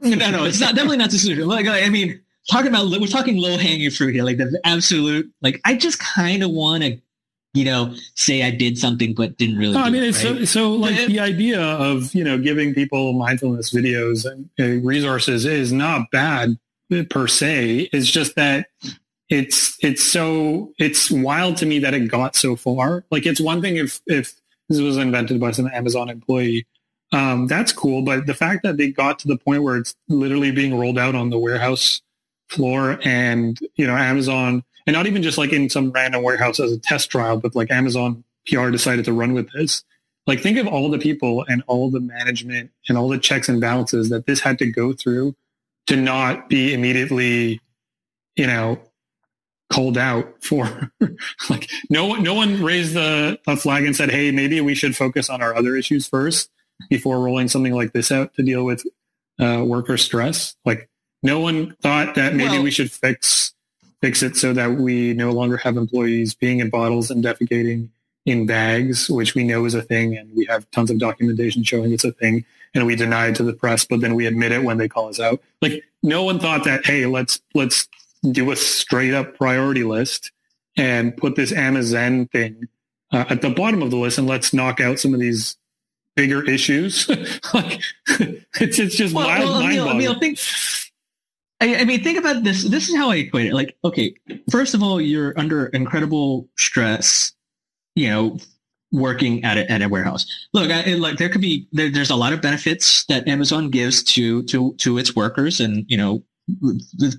no, 0.18 0.30
no, 0.30 0.44
it's 0.44 0.60
not 0.60 0.74
definitely 0.74 0.98
not 0.98 1.10
the 1.10 1.18
solution. 1.18 1.46
Like, 1.46 1.66
I 1.66 1.88
mean, 1.88 2.20
talking 2.48 2.68
about 2.68 2.90
we're 3.00 3.06
talking 3.06 3.36
low 3.36 3.56
hanging 3.56 3.90
fruit 3.90 4.14
here, 4.14 4.24
like 4.24 4.38
the 4.38 4.60
absolute. 4.64 5.30
Like 5.40 5.60
I 5.64 5.76
just 5.76 5.98
kind 5.98 6.42
of 6.42 6.50
want 6.50 6.82
to, 6.82 7.00
you 7.54 7.64
know, 7.64 7.94
say 8.14 8.42
I 8.42 8.50
did 8.50 8.78
something 8.78 9.14
but 9.14 9.36
didn't 9.36 9.58
really. 9.58 9.74
No, 9.74 9.82
I 9.82 9.90
mean, 9.90 10.02
it, 10.02 10.08
it's 10.08 10.24
right? 10.24 10.38
so, 10.38 10.44
so 10.44 10.72
like 10.72 10.96
it, 10.96 11.08
the 11.08 11.20
idea 11.20 11.60
of 11.60 12.14
you 12.14 12.24
know 12.24 12.38
giving 12.38 12.74
people 12.74 13.12
mindfulness 13.12 13.72
videos 13.72 14.26
and 14.26 14.84
resources 14.84 15.46
is 15.46 15.72
not 15.72 16.10
bad 16.10 16.58
per 17.10 17.26
se. 17.28 17.90
It's 17.92 18.10
just 18.10 18.34
that 18.36 18.66
it's 19.28 19.76
it's 19.82 20.02
so 20.02 20.72
it's 20.78 21.10
wild 21.10 21.58
to 21.58 21.66
me 21.66 21.78
that 21.80 21.94
it 21.94 22.08
got 22.10 22.34
so 22.34 22.56
far. 22.56 23.04
Like 23.10 23.26
it's 23.26 23.40
one 23.40 23.60
thing 23.60 23.76
if 23.76 24.00
if 24.06 24.34
this 24.68 24.80
was 24.80 24.96
invented 24.96 25.40
by 25.40 25.50
some 25.50 25.68
Amazon 25.68 26.08
employee, 26.08 26.66
um, 27.12 27.46
that's 27.46 27.72
cool. 27.72 28.02
But 28.02 28.26
the 28.26 28.34
fact 28.34 28.62
that 28.62 28.76
they 28.76 28.90
got 28.90 29.18
to 29.20 29.28
the 29.28 29.36
point 29.36 29.62
where 29.62 29.76
it's 29.76 29.94
literally 30.08 30.50
being 30.50 30.78
rolled 30.78 30.98
out 30.98 31.14
on 31.14 31.30
the 31.30 31.38
warehouse 31.38 32.02
floor, 32.48 32.98
and 33.02 33.58
you 33.76 33.86
know 33.86 33.96
Amazon, 33.96 34.62
and 34.86 34.94
not 34.94 35.06
even 35.06 35.22
just 35.22 35.38
like 35.38 35.52
in 35.52 35.68
some 35.68 35.90
random 35.90 36.22
warehouse 36.22 36.60
as 36.60 36.72
a 36.72 36.78
test 36.78 37.10
trial, 37.10 37.38
but 37.38 37.54
like 37.54 37.70
Amazon 37.70 38.24
PR 38.46 38.70
decided 38.70 39.04
to 39.04 39.12
run 39.12 39.32
with 39.32 39.50
this. 39.52 39.84
Like 40.26 40.40
think 40.40 40.58
of 40.58 40.66
all 40.66 40.90
the 40.90 40.98
people 40.98 41.44
and 41.48 41.62
all 41.66 41.90
the 41.90 42.00
management 42.00 42.70
and 42.88 42.98
all 42.98 43.08
the 43.08 43.18
checks 43.18 43.48
and 43.48 43.60
balances 43.60 44.10
that 44.10 44.26
this 44.26 44.40
had 44.40 44.58
to 44.58 44.70
go 44.70 44.92
through 44.92 45.34
to 45.86 45.96
not 45.96 46.50
be 46.50 46.74
immediately, 46.74 47.60
you 48.36 48.46
know, 48.46 48.78
called 49.70 49.98
out 49.98 50.34
for 50.42 50.90
like 51.50 51.70
no 51.90 52.06
one 52.06 52.22
no 52.22 52.34
one 52.34 52.62
raised 52.62 52.94
the 52.94 53.38
a 53.46 53.56
flag 53.56 53.84
and 53.84 53.94
said 53.94 54.10
hey 54.10 54.30
maybe 54.30 54.60
we 54.60 54.74
should 54.74 54.96
focus 54.96 55.28
on 55.28 55.42
our 55.42 55.54
other 55.54 55.76
issues 55.76 56.08
first 56.08 56.50
before 56.88 57.20
rolling 57.20 57.48
something 57.48 57.74
like 57.74 57.92
this 57.92 58.10
out 58.10 58.32
to 58.34 58.42
deal 58.42 58.64
with 58.64 58.82
uh, 59.38 59.62
worker 59.66 59.98
stress 59.98 60.56
like 60.64 60.88
no 61.22 61.40
one 61.40 61.74
thought 61.80 62.14
that 62.14 62.34
maybe 62.34 62.50
well, 62.50 62.62
we 62.62 62.70
should 62.70 62.90
fix 62.90 63.52
fix 64.00 64.22
it 64.22 64.36
so 64.36 64.52
that 64.52 64.72
we 64.72 65.12
no 65.12 65.32
longer 65.32 65.56
have 65.56 65.76
employees 65.76 66.34
being 66.34 66.60
in 66.60 66.70
bottles 66.70 67.10
and 67.10 67.24
defecating 67.24 67.88
in 68.24 68.46
bags 68.46 69.08
which 69.08 69.34
we 69.34 69.42
know 69.42 69.64
is 69.64 69.74
a 69.74 69.82
thing 69.82 70.16
and 70.16 70.30
we 70.36 70.44
have 70.44 70.70
tons 70.70 70.90
of 70.90 70.98
documentation 70.98 71.62
showing 71.62 71.92
it's 71.92 72.04
a 72.04 72.12
thing 72.12 72.44
and 72.74 72.86
we 72.86 72.94
deny 72.94 73.28
it 73.28 73.34
to 73.34 73.42
the 73.42 73.52
press 73.52 73.84
but 73.84 74.00
then 74.00 74.14
we 74.14 74.26
admit 74.26 74.52
it 74.52 74.62
when 74.62 74.76
they 74.76 74.88
call 74.88 75.08
us 75.08 75.18
out 75.18 75.40
like 75.62 75.82
no 76.02 76.22
one 76.22 76.38
thought 76.38 76.64
that 76.64 76.84
hey 76.84 77.06
let's 77.06 77.40
let's 77.54 77.88
do 78.30 78.50
a 78.50 78.56
straight 78.56 79.14
up 79.14 79.36
priority 79.36 79.84
list 79.84 80.30
and 80.76 81.16
put 81.16 81.36
this 81.36 81.52
AmaZen 81.52 82.30
thing 82.30 82.68
uh, 83.12 83.24
at 83.28 83.42
the 83.42 83.50
bottom 83.50 83.82
of 83.82 83.90
the 83.90 83.96
list 83.96 84.18
and 84.18 84.26
let's 84.26 84.52
knock 84.52 84.80
out 84.80 84.98
some 84.98 85.14
of 85.14 85.20
these 85.20 85.56
bigger 86.14 86.44
issues. 86.44 87.08
like 87.54 87.80
it's 88.60 88.78
it's 88.78 88.96
just 88.96 89.14
well, 89.14 89.26
wild, 89.26 89.44
well, 89.44 89.60
mind 89.60 89.80
I 89.80 89.94
mean, 89.94 90.08
I 90.08 90.18
think. 90.18 90.38
I, 91.60 91.76
I 91.76 91.84
mean, 91.84 92.02
think 92.04 92.18
about 92.18 92.44
this. 92.44 92.62
This 92.64 92.88
is 92.88 92.96
how 92.96 93.10
I 93.10 93.16
equate 93.16 93.46
it. 93.46 93.54
Like, 93.54 93.76
okay, 93.84 94.14
first 94.50 94.74
of 94.74 94.82
all, 94.82 95.00
you're 95.00 95.38
under 95.38 95.66
incredible 95.66 96.48
stress, 96.56 97.32
you 97.94 98.08
know, 98.08 98.38
working 98.92 99.44
at 99.44 99.58
a, 99.58 99.70
at 99.70 99.82
a 99.82 99.88
warehouse. 99.88 100.26
Look, 100.52 100.70
I, 100.70 100.94
like 100.94 101.18
there 101.18 101.28
could 101.28 101.40
be 101.40 101.66
there, 101.72 101.90
there's 101.90 102.10
a 102.10 102.16
lot 102.16 102.32
of 102.32 102.40
benefits 102.40 103.04
that 103.06 103.26
Amazon 103.26 103.70
gives 103.70 104.02
to 104.04 104.44
to 104.44 104.74
to 104.74 104.98
its 104.98 105.16
workers, 105.16 105.60
and 105.60 105.84
you 105.88 105.96
know, 105.96 106.22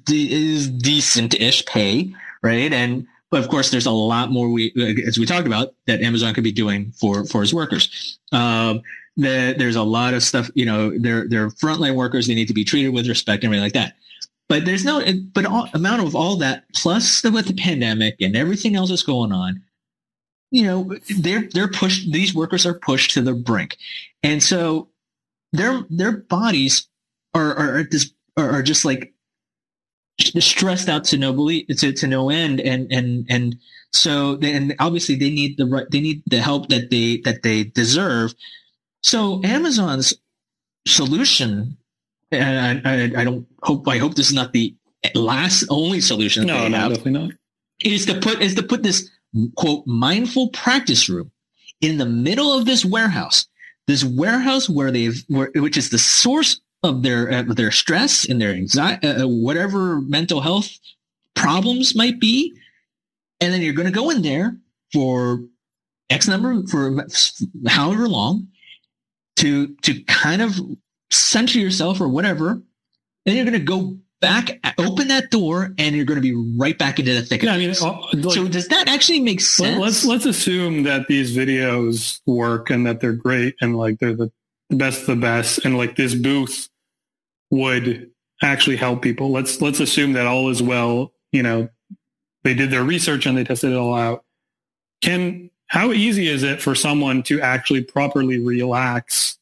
is 0.09 0.69
decent-ish 0.69 1.65
pay, 1.65 2.13
right? 2.41 2.71
And 2.71 3.05
but 3.29 3.41
of 3.41 3.49
course, 3.49 3.69
there's 3.71 3.85
a 3.85 3.91
lot 3.91 4.31
more 4.31 4.49
we, 4.49 4.73
as 5.05 5.19
we 5.19 5.25
talked 5.25 5.47
about, 5.47 5.75
that 5.85 6.01
Amazon 6.01 6.33
could 6.33 6.43
be 6.43 6.51
doing 6.51 6.91
for 6.93 7.25
for 7.25 7.43
its 7.43 7.53
workers. 7.53 8.17
Um, 8.31 8.81
the, 9.17 9.53
there's 9.57 9.75
a 9.75 9.83
lot 9.83 10.13
of 10.13 10.23
stuff, 10.23 10.49
you 10.55 10.65
know, 10.65 10.97
they're 10.97 11.27
they're 11.27 11.49
frontline 11.49 11.95
workers. 11.95 12.25
They 12.25 12.35
need 12.35 12.47
to 12.47 12.53
be 12.53 12.63
treated 12.63 12.89
with 12.89 13.07
respect 13.07 13.43
and 13.43 13.53
everything 13.53 13.63
like 13.63 13.73
that. 13.73 13.95
But 14.49 14.65
there's 14.65 14.83
no, 14.83 15.01
but 15.33 15.45
all, 15.45 15.69
amount 15.73 16.01
of 16.01 16.15
all 16.15 16.35
that 16.37 16.65
plus 16.73 17.21
the, 17.21 17.31
with 17.31 17.47
the 17.47 17.53
pandemic 17.53 18.15
and 18.19 18.35
everything 18.35 18.75
else 18.75 18.89
that's 18.89 19.03
going 19.03 19.31
on, 19.31 19.61
you 20.51 20.63
know, 20.63 20.95
they're 21.19 21.47
they're 21.53 21.67
pushed. 21.67 22.11
These 22.11 22.33
workers 22.33 22.65
are 22.65 22.73
pushed 22.73 23.11
to 23.11 23.21
the 23.21 23.33
brink, 23.33 23.77
and 24.23 24.41
so 24.41 24.89
their 25.53 25.85
their 25.91 26.11
bodies 26.17 26.87
are 27.35 27.55
are 27.55 27.83
this 27.83 28.11
are, 28.35 28.49
are 28.49 28.63
just 28.63 28.85
like 28.85 29.13
stressed 30.39 30.89
out 30.89 31.05
to 31.05 31.17
no 31.17 31.33
belief, 31.33 31.67
to, 31.67 31.93
to 31.93 32.07
no 32.07 32.29
end. 32.29 32.59
And, 32.59 32.91
and, 32.91 33.25
and 33.29 33.55
so, 33.91 34.37
and 34.41 34.75
obviously 34.79 35.15
they 35.15 35.29
need 35.29 35.57
the 35.57 35.65
right, 35.65 35.85
they 35.89 36.01
need 36.01 36.23
the 36.27 36.41
help 36.41 36.69
that 36.69 36.89
they, 36.89 37.17
that 37.23 37.43
they 37.43 37.63
deserve. 37.63 38.33
So 39.01 39.41
Amazon's 39.43 40.13
solution, 40.85 41.77
and 42.31 42.87
I, 42.87 42.91
I, 42.91 43.21
I 43.21 43.23
don't 43.23 43.45
hope, 43.63 43.87
I 43.87 43.97
hope 43.97 44.15
this 44.15 44.27
is 44.27 44.33
not 44.33 44.53
the 44.53 44.75
last 45.15 45.65
only 45.69 46.01
solution. 46.01 46.45
No, 46.45 46.67
no, 46.67 46.77
have, 46.77 46.89
definitely 46.89 47.11
not. 47.11 47.31
Is 47.83 48.05
to 48.07 48.19
put, 48.19 48.41
is 48.41 48.55
to 48.55 48.63
put 48.63 48.83
this 48.83 49.09
quote, 49.55 49.85
mindful 49.87 50.49
practice 50.49 51.09
room 51.09 51.31
in 51.81 51.97
the 51.97 52.05
middle 52.05 52.53
of 52.53 52.65
this 52.65 52.83
warehouse, 52.83 53.45
this 53.87 54.03
warehouse 54.03 54.69
where 54.69 54.91
they've, 54.91 55.23
where, 55.27 55.51
which 55.55 55.77
is 55.77 55.89
the 55.89 55.99
source 55.99 56.59
of 56.83 57.03
their 57.03 57.31
uh, 57.31 57.43
their 57.43 57.71
stress 57.71 58.27
and 58.27 58.41
their 58.41 58.51
anxiety, 58.51 59.05
uh, 59.05 59.23
uh, 59.23 59.27
whatever 59.27 60.01
mental 60.01 60.41
health 60.41 60.69
problems 61.35 61.95
might 61.95 62.19
be, 62.19 62.53
and 63.41 63.53
then 63.53 63.61
you're 63.61 63.73
going 63.73 63.87
to 63.87 63.93
go 63.93 64.09
in 64.09 64.21
there 64.21 64.55
for 64.93 65.41
X 66.09 66.27
number 66.27 66.65
for 66.67 67.05
however 67.67 68.07
long 68.07 68.47
to 69.37 69.75
to 69.81 70.03
kind 70.03 70.41
of 70.41 70.59
center 71.11 71.59
yourself 71.59 72.01
or 72.01 72.07
whatever, 72.07 72.61
and 73.25 73.35
you're 73.35 73.45
going 73.45 73.53
to 73.53 73.59
go 73.59 73.97
back, 74.21 74.59
open 74.77 75.07
that 75.07 75.31
door, 75.31 75.73
and 75.77 75.95
you're 75.95 76.05
going 76.05 76.21
to 76.21 76.21
be 76.21 76.35
right 76.57 76.77
back 76.77 76.99
into 76.99 77.13
the 77.13 77.21
thick. 77.21 77.43
Yeah, 77.43 77.53
I 77.53 77.57
mean, 77.57 77.73
uh, 77.81 77.99
like, 78.13 78.35
so 78.35 78.47
does 78.47 78.67
that 78.67 78.87
actually 78.89 79.21
make 79.21 79.41
sense? 79.41 79.79
Let's 79.79 80.05
let's 80.05 80.25
assume 80.25 80.83
that 80.83 81.07
these 81.07 81.35
videos 81.35 82.19
work 82.25 82.69
and 82.69 82.85
that 82.85 82.99
they're 82.99 83.13
great 83.13 83.55
and 83.61 83.75
like 83.75 83.99
they're 83.99 84.15
the 84.15 84.31
the 84.69 84.75
best 84.75 85.01
of 85.01 85.07
the 85.07 85.15
best 85.15 85.65
and 85.65 85.77
like 85.77 85.95
this 85.95 86.13
booth 86.13 86.69
would 87.49 88.11
actually 88.41 88.75
help 88.75 89.01
people. 89.01 89.31
Let's 89.31 89.61
let's 89.61 89.79
assume 89.79 90.13
that 90.13 90.27
all 90.27 90.49
is 90.49 90.61
well, 90.61 91.11
you 91.31 91.43
know, 91.43 91.69
they 92.43 92.53
did 92.53 92.71
their 92.71 92.83
research 92.83 93.25
and 93.25 93.37
they 93.37 93.43
tested 93.43 93.71
it 93.71 93.75
all 93.77 93.95
out. 93.95 94.23
Can 95.01 95.49
how 95.67 95.91
easy 95.91 96.27
is 96.27 96.43
it 96.43 96.61
for 96.61 96.75
someone 96.75 97.23
to 97.23 97.41
actually 97.41 97.83
properly 97.83 98.39
relax 98.39 99.38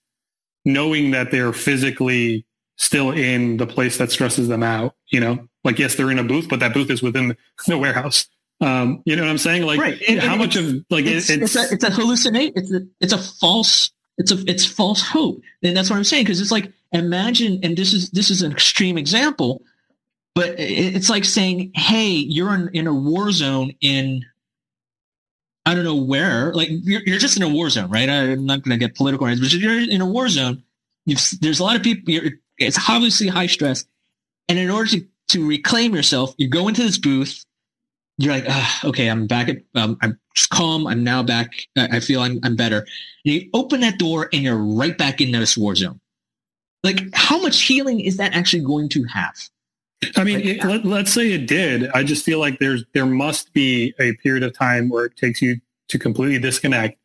knowing 0.68 1.12
that 1.12 1.32
they're 1.32 1.54
physically 1.54 2.46
still 2.76 3.12
in 3.12 3.58
the 3.58 3.66
place 3.66 3.98
that 3.98 4.12
stresses 4.12 4.48
them 4.48 4.62
out, 4.62 4.94
you 5.08 5.20
know? 5.20 5.48
Like 5.64 5.80
yes, 5.80 5.96
they're 5.96 6.12
in 6.12 6.20
a 6.20 6.24
booth, 6.24 6.48
but 6.50 6.60
that 6.60 6.74
booth 6.74 6.92
is 6.92 7.02
within 7.02 7.36
the 7.66 7.78
warehouse. 7.78 8.28
Um, 8.60 9.02
you 9.06 9.16
know 9.16 9.24
what 9.24 9.30
I'm 9.30 9.38
saying? 9.38 9.64
Like 9.64 9.80
right. 9.80 10.20
how 10.20 10.36
much 10.36 10.56
of 10.56 10.66
like 10.90 11.06
it's, 11.06 11.30
it's, 11.30 11.56
it's 11.56 11.72
a, 11.72 11.74
it's 11.74 11.84
a 11.84 11.90
hallucinate. 11.90 12.54
It's 12.56 12.74
a, 12.74 12.82
it's 13.00 13.14
a 13.14 13.18
false 13.18 13.92
it's 14.18 14.32
a 14.32 14.44
it's 14.50 14.66
false 14.66 15.02
hope, 15.02 15.42
and 15.62 15.78
that's 15.78 15.90
what 15.90 15.96
I'm 15.96 16.04
saying 16.04 16.24
because 16.24 16.42
it's 16.42 16.52
like 16.52 16.72
imagine, 16.92 17.60
and 17.64 17.78
this 17.78 17.94
is 17.94 18.10
this 18.12 18.32
is 18.32 18.42
an 18.42 18.52
extreme 18.52 18.98
example, 18.98 19.62
but 20.34 20.56
it's 20.58 21.10
like 21.10 21.24
saying, 21.24 21.72
hey, 21.76 22.10
you're 22.10 22.54
in, 22.54 22.70
in 22.74 22.88
a 22.88 22.94
war 22.94 23.32
zone 23.32 23.74
in 23.80 24.26
I 25.68 25.76
don't 25.76 25.84
know 25.84 25.96
where, 25.96 26.54
like 26.54 26.70
you're, 26.72 27.02
you're 27.06 27.20
just 27.20 27.36
in 27.36 27.44
a 27.44 27.50
war 27.50 27.70
zone, 27.70 27.90
right? 27.90 28.10
I'm 28.10 28.46
not 28.46 28.64
going 28.64 28.80
to 28.80 28.86
get 28.86 28.96
political, 28.96 29.28
but 29.28 29.54
you're 29.54 29.82
in 29.82 30.00
a 30.00 30.06
war 30.06 30.30
zone. 30.30 30.64
there's 31.06 31.60
a 31.60 31.64
lot 31.64 31.76
of 31.76 31.84
people. 31.84 32.14
it's 32.58 32.90
obviously 32.90 33.28
high 33.28 33.48
stress, 33.48 33.86
and 34.48 34.58
in 34.58 34.70
order 34.70 34.90
to 34.92 35.06
to 35.30 35.46
reclaim 35.46 35.94
yourself, 35.94 36.34
you 36.38 36.50
go 36.50 36.70
into 36.70 36.84
this 36.84 36.98
booth. 36.98 37.44
You're 38.18 38.34
like, 38.34 38.46
okay, 38.86 39.10
I'm 39.10 39.28
back 39.28 39.50
at, 39.50 39.58
um, 39.76 39.98
I'm 40.02 40.18
calm. 40.50 40.88
I'm 40.88 41.04
now 41.04 41.22
back. 41.22 41.52
I 41.76 42.00
feel 42.00 42.22
I'm, 42.22 42.40
I'm 42.44 42.56
better. 42.56 42.80
And 43.26 43.34
you 43.34 43.50
open 43.54 43.82
that 43.82 44.00
door 44.00 44.30
and 44.32 44.42
you're 44.42 44.58
right 44.58 44.98
back 44.98 45.20
in 45.20 45.32
this 45.32 45.58
war 45.58 45.76
zone. 45.76 46.00
Like, 46.82 47.02
how 47.14 47.40
much 47.42 47.62
healing 47.62 48.00
is 48.00 48.18
that 48.18 48.34
actually 48.34 48.64
going 48.64 48.90
to 48.90 49.04
have? 49.04 49.36
I 50.16 50.24
mean, 50.24 50.42
it, 50.42 50.64
let, 50.64 50.86
let's 50.86 51.12
say 51.12 51.32
it 51.32 51.48
did. 51.48 51.90
I 51.92 52.04
just 52.04 52.24
feel 52.24 52.40
like 52.40 52.60
there's 52.60 52.84
there 52.94 53.06
must 53.06 53.54
be 53.54 53.94
a 54.00 54.14
period 54.14 54.44
of 54.44 54.54
time 54.54 54.90
where 54.90 55.06
it 55.06 55.16
takes 55.18 55.42
you 55.42 55.60
to 55.90 55.98
completely 55.98 56.40
disconnect 56.40 57.00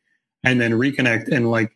and 0.45 0.61
then 0.61 0.73
reconnect, 0.73 1.29
and 1.29 1.51
like 1.51 1.75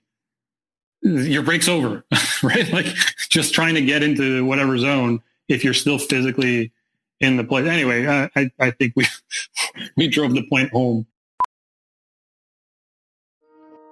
your 1.03 1.43
break's 1.43 1.69
over, 1.69 2.05
right? 2.43 2.71
Like 2.71 2.87
just 3.31 3.55
trying 3.55 3.75
to 3.77 3.83
get 3.83 4.03
into 4.03 4.45
whatever 4.45 4.77
zone 4.77 5.21
if 5.49 5.65
you're 5.65 5.75
still 5.75 5.99
physically 5.99 6.73
in 7.21 7.37
the 7.37 7.45
place. 7.45 7.67
Anyway, 7.67 8.07
I 8.07 8.51
I 8.59 8.71
think 8.71 8.93
we 8.95 9.07
we 9.97 10.09
drove 10.09 10.35
the 10.35 10.47
point 10.49 10.71
home. 10.73 11.07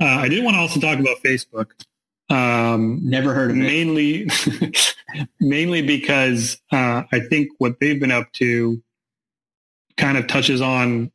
Uh, 0.00 0.04
I 0.06 0.28
did 0.28 0.44
want 0.44 0.54
to 0.54 0.60
also 0.60 0.80
talk 0.80 0.98
about 0.98 1.18
Facebook. 1.24 1.70
Um, 2.30 3.00
Never 3.02 3.34
heard 3.34 3.50
of 3.50 3.56
it. 3.56 3.60
mainly, 3.60 4.28
mainly 5.40 5.82
because 5.82 6.60
uh, 6.70 7.02
I 7.10 7.20
think 7.20 7.48
what 7.58 7.80
they've 7.80 7.98
been 7.98 8.12
up 8.12 8.30
to 8.34 8.82
kind 9.96 10.18
of 10.18 10.26
touches 10.26 10.60
on, 10.60 11.10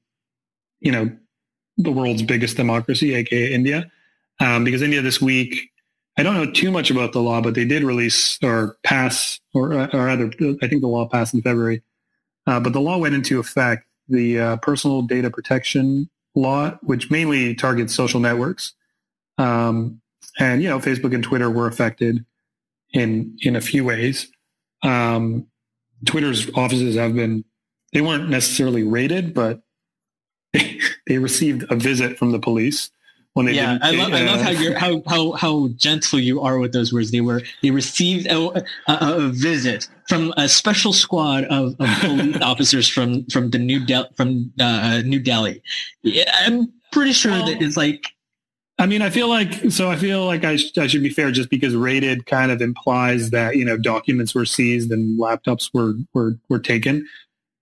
you 0.82 0.92
know, 0.92 1.12
the 1.78 1.92
world's 1.92 2.24
biggest 2.24 2.58
democracy, 2.58 3.14
aka 3.16 3.54
India. 3.54 3.92
Um, 4.40 4.64
because 4.64 4.82
India 4.82 5.02
this 5.02 5.22
week, 5.22 5.70
I 6.18 6.24
don't 6.24 6.36
know 6.36 6.52
too 6.52 6.72
much 6.72 6.92
about 6.92 7.14
the 7.14 7.22
law, 7.22 7.42
but 7.42 7.56
they 7.56 7.66
did 7.66 7.84
release 7.84 8.38
or 8.44 8.78
pass, 8.84 9.40
or, 9.54 9.74
or 9.74 10.06
rather, 10.06 10.32
I 10.62 10.68
think 10.68 10.82
the 10.82 10.88
law 10.88 11.08
passed 11.08 11.34
in 11.34 11.42
February. 11.42 11.82
Uh, 12.46 12.60
but 12.60 12.74
the 12.74 12.82
law 12.82 12.98
went 12.98 13.16
into 13.16 13.40
effect, 13.40 13.86
the 14.10 14.40
uh, 14.40 14.58
personal 14.58 15.02
data 15.02 15.30
protection 15.30 16.10
law, 16.36 16.78
which 16.82 17.12
mainly 17.12 17.56
targets 17.56 17.94
social 17.94 18.20
networks. 18.20 18.74
Um, 19.38 20.02
and, 20.40 20.62
you 20.64 20.70
know, 20.70 20.80
Facebook 20.80 21.14
and 21.14 21.24
Twitter 21.24 21.50
were 21.50 21.68
affected 21.68 22.26
in, 22.94 23.38
in 23.42 23.56
a 23.56 23.62
few 23.62 23.84
ways. 23.84 24.32
Um, 24.82 25.48
Twitter's 26.06 26.50
offices 26.56 26.96
have 26.96 27.16
been, 27.16 27.46
they 27.94 28.02
weren't 28.02 28.30
necessarily 28.30 28.84
raided, 28.84 29.34
but 29.34 29.62
they, 30.54 30.80
they 31.08 31.18
received 31.18 31.66
a 31.72 31.76
visit 31.76 32.18
from 32.18 32.32
the 32.32 32.40
police 32.40 32.90
when 33.34 33.48
they 33.48 33.54
yeah, 33.54 33.74
didn't. 33.74 33.84
I 33.84 33.92
love, 33.92 34.14
I 34.14 34.22
love 34.24 34.42
how 34.42 34.52
you're 34.52 34.78
how, 34.78 35.02
how 35.08 35.32
how 35.34 35.68
gentle 35.76 36.20
you 36.20 36.42
are 36.42 36.60
with 36.60 36.74
those 36.74 36.94
words. 36.94 37.12
They 37.12 37.22
were 37.22 37.42
they 37.62 37.72
received 37.72 38.28
a, 38.28 38.38
a, 38.38 38.64
a 38.88 39.30
visit 39.30 39.88
from 40.08 40.34
a 40.38 40.48
special 40.48 40.94
squad 40.94 41.46
of, 41.46 41.76
of 41.80 41.90
police 42.00 42.38
officers 42.42 42.88
from 42.88 43.26
from 43.26 43.50
the 43.50 43.60
New 43.60 43.86
Del- 43.86 44.10
from 44.16 44.52
uh, 44.60 45.02
New 45.06 45.20
Delhi. 45.20 45.62
Yeah, 46.04 46.34
I'm 46.46 46.72
pretty 46.92 47.14
sure 47.14 47.32
Well, 47.32 47.48
that 47.48 47.62
it's 47.62 47.78
like 47.78 48.06
I 48.80 48.86
mean, 48.86 49.02
I 49.02 49.10
feel 49.10 49.30
like 49.30 49.72
so. 49.72 49.90
I 49.90 49.96
feel 49.96 50.26
like 50.26 50.44
I, 50.44 50.56
sh- 50.56 50.78
I 50.78 50.88
should 50.88 51.04
be 51.04 51.10
fair, 51.10 51.32
just 51.32 51.50
because 51.50 51.76
rated 51.76 52.26
kind 52.26 52.52
of 52.52 52.62
implies 52.62 53.30
that 53.30 53.56
you 53.56 53.66
know 53.66 53.78
documents 53.78 54.34
were 54.34 54.46
seized 54.46 54.92
and 54.92 55.20
laptops 55.20 55.70
were 55.74 55.94
were 56.14 56.38
were 56.50 56.60
taken. 56.60 57.08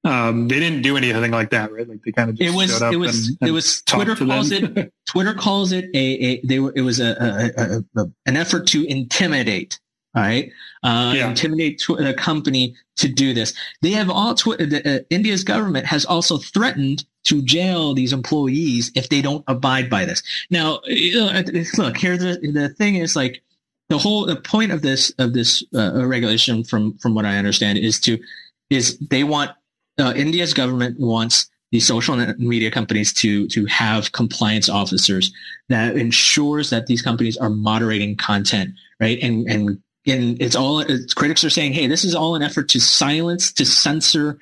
Um, 0.03 0.47
they 0.47 0.59
didn't 0.59 0.81
do 0.81 0.97
anything 0.97 1.31
like 1.31 1.51
that, 1.51 1.71
right? 1.71 1.87
Like 1.87 2.01
they 2.03 2.11
kind 2.11 2.29
of 2.31 2.35
just 2.35 2.51
it 2.51 2.57
was 2.57 2.71
showed 2.71 2.81
up 2.87 2.93
it 2.93 2.97
was 2.97 3.27
and, 3.39 3.49
it 3.49 3.51
was 3.51 3.81
Twitter 3.83 4.15
calls 4.15 4.51
it 4.51 4.91
Twitter 5.07 5.33
calls 5.35 5.71
it 5.71 5.85
a, 5.93 5.97
a 6.25 6.41
they 6.45 6.59
were 6.59 6.73
it 6.75 6.81
was 6.81 6.99
a, 6.99 7.11
a, 7.55 8.01
a, 8.01 8.05
an 8.25 8.35
effort 8.35 8.65
to 8.67 8.83
intimidate 8.85 9.79
all 10.15 10.23
right 10.23 10.51
uh, 10.83 11.13
Yeah. 11.15 11.29
intimidate 11.29 11.79
tw- 11.79 11.99
a 11.99 12.15
company 12.15 12.75
to 12.97 13.07
do 13.07 13.33
this 13.35 13.53
they 13.83 13.91
have 13.91 14.09
all 14.09 14.33
tw- 14.33 14.57
the, 14.57 14.81
uh, 14.83 15.03
India's 15.11 15.43
government 15.43 15.85
has 15.85 16.03
also 16.05 16.37
threatened 16.37 17.05
to 17.25 17.43
jail 17.43 17.93
these 17.93 18.11
employees 18.11 18.91
if 18.95 19.09
they 19.09 19.21
don't 19.21 19.43
abide 19.47 19.87
by 19.87 20.03
this 20.05 20.23
now 20.49 20.77
uh, 20.77 21.43
look 21.77 21.95
here 21.97 22.17
the 22.17 22.39
the 22.51 22.69
thing 22.69 22.95
is 22.95 23.15
like 23.15 23.43
the 23.89 23.99
whole 23.99 24.25
the 24.25 24.35
point 24.35 24.71
of 24.71 24.81
this 24.81 25.11
of 25.19 25.33
this 25.33 25.63
uh, 25.75 26.03
regulation 26.07 26.63
from 26.63 26.97
from 26.97 27.13
what 27.13 27.25
I 27.25 27.37
understand 27.37 27.77
is 27.77 27.99
to 28.01 28.17
is 28.71 28.97
they 28.97 29.23
want 29.23 29.51
uh, 30.01 30.13
India's 30.13 30.53
government 30.53 30.99
wants 30.99 31.49
the 31.71 31.79
social 31.79 32.15
media 32.37 32.69
companies 32.69 33.13
to 33.13 33.47
to 33.47 33.65
have 33.65 34.11
compliance 34.11 34.69
officers 34.69 35.31
that 35.69 35.95
ensures 35.95 36.69
that 36.69 36.87
these 36.87 37.01
companies 37.01 37.37
are 37.37 37.49
moderating 37.49 38.17
content, 38.17 38.71
right? 38.99 39.19
And 39.21 39.47
and 39.49 39.81
and 40.05 40.41
it's 40.41 40.55
all 40.55 40.79
it's, 40.79 41.13
critics 41.13 41.43
are 41.43 41.49
saying, 41.49 41.73
hey, 41.73 41.87
this 41.87 42.03
is 42.03 42.15
all 42.15 42.35
an 42.35 42.41
effort 42.41 42.67
to 42.69 42.79
silence, 42.79 43.53
to 43.53 43.65
censor 43.65 44.37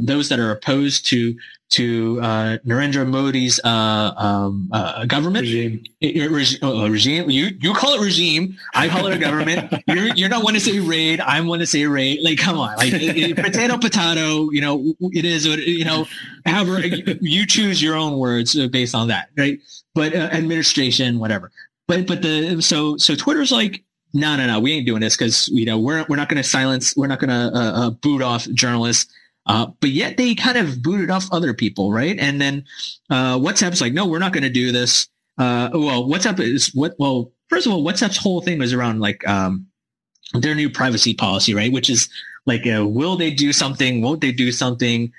those 0.00 0.28
that 0.28 0.38
are 0.38 0.50
opposed 0.50 1.06
to 1.06 1.36
to 1.70 2.18
uh, 2.22 2.56
Narendra 2.66 3.06
Modi's 3.06 3.60
uh, 3.62 3.68
um, 4.16 4.70
uh, 4.72 5.04
government 5.04 5.42
regime. 5.42 5.84
it- 6.00 6.30
reg- 6.30 6.62
uh, 6.64 6.88
regime. 6.88 7.28
You 7.28 7.48
you 7.60 7.74
call 7.74 7.92
it 7.92 8.00
regime. 8.00 8.56
I 8.74 8.88
call 8.88 9.06
it 9.06 9.14
a 9.14 9.18
government. 9.18 9.70
You're 9.86 10.14
you're 10.14 10.28
not 10.30 10.44
one 10.44 10.54
to 10.54 10.60
say 10.60 10.78
raid. 10.80 11.20
I'm 11.20 11.46
one 11.46 11.58
to 11.58 11.66
say 11.66 11.84
raid. 11.86 12.20
Like, 12.22 12.38
come 12.38 12.56
on, 12.58 12.74
like 12.78 12.94
it- 12.94 13.16
it- 13.18 13.36
potato 13.36 13.76
potato. 13.76 14.48
You 14.50 14.62
know, 14.62 14.94
it 15.12 15.24
is. 15.26 15.44
You 15.44 15.84
know, 15.84 16.06
however 16.46 16.80
you 16.80 17.44
choose 17.46 17.82
your 17.82 17.96
own 17.96 18.18
words 18.18 18.58
uh, 18.58 18.68
based 18.68 18.94
on 18.94 19.08
that, 19.08 19.28
right? 19.36 19.60
But 19.94 20.14
uh, 20.14 20.30
administration, 20.32 21.18
whatever. 21.18 21.50
But 21.86 22.06
but 22.06 22.22
the 22.22 22.62
so 22.62 22.96
so 22.96 23.14
Twitter's 23.14 23.52
like. 23.52 23.84
No, 24.14 24.36
no, 24.36 24.46
no. 24.46 24.60
We 24.60 24.72
ain't 24.72 24.86
doing 24.86 25.00
this 25.00 25.16
because 25.16 25.48
you 25.48 25.66
know 25.66 25.78
we're 25.78 26.04
we're 26.08 26.16
not 26.16 26.28
going 26.28 26.42
to 26.42 26.48
silence. 26.48 26.96
We're 26.96 27.08
not 27.08 27.20
going 27.20 27.30
to 27.30 27.56
uh, 27.56 27.72
uh, 27.72 27.90
boot 27.90 28.22
off 28.22 28.48
journalists. 28.50 29.12
Uh, 29.46 29.66
but 29.80 29.90
yet 29.90 30.18
they 30.18 30.34
kind 30.34 30.58
of 30.58 30.82
booted 30.82 31.08
off 31.10 31.26
other 31.32 31.54
people, 31.54 31.90
right? 31.90 32.18
And 32.18 32.38
then 32.38 32.64
uh, 33.08 33.38
WhatsApp's 33.38 33.80
like, 33.80 33.94
no, 33.94 34.06
we're 34.06 34.18
not 34.18 34.34
going 34.34 34.42
to 34.42 34.50
do 34.50 34.72
this 34.72 35.08
uh, 35.38 35.70
well, 35.72 36.04
WhatsApp 36.04 36.40
is 36.40 36.74
what? 36.74 36.94
Well, 36.98 37.32
first 37.48 37.66
of 37.66 37.72
all, 37.72 37.84
WhatsApp's 37.84 38.16
whole 38.16 38.40
thing 38.40 38.58
was 38.58 38.72
around 38.72 39.00
like 39.00 39.26
um, 39.26 39.66
their 40.34 40.54
new 40.54 40.68
privacy 40.68 41.14
policy, 41.14 41.54
right? 41.54 41.72
Which 41.72 41.88
is 41.88 42.08
like, 42.44 42.62
will 42.64 43.16
they 43.16 43.30
do 43.30 43.52
something? 43.52 44.02
Won't 44.02 44.20
they 44.20 44.32
do 44.32 44.50
something? 44.50 45.12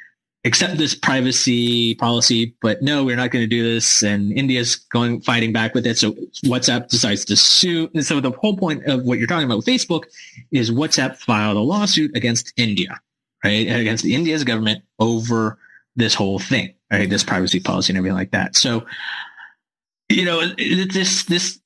Accept 0.46 0.78
this 0.78 0.96
privacy 0.96 1.96
policy, 1.96 2.56
but 2.62 2.82
no, 2.82 3.04
we're 3.04 3.18
not 3.18 3.32
going 3.32 3.44
to 3.44 3.48
do 3.48 3.62
this. 3.62 4.04
And 4.04 4.32
India's 4.32 4.76
going 4.76 5.20
fighting 5.22 5.52
back 5.52 5.74
with 5.74 5.86
it. 5.86 5.98
So 5.98 6.14
WhatsApp 6.46 6.88
decides 6.88 7.26
to 7.26 7.36
sue. 7.36 7.90
And 7.94 8.06
so 8.06 8.22
the 8.22 8.32
whole 8.32 8.56
point 8.56 8.86
of 8.86 9.04
what 9.04 9.18
you're 9.18 9.28
talking 9.28 9.46
about 9.46 9.58
with 9.58 9.66
Facebook 9.66 10.04
is 10.52 10.72
WhatsApp 10.72 11.18
filed 11.18 11.58
a 11.58 11.60
lawsuit 11.60 12.16
against 12.16 12.54
India, 12.56 13.00
right? 13.44 13.68
Against 13.68 14.06
India's 14.06 14.46
government 14.46 14.84
over 15.00 15.58
this 15.98 16.14
whole 16.14 16.40
thing, 16.40 16.74
right? 16.90 17.10
This 17.10 17.24
privacy 17.24 17.60
policy 17.60 17.92
and 17.92 17.98
everything 17.98 18.16
like 18.16 18.32
that. 18.32 18.56
So 18.56 18.86
you 20.10 20.26
know, 20.26 20.46
this 20.56 21.24
this 21.26 21.60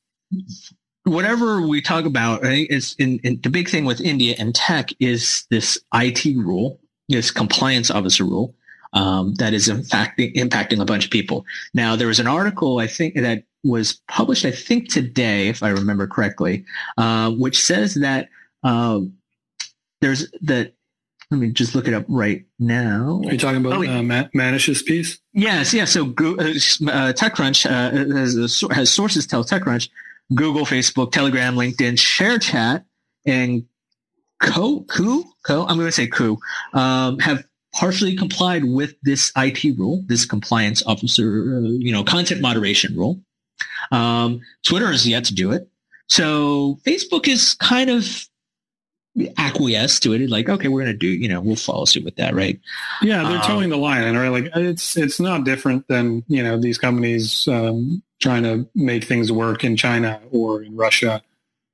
whatever 1.06 1.62
we 1.62 1.82
talk 1.82 2.06
about, 2.06 2.44
right? 2.44 2.68
Is 2.70 2.96
in, 3.00 3.20
in 3.24 3.40
the 3.42 3.50
big 3.50 3.70
thing 3.70 3.86
with 3.86 4.02
India 4.02 4.36
and 4.38 4.54
tech 4.54 4.90
is 5.00 5.46
this 5.50 5.80
IT 5.94 6.26
rule, 6.38 6.80
this 7.10 7.32
compliance 7.32 7.90
officer 7.90 8.26
rule. 8.26 8.54
Um, 8.94 9.34
that 9.36 9.54
is 9.54 9.68
impacting 9.68 10.36
impacting 10.36 10.80
a 10.80 10.86
bunch 10.86 11.06
of 11.06 11.12
people. 11.12 11.46
Now, 11.74 11.96
there 11.96 12.08
was 12.08 12.20
an 12.20 12.28
article 12.28 12.78
I 12.80 12.88
think 12.88 13.16
that 13.16 13.44
was 13.64 14.02
published, 14.08 14.46
I 14.46 14.52
think 14.52 14.90
today, 14.92 15.48
if 15.48 15.64
I 15.64 15.70
remember 15.70 16.06
correctly, 16.06 16.66
uh, 16.98 17.32
which 17.32 17.62
says 17.62 17.96
that 17.96 18.30
um, 18.64 19.14
there's 20.02 20.30
that. 20.42 20.74
Let 21.32 21.40
me 21.40 21.50
just 21.52 21.74
look 21.74 21.88
it 21.88 21.96
up 21.96 22.06
right 22.08 22.46
now. 22.60 23.22
Are 23.26 23.32
you 23.32 23.40
talking 23.40 23.66
about 23.66 23.74
Oh, 23.74 23.90
uh, 23.90 24.04
Ma- 24.04 24.28
Manish's 24.36 24.84
piece? 24.84 25.18
Yes, 25.34 25.74
yes. 25.74 25.92
So 25.92 26.04
uh, 26.04 26.06
uh, 26.06 27.14
TechCrunch 27.14 27.66
uh, 27.66 28.14
has, 28.16 28.62
has 28.72 28.92
sources 28.92 29.26
tell 29.26 29.44
TechCrunch, 29.44 29.90
Google, 30.36 30.64
Facebook, 30.64 31.12
Telegram, 31.12 31.56
LinkedIn, 31.56 31.94
ShareChat, 31.94 32.84
and 33.26 33.66
Koo, 34.40 34.84
Koo, 34.84 35.24
Koo. 35.44 35.62
I'm 35.62 35.78
going 35.78 35.88
to 35.88 35.92
say 35.92 36.06
Koo, 36.06 36.38
um, 36.74 37.18
have 37.18 37.44
partially 37.74 38.16
complied 38.16 38.64
with 38.66 38.96
this 39.04 39.32
IT 39.36 39.64
rule, 39.78 40.04
this 40.08 40.26
compliance 40.26 40.84
officer, 40.86 41.58
uh, 41.58 41.70
you 41.70 41.92
know, 41.92 42.04
content 42.04 42.42
moderation 42.42 42.96
rule. 42.96 43.20
Um, 43.92 44.42
Twitter 44.64 44.88
has 44.92 45.08
yet 45.08 45.26
to 45.26 45.34
do 45.34 45.52
it. 45.52 45.68
So 46.08 46.80
Facebook 46.86 47.28
is 47.28 47.56
kind 47.56 47.90
of 47.90 48.28
acquiesced 49.38 50.04
to 50.04 50.14
it. 50.14 50.22
It's 50.22 50.32
like, 50.32 50.50
okay, 50.50 50.68
we're 50.68 50.82
going 50.84 50.94
to 50.94 50.98
do, 50.98 51.08
you 51.08 51.28
know, 51.28 51.40
we'll 51.42 51.56
follow 51.56 51.86
suit 51.86 52.04
with 52.04 52.16
that, 52.16 52.34
right? 52.34 52.60
Yeah, 53.02 53.24
they're 53.24 53.38
Um, 53.38 53.44
towing 53.44 53.70
the 53.70 53.78
line, 53.78 54.04
and 54.04 54.18
right? 54.18 54.30
Like 54.30 54.52
it's 54.56 54.98
it's 54.98 55.20
not 55.20 55.44
different 55.44 55.88
than 55.88 56.24
you 56.28 56.42
know 56.44 56.58
these 56.60 56.78
companies 56.78 57.48
um, 57.48 58.02
trying 58.22 58.44
to 58.44 58.68
make 58.76 59.04
things 59.04 59.32
work 59.32 59.64
in 59.64 59.76
China 59.78 60.20
or 60.32 60.64
in 60.64 60.76
Russia. 60.76 61.22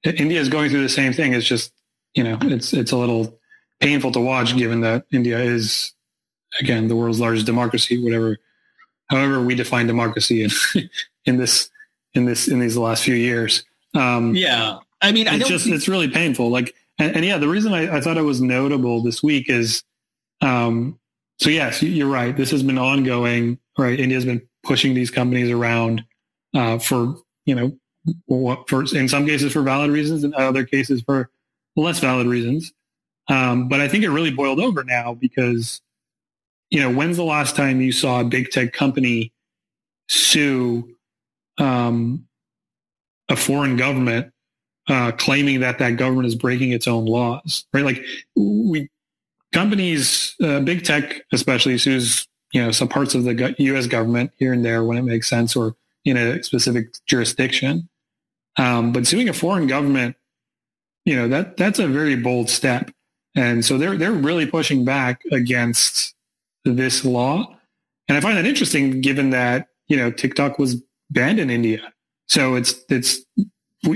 India 0.04 0.40
is 0.40 0.50
going 0.50 0.70
through 0.70 0.84
the 0.84 0.90
same 0.90 1.14
thing. 1.14 1.34
It's 1.34 1.48
just 1.48 1.72
you 2.14 2.24
know 2.24 2.38
it's 2.42 2.74
it's 2.74 2.92
a 2.92 2.98
little 2.98 3.39
painful 3.80 4.12
to 4.14 4.20
watch, 4.20 4.56
given 4.56 4.82
that 4.82 5.06
India 5.12 5.40
is 5.40 5.94
again 6.60 6.88
the 6.88 6.96
world's 6.96 7.20
largest 7.20 7.46
democracy. 7.46 8.02
Whatever, 8.04 8.38
however 9.10 9.42
we 9.42 9.56
define 9.56 9.88
democracy 9.88 10.44
in 10.44 10.50
in 11.26 11.38
this 11.38 11.70
in 12.14 12.26
this 12.26 12.48
in 12.48 12.60
these 12.60 12.78
last 12.78 13.04
few 13.04 13.16
years. 13.16 13.64
Um, 13.96 14.36
Yeah. 14.36 14.80
I 15.02 15.12
mean, 15.12 15.28
I 15.28 15.36
it's 15.36 15.44
don't 15.44 15.50
just 15.50 15.66
think- 15.66 15.76
it's 15.76 15.88
really 15.88 16.10
painful 16.10 16.50
like 16.50 16.76
and, 16.98 17.16
and 17.16 17.24
yeah 17.26 17.38
the 17.38 17.48
reason 17.48 17.74
I, 17.74 17.98
I 17.98 18.02
thought 18.02 18.18
it 18.18 18.24
was 18.24 18.42
notable 18.42 19.02
this 19.02 19.24
week 19.24 19.50
is 19.50 19.84
um 20.42 21.00
so 21.40 21.50
yes, 21.50 21.82
you're 21.82 22.10
right. 22.10 22.36
This 22.36 22.52
has 22.52 22.64
been 22.64 22.78
ongoing. 22.78 23.60
Right, 23.78 23.98
India's 23.98 24.26
been 24.26 24.42
pushing 24.64 24.94
these 24.94 25.10
companies 25.10 25.50
around 25.50 26.04
uh, 26.54 26.80
for 26.80 27.16
you 27.46 27.56
know 27.56 27.72
what 28.26 28.68
for 28.68 28.84
in 28.94 29.08
some 29.08 29.26
cases 29.26 29.54
for 29.54 29.62
valid 29.62 29.90
reasons, 29.90 30.26
in 30.26 30.34
other 30.34 30.66
cases 30.66 31.02
for 31.02 31.30
less 31.78 32.00
valid 32.00 32.28
reasons. 32.28 32.74
Um, 33.30 33.68
but 33.68 33.80
I 33.80 33.88
think 33.88 34.04
it 34.04 34.10
really 34.10 34.32
boiled 34.32 34.60
over 34.60 34.84
now 34.84 35.14
because 35.14 35.82
you 36.70 36.82
know 36.82 36.92
when's 36.92 37.18
the 37.18 37.24
last 37.24 37.56
time 37.56 37.82
you 37.82 37.92
saw 37.92 38.22
a 38.22 38.24
big 38.24 38.50
tech 38.50 38.74
company 38.74 39.32
sue 40.08 40.96
um, 41.58 42.28
a 43.30 43.36
foreign 43.36 43.78
government 43.78 44.34
uh, 44.88 45.12
claiming 45.12 45.60
that 45.60 45.78
that 45.80 45.92
government 45.92 46.28
is 46.28 46.36
breaking 46.36 46.72
its 46.72 46.88
own 46.88 47.06
laws, 47.06 47.66
right? 47.74 47.86
Like 47.86 48.04
we 48.36 48.90
companies, 49.54 50.36
uh, 50.44 50.60
big 50.60 50.84
tech 50.84 51.22
especially 51.32 51.78
sues 51.78 52.28
you 52.52 52.62
know 52.64 52.72
some 52.72 52.88
parts 52.88 53.16
of 53.16 53.24
the 53.24 53.56
U.S. 53.60 53.88
government 53.88 54.32
here 54.38 54.54
and 54.54 54.66
there 54.66 54.84
when 54.84 54.98
it 54.98 55.04
makes 55.04 55.30
sense 55.30 55.56
or 55.56 55.76
in 56.06 56.18
a 56.18 56.42
specific 56.44 56.88
jurisdiction. 57.06 57.88
Um, 58.58 58.92
but 58.92 59.06
suing 59.06 59.30
a 59.30 59.34
foreign 59.34 59.68
government, 59.68 60.16
you 61.06 61.16
know 61.16 61.28
that 61.28 61.58
that's 61.58 61.80
a 61.80 61.88
very 61.88 62.16
bold 62.16 62.50
step, 62.50 62.92
and 63.36 63.64
so 63.64 63.78
they're 63.78 63.98
they're 63.98 64.12
really 64.12 64.46
pushing 64.46 64.86
back 64.86 65.22
against 65.32 66.16
this 66.66 67.06
law. 67.06 67.56
And 68.08 68.18
I 68.18 68.22
find 68.22 68.38
that 68.38 68.46
interesting, 68.46 69.02
given 69.02 69.30
that 69.32 69.68
you 69.88 69.98
know 69.98 70.12
TikTok 70.12 70.60
was 70.60 70.82
banned 71.10 71.40
in 71.40 71.50
India, 71.50 71.94
so 72.28 72.56
it's 72.56 72.76
it's 72.90 73.22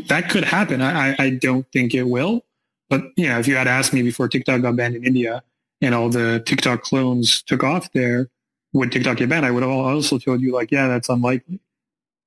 that 0.08 0.30
could 0.30 0.44
happen. 0.44 0.82
I, 0.82 1.16
I 1.20 1.30
don't 1.32 1.70
think 1.72 1.94
it 1.94 2.04
will. 2.04 2.44
But 2.90 3.06
you 3.16 3.28
know, 3.28 3.40
if 3.40 3.48
you 3.48 3.56
had 3.56 3.68
asked 3.68 3.94
me 3.94 4.02
before 4.02 4.28
TikTok 4.28 4.62
got 4.62 4.76
banned 4.76 4.96
in 4.96 5.04
India 5.04 5.44
and 5.82 5.96
all 5.96 6.10
the 6.10 6.42
TikTok 6.46 6.84
clones 6.84 7.42
took 7.42 7.64
off 7.64 7.92
there, 7.92 8.30
would 8.74 8.92
TikTok 8.92 9.18
get 9.18 9.30
banned? 9.30 9.46
I 9.46 9.52
would 9.52 9.64
have 9.64 9.72
also 9.72 10.18
told 10.18 10.42
you 10.42 10.54
like, 10.54 10.72
yeah, 10.72 10.88
that's 10.88 11.10
unlikely. 11.10 11.60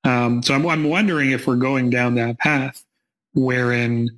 Um, 0.05 0.43
so 0.43 0.55
I'm, 0.55 0.67
I'm 0.67 0.89
wondering 0.89 1.33
if 1.33 1.47
we're 1.47 1.57
going 1.57 1.91
down 1.91 2.15
that 2.15 2.39
path 2.39 2.85
wherein, 3.35 4.11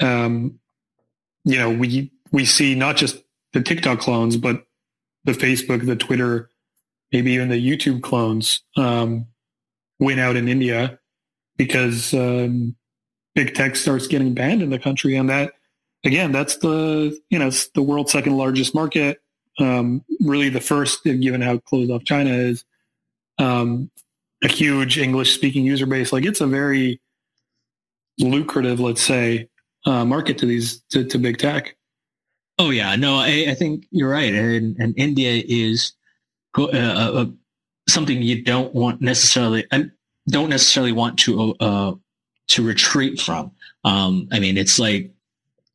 um, 0.00 0.58
you 1.44 1.58
know, 1.58 1.70
we, 1.70 2.12
we 2.32 2.44
see 2.44 2.74
not 2.74 2.96
just 2.96 3.22
the 3.52 3.62
TikTok 3.62 4.00
clones, 4.00 4.36
but 4.36 4.64
the 5.24 5.32
Facebook, 5.32 5.86
the 5.86 5.96
Twitter, 5.96 6.50
maybe 7.12 7.32
even 7.32 7.48
the 7.48 7.70
YouTube 7.70 8.02
clones, 8.02 8.62
um, 8.76 9.26
win 9.98 10.18
out 10.18 10.36
in 10.36 10.48
India 10.48 10.98
because 11.56 12.12
um, 12.14 12.74
big 13.34 13.54
tech 13.54 13.76
starts 13.76 14.06
getting 14.06 14.34
banned 14.34 14.62
in 14.62 14.70
the 14.70 14.78
country, 14.78 15.16
and 15.16 15.28
that 15.30 15.52
again, 16.04 16.32
that's 16.32 16.58
the 16.58 17.18
you 17.30 17.38
know 17.38 17.48
it's 17.48 17.68
the 17.70 17.82
world's 17.82 18.12
second 18.12 18.36
largest 18.36 18.74
market. 18.74 19.20
Um, 19.58 20.04
really, 20.20 20.48
the 20.48 20.60
first, 20.60 21.04
given 21.04 21.40
how 21.40 21.58
closed 21.58 21.90
off 21.90 22.04
China 22.04 22.30
is, 22.30 22.64
um, 23.38 23.90
a 24.42 24.48
huge 24.48 24.98
English 24.98 25.34
speaking 25.34 25.64
user 25.64 25.86
base. 25.86 26.12
Like 26.12 26.24
it's 26.24 26.40
a 26.40 26.46
very 26.46 27.00
lucrative, 28.18 28.80
let's 28.80 29.02
say, 29.02 29.48
uh, 29.84 30.04
market 30.04 30.38
to 30.38 30.46
these 30.46 30.80
to, 30.90 31.04
to, 31.04 31.18
big 31.18 31.38
tech. 31.38 31.76
Oh 32.58 32.70
yeah, 32.70 32.96
no, 32.96 33.16
I, 33.16 33.46
I 33.48 33.54
think 33.54 33.86
you're 33.90 34.10
right, 34.10 34.32
and, 34.32 34.76
and 34.78 34.94
India 34.96 35.42
is 35.46 35.92
uh, 36.56 36.68
uh, 36.68 37.26
something 37.88 38.22
you 38.22 38.42
don't 38.42 38.74
want 38.74 39.00
necessarily 39.00 39.66
I 39.72 39.86
don't 40.28 40.50
necessarily 40.50 40.92
want 40.92 41.18
to 41.20 41.54
uh, 41.60 41.94
to 42.48 42.66
retreat 42.66 43.20
from. 43.20 43.50
Um, 43.84 44.28
I 44.32 44.38
mean, 44.38 44.56
it's 44.56 44.78
like 44.78 45.12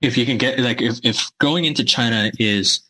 if 0.01 0.17
you 0.17 0.25
can 0.25 0.37
get 0.37 0.59
like 0.59 0.81
if, 0.81 0.99
if 1.03 1.31
going 1.39 1.65
into 1.65 1.83
China 1.83 2.31
is 2.39 2.81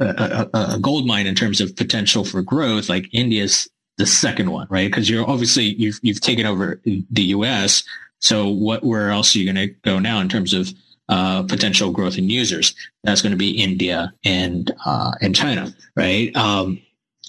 a, 0.00 0.48
a, 0.54 0.58
a 0.74 0.78
gold 0.78 1.06
mine 1.06 1.26
in 1.26 1.34
terms 1.34 1.60
of 1.60 1.76
potential 1.76 2.24
for 2.24 2.42
growth, 2.42 2.88
like 2.88 3.12
India's 3.12 3.68
the 3.98 4.06
second 4.06 4.50
one, 4.50 4.66
right? 4.70 4.90
Because 4.90 5.08
you're 5.08 5.28
obviously 5.28 5.64
you've 5.64 5.98
you've 6.02 6.20
taken 6.20 6.46
over 6.46 6.80
the 6.84 7.22
U.S. 7.22 7.84
So 8.22 8.48
what 8.48 8.84
where 8.84 9.10
else 9.10 9.34
are 9.34 9.40
you 9.40 9.52
going 9.52 9.68
to 9.68 9.74
go 9.82 9.98
now 9.98 10.20
in 10.20 10.28
terms 10.28 10.54
of 10.54 10.72
uh, 11.08 11.42
potential 11.42 11.90
growth 11.90 12.16
in 12.16 12.30
users? 12.30 12.74
That's 13.04 13.20
going 13.20 13.32
to 13.32 13.36
be 13.36 13.50
India 13.50 14.12
and 14.24 14.72
uh, 14.86 15.12
and 15.20 15.34
China, 15.34 15.74
right? 15.96 16.34
Um, 16.36 16.80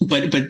but 0.08 0.32
but 0.32 0.48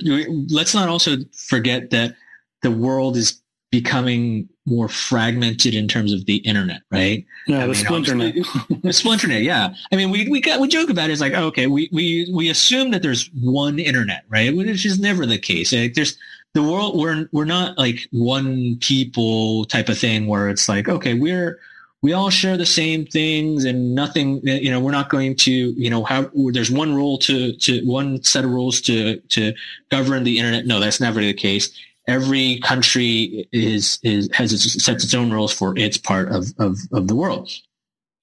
let's 0.49 0.75
not 0.75 0.89
also 0.89 1.17
forget 1.47 1.89
that 1.91 2.15
the 2.61 2.71
world 2.71 3.15
is 3.15 3.41
becoming 3.71 4.47
more 4.65 4.87
fragmented 4.87 5.73
in 5.73 5.87
terms 5.87 6.13
of 6.13 6.25
the 6.25 6.37
internet, 6.37 6.81
right? 6.91 7.25
Yeah, 7.47 7.63
I 7.63 7.67
the 7.67 7.73
splinternet. 7.73 8.33
the 8.83 8.89
splinternet, 8.89 9.43
yeah. 9.43 9.73
I 9.91 9.95
mean, 9.95 10.11
we 10.11 10.29
we 10.29 10.41
got 10.41 10.59
we 10.59 10.67
joke 10.67 10.89
about 10.89 11.09
it. 11.09 11.13
It's 11.13 11.21
like, 11.21 11.33
okay, 11.33 11.67
we 11.67 11.89
we 11.91 12.29
we 12.33 12.49
assume 12.49 12.91
that 12.91 13.01
there's 13.01 13.29
one 13.33 13.79
internet, 13.79 14.25
right? 14.29 14.55
Which 14.55 14.85
is 14.85 14.99
never 14.99 15.25
the 15.25 15.37
case. 15.37 15.71
Like, 15.71 15.93
there's 15.93 16.17
the 16.53 16.63
world. 16.63 16.99
We're 16.99 17.27
we're 17.31 17.45
not 17.45 17.77
like 17.77 18.07
one 18.11 18.77
people 18.79 19.65
type 19.65 19.89
of 19.89 19.97
thing 19.97 20.27
where 20.27 20.49
it's 20.49 20.69
like, 20.69 20.87
okay, 20.89 21.13
we're 21.13 21.59
we 22.01 22.13
all 22.13 22.29
share 22.29 22.57
the 22.57 22.65
same 22.65 23.05
things 23.05 23.63
and 23.63 23.95
nothing 23.95 24.41
you 24.43 24.69
know 24.69 24.79
we're 24.79 24.91
not 24.91 25.09
going 25.09 25.35
to 25.37 25.51
you 25.51 25.89
know 25.89 26.03
have 26.03 26.29
there's 26.51 26.69
one 26.69 26.93
rule 26.93 27.17
to 27.17 27.53
to 27.57 27.81
one 27.85 28.21
set 28.23 28.43
of 28.43 28.51
rules 28.51 28.81
to 28.81 29.17
to 29.29 29.53
govern 29.89 30.25
the 30.25 30.37
internet 30.37 30.65
no 30.65 30.81
that's 30.81 30.99
never 30.99 31.21
the 31.21 31.33
case 31.33 31.71
every 32.07 32.59
country 32.59 33.47
is 33.51 33.99
is 34.03 34.29
has 34.33 34.53
its, 34.53 34.83
sets 34.83 35.03
its 35.03 35.13
own 35.13 35.31
rules 35.31 35.53
for 35.53 35.77
its 35.77 35.97
part 35.97 36.29
of 36.31 36.53
of, 36.59 36.77
of 36.91 37.07
the 37.07 37.15
world. 37.15 37.51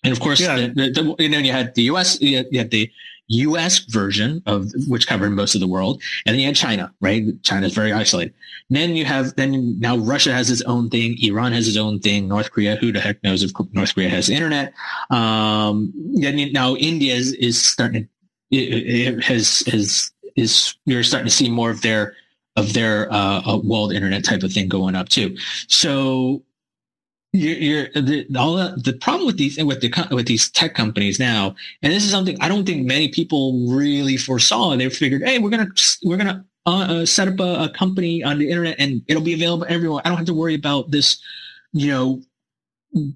And 0.03 0.13
of 0.13 0.21
course, 0.21 0.41
yeah. 0.41 0.57
the, 0.57 0.69
the, 0.69 0.91
the, 0.91 1.25
and 1.25 1.35
then 1.35 1.45
you 1.45 1.53
had 1.53 1.75
the 1.75 1.83
U.S. 1.83 2.21
You 2.23 2.39
had, 2.39 2.47
you 2.51 2.59
had, 2.59 2.71
the 2.71 2.91
U.S. 3.31 3.79
version 3.79 4.43
of 4.47 4.73
which 4.89 5.07
covered 5.07 5.31
most 5.31 5.55
of 5.55 5.61
the 5.61 5.69
world, 5.69 6.03
and 6.27 6.35
then 6.35 6.41
you 6.41 6.47
had 6.47 6.57
China. 6.57 6.93
Right, 7.01 7.41
China 7.43 7.67
is 7.67 7.75
very 7.75 7.93
isolated. 7.93 8.35
And 8.69 8.77
then 8.77 8.97
you 8.97 9.05
have 9.05 9.35
then 9.37 9.79
now 9.79 9.97
Russia 9.97 10.33
has 10.33 10.51
its 10.51 10.63
own 10.63 10.91
thing, 10.91 11.17
Iran 11.23 11.53
has 11.53 11.69
its 11.69 11.77
own 11.77 12.01
thing, 12.01 12.29
North 12.29 12.51
Korea. 12.51 12.77
Who 12.77 12.93
the 12.93 13.01
heck 13.01 13.23
knows 13.23 13.43
if 13.43 13.53
North 13.73 13.95
Korea 13.95 14.09
has 14.09 14.29
internet? 14.29 14.75
Um, 15.11 15.93
then 16.15 16.53
now 16.53 16.75
India 16.77 17.15
is, 17.15 17.33
is 17.35 17.61
starting. 17.63 18.05
To, 18.05 18.57
it, 18.57 19.17
it 19.17 19.25
has 19.25 19.61
has 19.67 20.11
is 20.37 20.75
you're 20.85 21.05
starting 21.05 21.29
to 21.29 21.35
see 21.35 21.51
more 21.51 21.71
of 21.71 21.83
their 21.83 22.15
of 22.57 22.73
their 22.73 23.13
uh, 23.13 23.43
uh, 23.47 23.59
walled 23.63 23.93
internet 23.93 24.25
type 24.25 24.43
of 24.43 24.53
thing 24.53 24.69
going 24.69 24.95
up 24.95 25.09
too. 25.09 25.37
So 25.69 26.43
you're, 27.33 27.57
you're 27.57 27.89
the, 27.95 28.27
all 28.37 28.55
the, 28.57 28.75
the 28.77 28.93
problem 28.95 29.27
with 29.27 29.37
these 29.37 29.57
and 29.57 29.69
with 29.69 29.81
the 29.81 30.09
with 30.11 30.27
these 30.27 30.51
tech 30.51 30.75
companies 30.75 31.19
now, 31.19 31.55
and 31.83 31.93
this 31.93 32.05
is 32.05 32.11
something 32.11 32.37
I 32.41 32.49
don't 32.49 32.67
think 32.67 32.87
many 32.87 33.09
people 33.09 33.69
really 33.69 34.17
foresaw. 34.17 34.77
They 34.77 34.89
figured, 34.91 35.23
hey, 35.23 35.39
we're 35.39 35.51
gonna 35.51 35.69
we're 36.03 36.17
gonna 36.17 36.45
uh, 36.67 36.87
uh, 36.89 37.07
set 37.07 37.29
up 37.29 37.41
a, 37.41 37.65
a, 37.65 37.69
company 37.71 38.23
on 38.23 38.39
the 38.39 38.51
internet 38.51 38.77
and 38.79 39.03
it'll 39.09 39.23
be 39.23 39.33
available 39.33 39.65
everywhere. 39.69 40.03
I 40.05 40.09
don't 40.09 40.19
have 40.19 40.27
to 40.27 40.35
worry 40.35 40.55
about 40.55 40.91
this, 40.91 41.19
you 41.73 41.89
know, 41.89 42.21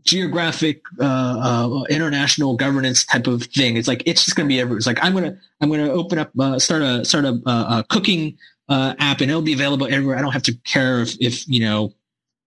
geographic 0.05 0.81
uh, 1.01 1.05
uh, 1.05 1.85
international 1.91 2.57
governance 2.57 3.05
type 3.05 3.27
of 3.27 3.43
thing. 3.45 3.77
It's 3.77 3.89
like 3.89 4.03
it's 4.07 4.25
just 4.25 4.37
to 4.37 4.45
be 4.45 4.61
everywhere. 4.61 4.79
It's 4.79 4.87
like 4.87 5.03
I'm 5.03 5.13
gonna 5.13 5.37
I'm 5.61 5.71
gonna 5.71 5.91
open 5.91 6.19
up 6.19 6.31
uh, 6.39 6.59
start 6.59 6.83
a 6.83 7.05
start 7.05 7.25
a, 7.25 7.41
a 7.47 7.85
cooking 7.89 8.39
uh, 8.69 8.95
app 8.99 9.21
and 9.21 9.31
it'll 9.31 9.43
be 9.43 9.53
available 9.53 9.87
everywhere. 9.87 10.17
I 10.17 10.23
don't 10.23 10.33
have 10.33 10.45
to 10.45 10.55
care 10.65 11.01
if, 11.01 11.17
if 11.21 11.49
you 11.49 11.61
know, 11.61 11.93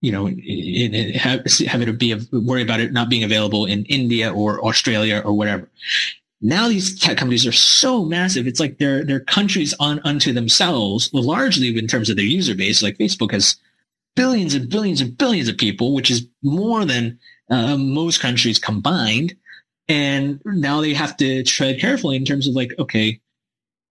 you 0.00 0.12
know, 0.12 0.26
it, 0.26 0.36
it, 0.38 1.16
have, 1.16 1.44
have 1.66 1.82
it 1.82 1.98
be 1.98 2.14
worry 2.32 2.62
about 2.62 2.80
it 2.80 2.92
not 2.92 3.08
being 3.08 3.24
available 3.24 3.66
in 3.66 3.84
India 3.86 4.32
or 4.32 4.64
Australia 4.64 5.22
or 5.24 5.32
whatever. 5.32 5.68
Now 6.40 6.68
these 6.68 6.98
tech 6.98 7.16
companies 7.16 7.46
are 7.46 7.52
so 7.52 8.04
massive. 8.04 8.46
It's 8.46 8.60
like 8.60 8.78
they're, 8.78 9.04
they're 9.04 9.20
countries 9.20 9.74
on 9.80 10.00
unto 10.04 10.32
themselves, 10.32 11.10
largely 11.12 11.76
in 11.76 11.88
terms 11.88 12.10
of 12.10 12.16
their 12.16 12.24
user 12.24 12.54
base. 12.54 12.80
Like 12.82 12.96
Facebook 12.96 13.32
has 13.32 13.56
billions 14.14 14.54
and 14.54 14.68
billions 14.68 15.00
and 15.00 15.18
billions 15.18 15.48
of 15.48 15.56
people, 15.56 15.94
which 15.94 16.10
is 16.10 16.28
more 16.42 16.84
than 16.84 17.18
uh, 17.50 17.76
most 17.76 18.20
countries 18.20 18.58
combined. 18.58 19.34
And 19.88 20.40
now 20.44 20.80
they 20.80 20.94
have 20.94 21.16
to 21.16 21.42
tread 21.42 21.80
carefully 21.80 22.14
in 22.16 22.24
terms 22.24 22.46
of 22.46 22.54
like, 22.54 22.72
okay, 22.78 23.20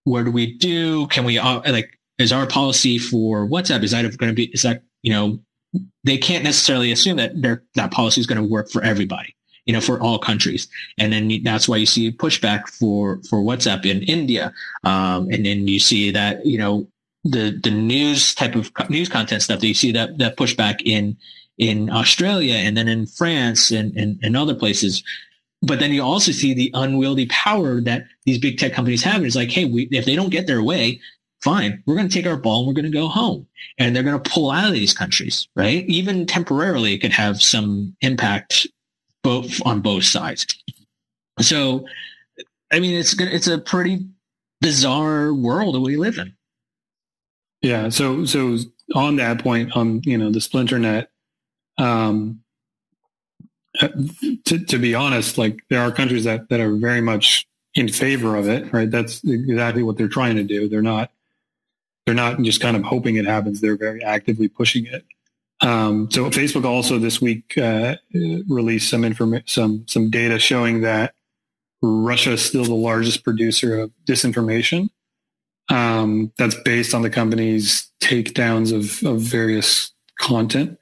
what 0.05 0.23
do 0.23 0.31
we 0.31 0.53
do? 0.53 1.07
Can 1.07 1.25
we 1.25 1.37
uh, 1.37 1.61
like 1.69 1.99
is 2.17 2.31
our 2.31 2.47
policy 2.47 2.97
for 2.97 3.47
WhatsApp 3.47 3.83
is 3.83 3.91
that 3.91 4.03
going 4.17 4.31
to 4.31 4.35
be 4.35 4.45
is 4.45 4.61
that 4.61 4.83
you 5.01 5.11
know 5.11 5.39
they 6.03 6.17
can't 6.17 6.43
necessarily 6.43 6.91
assume 6.91 7.17
that 7.17 7.41
their 7.41 7.63
that 7.75 7.91
policy 7.91 8.21
is 8.21 8.27
going 8.27 8.41
to 8.41 8.47
work 8.47 8.69
for 8.69 8.83
everybody 8.83 9.35
you 9.67 9.73
know 9.73 9.81
for 9.81 10.01
all 10.01 10.17
countries. 10.17 10.67
And 10.97 11.13
then 11.13 11.43
that's 11.43 11.67
why 11.67 11.77
you 11.77 11.85
see 11.85 12.11
pushback 12.11 12.67
for 12.69 13.21
for 13.29 13.39
WhatsApp 13.39 13.85
in 13.85 14.01
India. 14.03 14.53
Um, 14.83 15.29
and 15.29 15.45
then 15.45 15.67
you 15.67 15.79
see 15.79 16.09
that 16.11 16.43
you 16.45 16.57
know 16.57 16.87
the 17.23 17.59
the 17.61 17.69
news 17.69 18.33
type 18.33 18.55
of 18.55 18.71
news 18.89 19.09
content 19.09 19.43
stuff 19.43 19.59
that 19.59 19.67
you 19.67 19.73
see 19.73 19.91
that 19.91 20.17
that 20.17 20.37
pushback 20.37 20.81
in 20.85 21.17
in 21.57 21.89
Australia 21.89 22.55
and 22.55 22.77
then 22.77 22.87
in 22.87 23.05
France 23.05 23.71
and, 23.71 23.95
and, 23.97 24.19
and 24.23 24.37
other 24.37 24.55
places. 24.55 25.03
But 25.63 25.79
then 25.79 25.91
you 25.91 26.03
also 26.03 26.31
see 26.31 26.53
the 26.53 26.69
unwieldy 26.75 27.25
power 27.27 27.81
that 27.81 28.05
these 28.25 28.37
big 28.37 28.59
tech 28.59 28.73
companies 28.73 29.03
have. 29.03 29.23
It's 29.23 29.35
like, 29.35 29.49
hey, 29.49 29.65
we, 29.65 29.87
if 29.91 30.05
they 30.05 30.15
don't 30.15 30.29
get 30.29 30.45
their 30.45 30.61
way, 30.61 31.01
fine, 31.43 31.83
we're 31.85 31.95
going 31.95 32.07
to 32.07 32.13
take 32.13 32.27
our 32.27 32.37
ball 32.37 32.59
and 32.59 32.67
we're 32.67 32.73
going 32.73 32.91
to 32.91 32.97
go 32.97 33.07
home. 33.07 33.47
And 33.77 33.95
they're 33.95 34.03
going 34.03 34.21
to 34.21 34.29
pull 34.29 34.51
out 34.51 34.67
of 34.67 34.73
these 34.73 34.93
countries, 34.93 35.47
right? 35.55 35.85
Even 35.87 36.25
temporarily, 36.25 36.93
it 36.93 36.99
could 36.99 37.11
have 37.11 37.41
some 37.41 37.95
impact 38.01 38.67
both 39.23 39.59
on 39.65 39.81
both 39.81 40.03
sides. 40.03 40.45
So, 41.39 41.85
I 42.71 42.79
mean, 42.79 42.95
it's. 42.95 43.19
It's 43.19 43.47
a 43.47 43.57
pretty 43.57 44.05
bizarre 44.61 45.33
world 45.33 45.75
that 45.75 45.81
we 45.81 45.97
live 45.97 46.17
in. 46.17 46.35
Yeah. 47.61 47.89
So, 47.89 48.25
so 48.25 48.57
on 48.95 49.17
that 49.17 49.43
point, 49.43 49.75
on 49.75 50.01
you 50.03 50.17
know 50.17 50.31
the 50.31 50.41
splinter 50.41 50.79
net, 50.79 51.09
um, 51.77 52.41
to, 53.79 54.59
to 54.65 54.77
be 54.77 54.95
honest, 54.95 55.37
like 55.37 55.59
there 55.69 55.81
are 55.81 55.91
countries 55.91 56.23
that 56.23 56.49
that 56.49 56.59
are 56.59 56.75
very 56.75 57.01
much 57.01 57.47
in 57.75 57.87
favor 57.87 58.35
of 58.35 58.49
it. 58.49 58.73
Right. 58.73 58.89
That's 58.89 59.23
exactly 59.23 59.83
what 59.83 59.97
they're 59.97 60.07
trying 60.07 60.35
to 60.37 60.43
do. 60.43 60.67
They're 60.67 60.81
not. 60.81 61.11
They're 62.07 62.15
not 62.15 62.41
just 62.41 62.61
kind 62.61 62.77
of 62.77 62.83
hoping 62.83 63.17
it 63.17 63.25
happens. 63.25 63.59
They're 63.59 63.75
very 63.75 64.01
actively 64.01 64.47
pushing 64.47 64.85
it. 64.85 65.03
Um, 65.59 66.09
so 66.09 66.29
Facebook 66.29 66.63
also 66.63 66.97
this 66.97 67.19
week 67.19 67.57
uh, 67.57 67.97
released 68.47 68.89
some 68.89 69.03
information, 69.03 69.45
some 69.45 69.85
some 69.89 70.09
data 70.09 70.39
showing 70.39 70.81
that 70.81 71.15
Russia 71.81 72.31
is 72.31 72.45
still 72.45 72.63
the 72.63 72.73
largest 72.73 73.25
producer 73.25 73.77
of 73.77 73.91
disinformation. 74.05 74.89
Um, 75.67 76.31
that's 76.37 76.55
based 76.63 76.93
on 76.93 77.01
the 77.01 77.09
company's 77.09 77.91
takedowns 78.01 78.71
of, 78.71 79.05
of 79.05 79.19
various 79.19 79.91
content 80.17 80.79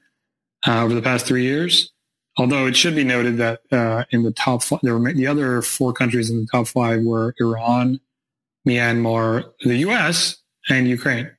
uh, 0.64 0.84
over 0.84 0.94
the 0.94 1.02
past 1.02 1.26
three 1.26 1.42
years. 1.42 1.90
Although 2.38 2.68
it 2.68 2.76
should 2.76 2.94
be 2.94 3.02
noted 3.02 3.38
that 3.38 3.62
uh, 3.72 4.04
in 4.10 4.22
the 4.22 4.30
top 4.30 4.62
five, 4.62 4.78
there 4.84 4.96
were 4.96 5.12
the 5.12 5.26
other 5.26 5.60
four 5.60 5.92
countries 5.92 6.30
in 6.30 6.38
the 6.38 6.46
top 6.52 6.68
five 6.68 7.02
were 7.02 7.34
Iran, 7.40 7.98
Myanmar, 8.64 9.50
the 9.64 9.78
U.S., 9.78 10.36
and 10.68 10.88
Ukraine. 10.88 11.30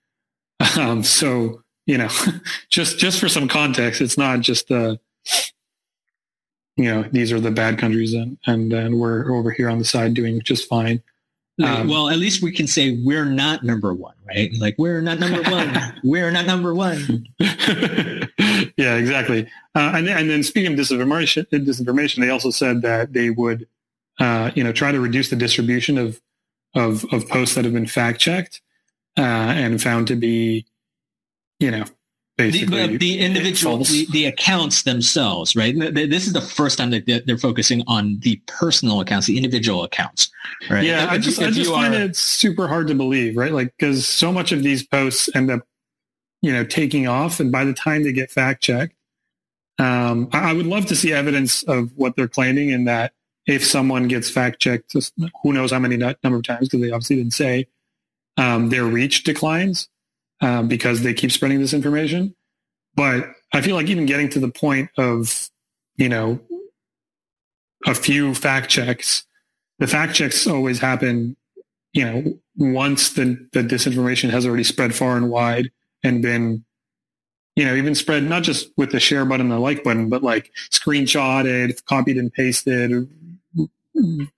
Um, 0.78 1.03
so 1.03 1.61
you 1.86 1.97
know, 1.97 2.09
just 2.69 2.99
just 2.99 3.19
for 3.19 3.30
some 3.30 3.47
context, 3.47 4.01
it's 4.01 4.17
not 4.17 4.41
just 4.41 4.71
uh, 4.71 4.97
you 6.75 6.86
know 6.86 7.03
these 7.11 7.32
are 7.32 7.39
the 7.39 7.51
bad 7.51 7.78
countries 7.78 8.13
and 8.13 8.38
and, 8.45 8.71
and 8.73 8.99
we're 8.99 9.32
over 9.34 9.51
here 9.51 9.69
on 9.69 9.80
the 9.80 9.86
side 9.86 10.13
doing 10.13 10.41
just 10.41 10.67
fine. 10.67 11.01
Um, 11.59 11.88
well, 11.88 12.09
at 12.09 12.19
least 12.19 12.43
we 12.43 12.51
can 12.51 12.67
say 12.67 12.99
we're 13.03 13.25
not 13.25 13.63
number 13.63 13.91
one, 13.91 14.13
right? 14.28 14.51
Like 14.59 14.75
we're 14.78 15.01
not 15.01 15.19
number 15.19 15.41
one. 15.49 15.99
we're 16.03 16.30
not 16.30 16.45
number 16.45 16.75
one. 16.75 17.28
yeah, 17.39 18.95
exactly. 18.95 19.47
Uh, 19.73 19.93
and, 19.95 20.07
and 20.07 20.30
then 20.30 20.43
speaking 20.43 20.73
of 20.73 20.80
disinformation, 20.80 21.47
disinformation, 21.47 22.21
they 22.21 22.30
also 22.30 22.51
said 22.51 22.84
that 22.84 23.13
they 23.13 23.32
would, 23.32 23.67
uh, 24.19 24.51
you 24.53 24.63
know, 24.63 24.71
try 24.71 24.91
to 24.91 24.99
reduce 24.99 25.32
the 25.32 25.36
distribution 25.36 25.97
of 25.97 26.21
of, 26.75 27.05
of 27.11 27.28
posts 27.28 27.55
that 27.55 27.65
have 27.65 27.73
been 27.73 27.88
fact 27.88 28.19
checked 28.19 28.61
uh, 29.18 29.22
and 29.22 29.82
found 29.82 30.07
to 30.07 30.15
be 30.15 30.65
you 31.59 31.72
know, 31.72 31.86
basically 32.38 32.88
the, 32.88 32.97
the 32.97 33.20
individual 33.20 33.78
the, 33.80 34.07
the, 34.11 34.26
accounts 34.26 34.84
themselves 34.84 35.55
right? 35.55 35.76
This 35.78 36.28
is 36.28 36.34
the 36.34 36.41
first 36.41 36.78
time 36.78 36.91
that 36.91 37.24
they're 37.26 37.38
focusing 37.38 37.84
on 37.88 38.20
the 38.20 38.39
personal 38.45 39.01
accounts 39.01 39.28
the 39.28 39.38
individual 39.38 39.84
accounts 39.84 40.30
right? 40.70 40.84
Yeah 40.84 41.05
if, 41.05 41.09
i 41.09 41.18
just 41.18 41.41
i 41.41 41.49
just 41.49 41.72
find 41.72 41.95
are, 41.95 42.01
it 42.01 42.15
super 42.15 42.68
hard 42.68 42.88
to 42.88 42.95
believe 42.95 43.36
right? 43.36 43.51
Like 43.51 43.74
because 43.78 44.07
so 44.07 44.32
much 44.32 44.51
of 44.51 44.63
these 44.63 44.86
posts 44.86 45.30
end 45.36 45.49
up 45.49 45.61
you 46.41 46.53
know 46.53 46.63
taking 46.63 47.07
off 47.07 47.39
and 47.39 47.51
by 47.51 47.65
the 47.65 47.74
time 47.74 48.03
they 48.03 48.13
get 48.13 48.30
fact 48.30 48.61
checked 48.61 48.93
um, 49.80 50.30
I, 50.32 50.51
I 50.51 50.53
would 50.53 50.65
love 50.65 50.88
to 50.88 50.95
see 50.95 51.13
evidence 51.13 51.63
of 51.63 51.91
what 51.95 52.15
they're 52.15 52.28
claiming 52.28 52.72
and 52.72 52.88
that 52.88 53.13
if 53.47 53.65
someone 53.65 54.07
gets 54.07 54.30
fact 54.30 54.59
checked 54.59 54.93
who 55.41 55.53
knows 55.53 55.72
how 55.72 55.80
many 55.80 55.97
number 55.97 56.38
of 56.38 56.43
times 56.43 56.70
because 56.70 56.82
they 56.82 56.91
obviously 56.91 57.15
didn't 57.15 57.34
say 57.34 57.65
um, 58.38 58.70
their 58.70 58.86
reach 58.86 59.24
declines 59.24 59.90
um, 60.42 60.68
because 60.68 61.02
they 61.02 61.14
keep 61.14 61.32
spreading 61.32 61.60
this 61.60 61.74
information. 61.74 62.36
But 62.96 63.32
I 63.54 63.62
feel 63.62 63.76
like 63.76 63.88
even 63.88 64.06
getting 64.06 64.30
to 64.30 64.40
the 64.40 64.50
point 64.50 64.90
of, 64.98 65.50
you 65.98 66.10
know, 66.10 66.40
a 67.86 67.94
few 67.94 68.34
fact 68.34 68.70
checks, 68.70 69.26
the 69.80 69.88
fact 69.88 70.16
checks 70.16 70.48
always 70.48 70.80
happen, 70.80 71.36
you 71.94 72.04
know, 72.04 72.40
once 72.56 73.12
the, 73.12 73.48
the 73.54 73.62
disinformation 73.62 74.30
has 74.30 74.46
already 74.46 74.64
spread 74.64 74.96
far 74.96 75.16
and 75.16 75.30
wide 75.30 75.72
and 76.04 76.22
been, 76.22 76.66
you 77.56 77.66
know, 77.66 77.76
even 77.76 77.96
spread 77.96 78.24
not 78.24 78.44
just 78.44 78.70
with 78.78 78.92
the 78.92 79.00
share 79.00 79.26
button, 79.26 79.50
the 79.50 79.60
like 79.60 79.84
button, 79.84 80.10
but 80.10 80.24
like 80.24 80.52
screenshotted, 80.72 81.84
copied 81.86 82.18
and 82.18 82.32
pasted, 82.34 83.08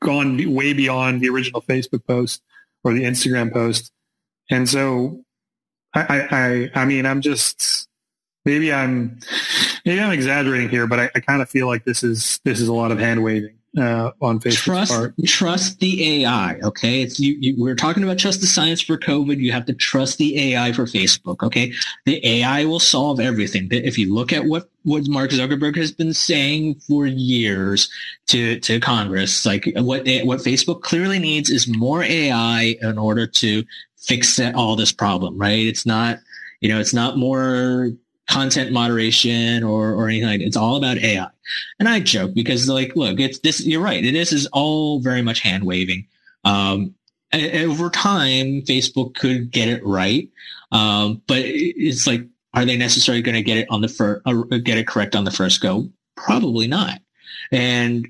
gone 0.02 0.54
way 0.54 0.74
beyond 0.74 1.22
the 1.22 1.30
original 1.30 1.62
Facebook 1.62 2.06
post 2.06 2.42
or 2.84 2.94
the 2.94 3.04
Instagram 3.04 3.52
post. 3.52 3.92
And 4.50 4.68
so 4.68 5.24
I, 5.94 6.70
I, 6.74 6.82
I 6.82 6.86
mean, 6.86 7.06
I'm 7.06 7.22
just 7.22 7.88
maybe 8.46 8.74
I'm 8.74 9.20
maybe 9.86 10.02
I'm 10.02 10.12
exaggerating 10.12 10.70
here, 10.70 10.88
but 10.88 11.00
I, 11.00 11.12
I 11.16 11.20
kind 11.20 11.42
of 11.42 11.50
feel 11.50 11.68
like 11.68 11.86
this 11.86 12.04
is 12.04 12.40
this 12.46 12.60
is 12.60 12.68
a 12.68 12.74
lot 12.74 12.92
of 12.92 13.00
hand 13.00 13.24
waving 13.24 13.59
uh, 13.78 14.12
on 14.22 14.40
Facebook. 14.40 14.64
Trust, 14.64 14.92
part. 14.92 15.14
trust 15.26 15.80
the 15.80 16.24
AI. 16.24 16.56
Okay, 16.64 17.02
it's 17.02 17.20
you, 17.20 17.38
you, 17.40 17.56
We're 17.58 17.76
talking 17.76 18.04
about 18.04 18.18
trust 18.18 18.42
the 18.42 18.48
science 18.48 18.82
for 18.82 18.98
COVID. 18.98 19.38
You 19.38 19.52
have 19.52 19.66
to 19.66 19.74
trust 19.74 20.18
the 20.18 20.54
AI 20.54 20.74
for 20.74 20.86
Facebook. 20.86 21.44
Okay, 21.44 21.74
the 22.06 22.26
AI 22.26 22.66
will 22.66 22.80
solve 22.80 23.20
everything. 23.20 23.68
But 23.68 23.84
if 23.84 23.98
you 23.98 24.14
look 24.14 24.34
at 24.34 24.46
what 24.46 24.70
what 24.84 25.08
Mark 25.08 25.32
Zuckerberg 25.32 25.76
has 25.76 25.92
been 25.92 26.14
saying 26.14 26.76
for 26.88 27.06
years 27.06 27.90
to 28.28 28.60
to 28.62 28.80
Congress, 28.80 29.46
like 29.46 29.72
what 29.76 30.08
what 30.24 30.40
Facebook 30.40 30.82
clearly 30.82 31.20
needs 31.20 31.50
is 31.50 31.68
more 31.68 32.04
AI 32.04 32.76
in 32.82 32.98
order 32.98 33.28
to 33.28 33.64
fix 33.98 34.40
all 34.40 34.76
this 34.76 34.92
problem, 34.92 35.38
right? 35.38 35.66
It's 35.66 35.86
not, 35.86 36.20
you 36.62 36.70
know, 36.70 36.80
it's 36.80 36.94
not 36.94 37.18
more 37.18 37.92
content 38.30 38.72
moderation 38.72 39.64
or, 39.64 39.94
or 39.94 40.08
anything 40.08 40.28
like 40.28 40.40
that. 40.40 40.46
It's 40.46 40.58
all 40.58 40.78
about 40.78 40.98
AI. 40.98 41.28
And 41.80 41.90
I 41.90 42.00
joke 42.00 42.34
because 42.34 42.70
like, 42.70 42.96
look, 42.96 43.20
it's 43.20 43.40
this, 43.40 43.66
you're 43.66 43.82
right. 43.82 44.04
It 44.04 44.16
is, 44.16 44.48
all 44.54 45.00
very 45.00 45.22
much 45.22 45.40
hand 45.40 45.64
waving. 45.64 46.06
Um, 46.46 46.94
over 47.34 47.90
time, 47.90 48.62
Facebook 48.62 49.16
could 49.16 49.52
get 49.52 49.68
it 49.68 49.86
right. 49.86 50.30
Um, 50.72 51.22
but 51.28 51.40
it's 51.40 52.06
like, 52.06 52.22
are 52.54 52.66
they 52.66 52.78
necessarily 52.78 53.22
going 53.22 53.36
to 53.36 53.44
get 53.44 53.58
it 53.58 53.68
on 53.70 53.82
the 53.82 53.88
first, 53.88 54.22
uh, 54.26 54.34
get 54.64 54.78
it 54.78 54.88
correct 54.88 55.16
on 55.16 55.24
the 55.24 55.32
first 55.32 55.62
go? 55.62 55.90
Probably 56.16 56.68
not. 56.68 57.00
And 57.52 58.08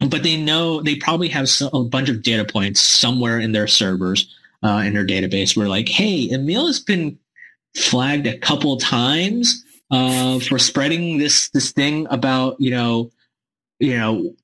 but 0.00 0.22
they 0.24 0.36
know 0.36 0.82
they 0.82 0.96
probably 0.96 1.28
have 1.28 1.48
a 1.72 1.84
bunch 1.84 2.08
of 2.08 2.22
data 2.22 2.44
points 2.44 2.80
somewhere 2.80 3.38
in 3.38 3.52
their 3.52 3.68
servers 3.68 4.34
uh, 4.64 4.82
in 4.84 4.94
their 4.94 5.06
database 5.06 5.56
where 5.56 5.68
like, 5.68 5.88
hey, 5.88 6.28
Emil 6.30 6.66
has 6.66 6.80
been 6.80 7.18
flagged 7.74 8.26
a 8.26 8.38
couple 8.38 8.76
times 8.76 9.64
uh, 9.90 10.38
for 10.40 10.58
spreading 10.58 11.18
this 11.18 11.48
this 11.50 11.72
thing 11.72 12.06
about 12.10 12.56
you 12.58 12.70
know 12.70 13.10
you 13.78 13.96
know 13.96 14.34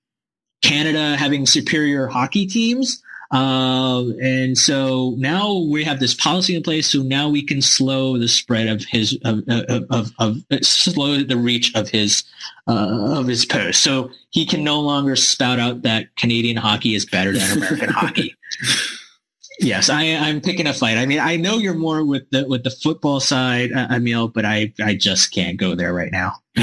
Canada 0.63 1.17
having 1.17 1.47
superior 1.47 2.07
hockey 2.07 2.47
teams. 2.47 3.03
Uh, 3.31 4.09
and 4.23 4.57
so 4.57 5.15
now 5.19 5.67
we 5.71 5.85
have 5.85 6.01
this 6.01 6.15
policy 6.15 6.57
in 6.57 6.63
place. 6.63 6.87
So 6.91 7.03
now 7.03 7.29
we 7.29 7.43
can 7.43 7.61
slow 7.61 8.17
the 8.17 8.29
spread 8.29 8.69
of 8.69 8.85
his 8.85 9.19
of 9.25 9.43
of, 9.49 9.85
of, 9.91 10.13
of 10.19 10.65
slow 10.65 11.23
the 11.23 11.37
reach 11.37 11.75
of 11.75 11.91
his 11.91 12.25
uh, 12.67 13.19
of 13.19 13.27
his 13.27 13.45
post. 13.45 13.83
So 13.83 14.11
he 14.31 14.47
can 14.47 14.65
no 14.65 14.81
longer 14.81 15.15
spout 15.15 15.59
out 15.59 15.83
that 15.83 16.15
Canadian 16.17 16.57
hockey 16.57 16.95
is 16.95 17.05
better 17.05 17.33
than 17.33 17.59
American 17.59 17.89
hockey. 17.91 18.35
Yes, 19.61 19.91
I, 19.91 20.05
am 20.05 20.41
picking 20.41 20.69
a 20.69 20.73
fight. 20.73 20.99
I 20.99 21.07
mean, 21.07 21.19
I 21.19 21.37
know 21.37 21.59
you're 21.59 21.75
more 21.75 22.05
with 22.05 22.31
the 22.31 22.47
with 22.47 22.63
the 22.63 22.71
football 22.71 23.19
side, 23.19 23.73
uh, 23.73 23.89
Emil, 23.91 24.29
but 24.29 24.45
I 24.45 24.73
I 24.81 24.95
just 24.95 25.33
can't 25.33 25.57
go 25.57 25.75
there 25.75 25.93
right 25.93 26.13
now. 26.13 26.35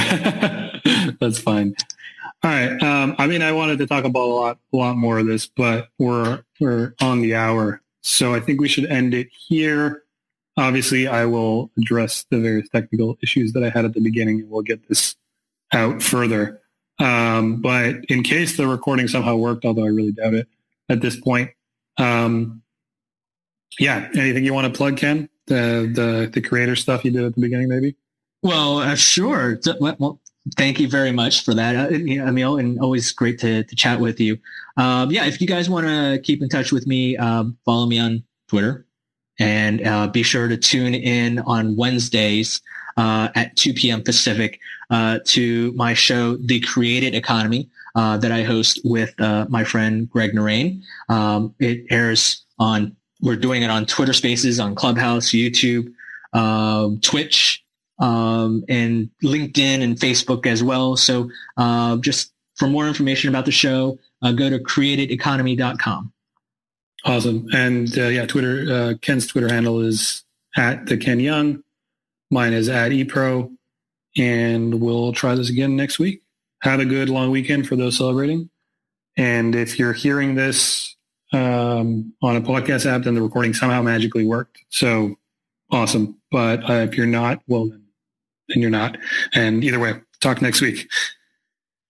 That's 1.20 1.38
fine. 1.38 1.76
All 2.44 2.52
right. 2.52 2.82
Um, 2.82 3.16
I 3.18 3.28
mean, 3.28 3.42
I 3.42 3.52
wanted 3.52 3.80
to 3.80 3.88
talk 3.88 4.06
about 4.06 4.24
a 4.24 4.34
lot 4.34 4.60
a 4.74 4.78
lot 4.78 4.96
more 4.96 5.20
of 5.20 5.28
this, 5.28 5.46
but 5.46 5.90
we're 6.00 6.44
we're 6.60 6.94
on 7.02 7.22
the 7.22 7.36
hour, 7.36 7.82
so 8.02 8.34
I 8.34 8.40
think 8.40 8.62
we 8.62 8.70
should 8.70 8.86
end 8.86 9.14
it 9.14 9.28
here. 9.48 10.04
Obviously, 10.58 11.06
I 11.06 11.26
will 11.26 11.72
address 11.78 12.26
the 12.32 12.40
various 12.40 12.70
technical 12.70 13.18
issues 13.22 13.52
that 13.54 13.64
I 13.64 13.70
had 13.70 13.84
at 13.84 13.94
the 13.94 14.00
beginning, 14.00 14.40
and 14.40 14.50
we'll 14.50 14.62
get 14.62 14.88
this 14.88 15.18
out 15.74 16.02
further. 16.02 16.62
Um, 17.00 17.62
but 17.62 18.06
in 18.06 18.24
case 18.24 18.56
the 18.56 18.68
recording 18.68 19.10
somehow 19.10 19.36
worked, 19.36 19.66
although 19.66 19.84
I 19.84 19.90
really 19.90 20.14
doubt 20.14 20.34
it 20.34 20.48
at 20.88 21.02
this 21.02 21.20
point, 21.20 21.52
um, 21.98 22.62
yeah. 23.80 24.10
Anything 24.16 24.46
you 24.46 24.54
want 24.54 24.72
to 24.72 24.76
plug, 24.76 24.98
Ken? 24.98 25.30
The 25.48 25.92
the 25.94 26.30
the 26.34 26.42
creator 26.42 26.76
stuff 26.76 27.06
you 27.06 27.12
did 27.12 27.24
at 27.24 27.36
the 27.36 27.42
beginning, 27.42 27.70
maybe. 27.70 27.96
Well, 28.42 28.80
uh, 28.80 28.96
sure. 28.96 29.60
Well, 29.80 30.20
thank 30.56 30.80
you 30.80 30.88
very 30.88 31.12
much 31.12 31.44
for 31.44 31.54
that, 31.54 31.76
uh, 31.76 31.96
Emil, 31.96 32.58
and 32.58 32.80
always 32.80 33.12
great 33.12 33.40
to, 33.40 33.64
to 33.64 33.76
chat 33.76 34.00
with 34.00 34.20
you. 34.20 34.38
Um, 34.78 35.12
yeah, 35.12 35.26
if 35.26 35.42
you 35.42 35.48
guys 35.48 35.70
want 35.70 35.88
to 35.88 36.20
keep 36.24 36.42
in 36.42 36.50
touch 36.50 36.72
with 36.72 36.86
me, 36.86 37.18
um, 37.18 37.58
follow 37.66 37.86
me 37.86 37.98
on 37.98 38.24
Twitter, 38.48 38.86
and 39.40 39.86
uh, 39.86 40.08
be 40.08 40.24
sure 40.24 40.48
to 40.48 40.58
tune 40.58 40.94
in 40.94 41.40
on 41.40 41.76
Wednesdays 41.76 42.62
uh, 42.98 43.30
at 43.36 43.56
2 43.56 43.74
p.m. 43.74 44.04
Pacific 44.04 44.60
uh, 44.90 45.20
to 45.26 45.72
my 45.74 45.94
show, 45.94 46.38
The 46.38 46.60
Created 46.60 47.16
Economy, 47.16 47.70
uh, 47.96 48.18
that 48.18 48.32
I 48.32 48.44
host 48.44 48.80
with 48.84 49.20
uh, 49.20 49.48
my 49.50 49.64
friend 49.64 50.10
Greg 50.10 50.34
Narain. 50.34 50.82
Um, 51.10 51.56
it 51.60 51.86
airs 51.90 52.46
on 52.60 52.96
we're 53.22 53.36
doing 53.36 53.64
it 53.64 53.70
on 53.70 53.86
Twitter 53.86 54.14
Spaces, 54.14 54.60
on 54.60 54.76
Clubhouse, 54.76 55.30
YouTube, 55.30 55.94
um, 56.34 57.00
Twitch, 57.00 57.64
um, 58.00 58.64
and 58.68 59.10
LinkedIn 59.24 59.82
and 59.82 59.98
Facebook 59.98 60.46
as 60.46 60.64
well. 60.64 60.98
So 60.98 61.30
uh, 61.58 61.98
just 61.98 62.32
for 62.56 62.68
more 62.68 62.88
information 62.88 63.30
about 63.30 63.46
the 63.46 63.52
show, 63.52 63.98
uh, 64.22 64.32
go 64.32 64.50
to 64.50 64.60
createdeconomy.com. 64.60 66.12
Awesome. 67.06 67.48
And 67.54 67.98
uh, 67.98 68.08
yeah, 68.08 68.26
Twitter, 68.26 68.66
uh, 68.70 68.94
Ken's 69.02 69.28
Twitter 69.28 69.48
handle 69.48 69.82
is 69.82 70.24
at 70.56 70.88
the 70.88 70.98
Ken 70.98 71.20
Yeung. 71.20 71.62
Mine 72.32 72.54
is 72.54 72.68
at 72.68 72.92
ePro. 72.92 73.56
And 74.18 74.82
we'll 74.82 75.14
try 75.14 75.36
this 75.36 75.50
again 75.50 75.76
next 75.76 76.00
week. 76.00 76.22
Have 76.62 76.80
a 76.80 76.86
good 76.86 77.10
long 77.10 77.32
weekend 77.32 77.68
for 77.68 77.76
those 77.76 77.98
celebrating. 77.98 78.50
And 79.18 79.56
if 79.56 79.78
you're 79.78 79.94
hearing 79.94 80.36
this 80.36 80.96
um, 81.34 82.14
on 82.22 82.36
a 82.36 82.42
podcast 82.42 82.86
app, 82.86 83.04
then 83.04 83.16
the 83.16 83.22
recording 83.22 83.54
somehow 83.54 83.82
magically 83.82 84.26
worked. 84.26 84.64
So 84.70 85.16
awesome. 85.72 86.18
But 86.32 86.70
uh, 86.70 86.74
if 86.74 86.96
you're 86.96 87.06
not, 87.06 87.42
well, 87.48 87.68
then, 87.68 87.84
then 88.50 88.62
you're 88.62 88.70
not. 88.70 88.98
And 89.34 89.64
either 89.64 89.80
way, 89.80 90.02
talk 90.20 90.42
next 90.42 90.62
week. 90.62 90.90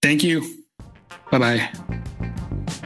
Thank 0.01 0.23
you. 0.23 0.63
Bye 1.31 1.69
bye. 2.69 2.81